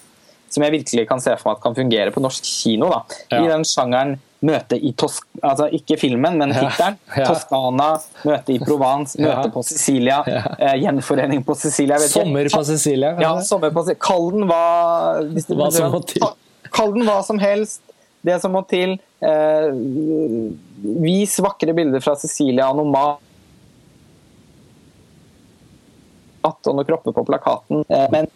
som 0.53 0.65
jeg 0.65 0.75
virkelig 0.79 1.05
kan 1.09 1.21
se 1.21 1.35
for 1.37 1.51
meg 1.51 1.59
at 1.59 1.65
kan 1.65 1.77
fungere 1.77 2.15
på 2.15 2.23
norsk 2.25 2.47
kino. 2.49 2.89
da. 2.93 3.03
Ja. 3.29 3.43
I 3.43 3.51
den 3.51 3.67
sjangeren 3.69 4.17
møte 4.45 4.79
i 4.79 4.93
Tosk... 4.97 5.27
Altså 5.43 5.67
ikke 5.75 5.99
filmen, 5.99 6.39
men 6.39 6.55
tittelen. 6.55 6.99
Ja. 7.19 7.27
Toskana, 7.27 7.89
møte 8.29 8.55
i 8.55 8.59
Provence, 8.63 9.19
møte 9.25 9.51
på 9.55 9.65
Sicilia, 9.67 10.21
eh, 10.29 10.77
gjenforening 10.85 11.43
på 11.47 11.57
Sicilia. 11.59 11.99
vet. 11.99 12.13
Sommer 12.15 12.51
på 12.53 12.63
Sicilia. 12.69 13.15
Ja, 13.23 13.35
sommer 13.45 13.75
på 13.75 13.85
Sicilia. 13.87 14.05
Kall 14.09 14.31
den 14.37 14.49
hva 14.51 14.65
hvis 15.35 15.51
Hva 15.51 15.71
som 15.75 15.95
må 15.97 16.03
til. 16.07 16.27
Kall 16.75 16.95
den 16.97 17.09
hva 17.09 17.21
som 17.27 17.43
helst. 17.43 17.83
Det 18.25 18.35
som 18.43 18.55
må 18.55 18.65
til. 18.71 18.97
Eh, 19.25 19.69
vis 21.03 21.39
vakre 21.43 21.75
bilder 21.75 22.03
fra 22.05 22.15
Sicilia 22.19 22.71
og 22.71 22.81
noe 22.81 22.93
mat 22.95 23.25
og 26.69 26.75
noen 26.79 26.87
kropper 26.89 27.13
på 27.17 27.25
plakaten. 27.29 27.85
Eh, 27.89 28.07
Men 28.13 28.27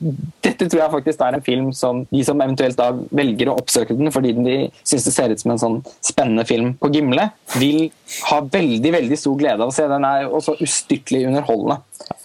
dette 0.44 0.68
tror 0.68 0.82
jeg 0.82 0.92
faktisk 0.96 1.20
er 1.24 1.38
en 1.38 1.46
film 1.46 1.72
som 1.72 2.04
de 2.10 2.24
som 2.24 2.40
eventuelt 2.44 2.76
da 2.76 2.90
velger 3.10 3.48
å 3.52 3.56
oppsøke 3.62 3.96
den 3.96 4.12
fordi 4.12 4.32
de 4.36 4.58
syns 4.84 5.04
det 5.08 5.14
ser 5.14 5.32
ut 5.32 5.40
som 5.40 5.54
en 5.54 5.62
sånn 5.64 5.80
spennende 6.04 6.44
film 6.48 6.74
på 6.80 6.92
Gimle, 6.92 7.30
vil 7.56 7.90
ha 8.28 8.40
veldig 8.44 8.92
veldig 8.92 9.18
stor 9.18 9.36
glede 9.40 9.62
av 9.62 9.72
å 9.72 9.74
se. 9.74 9.88
Den 9.88 10.04
er 10.04 10.28
også 10.28 10.58
ustyrtelig 10.60 11.26
underholdende. 11.30 11.80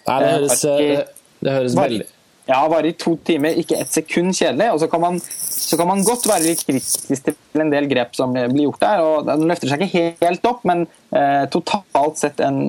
Nei, 0.07 0.19
det 0.19 0.27
Eh, 0.27 0.37
høres, 0.37 0.63
eh, 0.65 1.03
det 1.43 1.51
høres 1.57 1.75
veldig 1.77 2.05
Ja, 2.47 2.61
varer 2.71 2.87
i 2.87 2.93
to 2.95 3.17
timer, 3.27 3.49
ikke 3.59 3.75
ett 3.75 3.91
sekund 3.91 4.31
kjedelig. 4.31 4.69
Og 4.71 4.79
så 4.79 4.87
kan, 4.89 5.01
man, 5.01 5.17
så 5.19 5.75
kan 5.75 5.85
man 5.89 5.99
godt 6.07 6.23
være 6.29 6.45
litt 6.45 6.61
kritisk 6.63 7.25
til 7.25 7.35
en 7.59 7.69
del 7.73 7.89
grep 7.91 8.15
som 8.15 8.31
blir 8.31 8.63
gjort 8.69 8.79
der. 8.79 9.01
og 9.03 9.25
Den 9.27 9.43
løfter 9.49 9.67
seg 9.67 9.83
ikke 9.83 10.15
helt 10.21 10.45
opp, 10.47 10.63
men 10.63 10.85
eh, 11.11 11.43
totalt 11.51 12.15
sett 12.17 12.39
en 12.39 12.61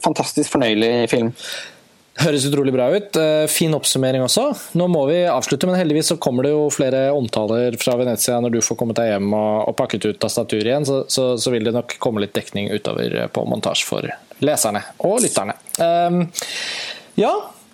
fantastisk 0.00 0.48
fornøyelig 0.54 1.10
film. 1.12 1.34
Høres 2.16 2.46
utrolig 2.48 2.72
bra 2.72 2.86
ut. 2.94 3.16
Eh, 3.20 3.44
Fin 3.52 3.74
oppsummering 3.76 4.22
også. 4.24 4.46
Nå 4.80 4.86
må 4.88 5.02
vi 5.10 5.18
avslutte, 5.28 5.68
men 5.68 5.76
heldigvis 5.76 6.14
så 6.14 6.16
kommer 6.20 6.46
det 6.46 6.54
jo 6.54 6.62
flere 6.72 7.10
omtaler 7.12 7.76
fra 7.80 7.96
Venezia 8.00 8.38
når 8.40 8.54
du 8.54 8.62
får 8.64 8.78
kommet 8.80 8.96
deg 8.96 9.10
hjem 9.10 9.34
og, 9.36 9.74
pakket 9.76 10.06
ut 10.08 10.20
tastatur 10.22 10.62
igjen, 10.64 10.86
så, 10.88 11.02
så, 11.12 11.34
så 11.36 11.52
vil 11.52 11.66
det 11.66 11.74
nok 11.76 11.98
komme 12.00 12.22
litt 12.24 12.32
dekning 12.36 12.70
utover 12.72 13.12
eh, 13.20 13.28
på 13.28 13.44
montasje 13.48 13.84
for 13.88 14.08
leserne 14.44 14.80
og 15.04 15.20
lytterne. 15.24 15.58
Um, 15.76 16.22
ja, 17.20 17.32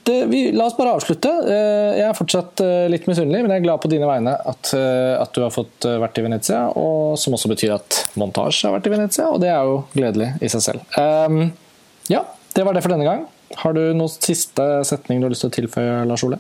det, 0.08 0.16
vi, 0.32 0.40
la 0.54 0.66
oss 0.66 0.74
bare 0.78 0.96
avslutte. 0.96 1.30
Eh, 1.46 2.00
Jeg 2.00 2.08
er 2.08 2.18
fortsatt 2.18 2.62
litt 2.90 3.06
misunnelig, 3.06 3.44
men 3.44 3.54
jeg 3.54 3.62
er 3.62 3.66
glad 3.68 3.82
på 3.84 3.90
dine 3.92 4.08
vegne 4.10 4.34
at, 4.34 4.72
at 4.74 5.36
du 5.36 5.44
har 5.44 5.54
fått 5.54 5.86
vært 5.86 6.18
i 6.18 6.24
Venezia, 6.26 6.64
og 6.74 7.14
som 7.22 7.38
også 7.38 7.52
betyr 7.54 7.76
at 7.76 8.00
montasje 8.18 8.66
har 8.66 8.74
vært 8.74 8.90
i 8.90 8.94
Venezia, 8.96 9.30
og 9.30 9.38
det 9.44 9.52
er 9.54 9.70
jo 9.70 9.84
gledelig 9.94 10.32
i 10.42 10.50
seg 10.50 10.66
selv. 10.66 10.98
Um, 10.98 11.52
ja, 12.10 12.24
det 12.58 12.66
var 12.66 12.74
det 12.74 12.82
for 12.82 12.96
denne 12.96 13.06
gang. 13.06 13.22
Har 13.56 13.72
du 13.76 13.80
noen 13.94 14.08
siste 14.12 14.64
setning 14.88 15.20
du 15.20 15.26
har 15.26 15.30
lyst 15.34 15.44
til 15.44 15.50
å 15.52 15.56
tilføye, 15.60 16.04
Lars 16.08 16.24
Ole? 16.24 16.38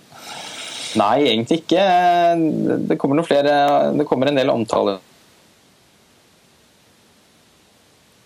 Nei, 0.96 1.22
egentlig 1.30 1.62
ikke. 1.62 1.84
Det 2.88 2.98
kommer 3.00 3.16
noen 3.16 3.24
flere 3.28 3.54
Det 3.96 4.04
kommer 4.08 4.28
en 4.28 4.36
del 4.36 4.50
omtaler. 4.52 4.98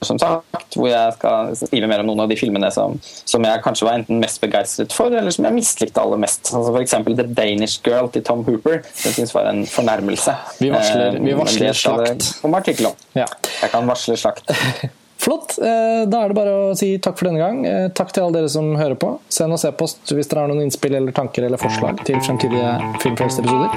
Som 0.07 0.19
sagt, 0.21 0.77
hvor 0.77 0.87
jeg 0.91 1.13
skal 1.17 1.55
skrive 1.57 1.89
mer 1.89 2.03
om 2.03 2.11
noen 2.11 2.21
av 2.27 2.29
de 2.31 2.37
filmene 2.39 2.69
som, 2.71 2.99
som 3.27 3.43
jeg 3.49 3.63
kanskje 3.65 3.87
var 3.89 3.97
enten 3.97 4.21
mest 4.23 4.39
begeistret 4.43 4.93
for, 4.95 5.09
eller 5.11 5.33
som 5.35 5.47
jeg 5.49 5.57
mislikte 5.57 6.03
aller 6.03 6.21
mest. 6.21 6.53
Altså 6.55 6.75
eksempel 6.83 7.17
The 7.19 7.25
Danish 7.35 7.79
Girl 7.87 8.11
til 8.15 8.23
Tom 8.27 8.45
Hooper. 8.47 8.83
Det 8.85 9.15
syns 9.17 9.33
var 9.35 9.49
en 9.51 9.65
fornærmelse. 9.67 10.37
Vi 10.61 10.69
varsler- 10.75 11.17
Eh, 11.17 11.21
vi 11.25 11.33
varsler 11.39 11.73
skal 11.75 12.05
det 12.05 12.07
slakt. 12.23 12.45
Om 12.45 12.55
artikkelen. 12.55 12.93
Ja. 13.17 13.27
Jeg 13.63 13.71
kan 13.73 13.89
varsle 13.89 14.17
slakt. 14.21 14.53
Flott. 15.19 15.57
Eh, 15.59 16.05
Da 16.07 16.21
er 16.25 16.29
det 16.29 16.37
bare 16.37 16.53
å 16.71 16.77
si 16.77 16.99
takk 16.99 17.19
for 17.19 17.29
denne 17.31 17.39
gang. 17.41 17.65
Eh, 17.67 17.89
Takk 17.89 18.13
til 18.13 18.23
alle 18.25 18.33
dere 18.41 18.49
som 18.53 18.75
hører 18.77 18.95
på. 19.01 19.19
Send 19.29 19.53
oss 19.57 19.65
e-post 19.65 20.13
hvis 20.13 20.29
dere 20.29 20.45
har 20.45 20.49
noen 20.53 20.63
innspill 20.67 20.95
eller 20.95 21.13
tanker 21.17 21.47
eller 21.49 21.59
forslag 21.59 22.05
til 22.05 22.17
fremtidige 22.21 22.77
Filmfrelst-episoder. 23.03 23.71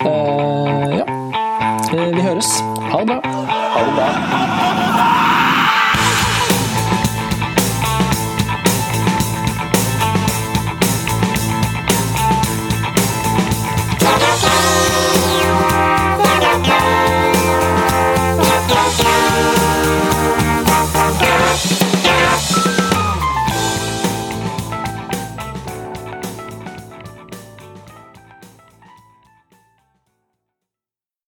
Eh, 0.00 0.96
Ja. 0.98 1.06
Vi 1.90 2.20
høres. 2.22 2.60
Ha 2.90 2.98
det 2.98 3.06
bra. 3.06 3.20
Ha 3.22 3.84
det 3.84 3.94
bra. 3.96 5.26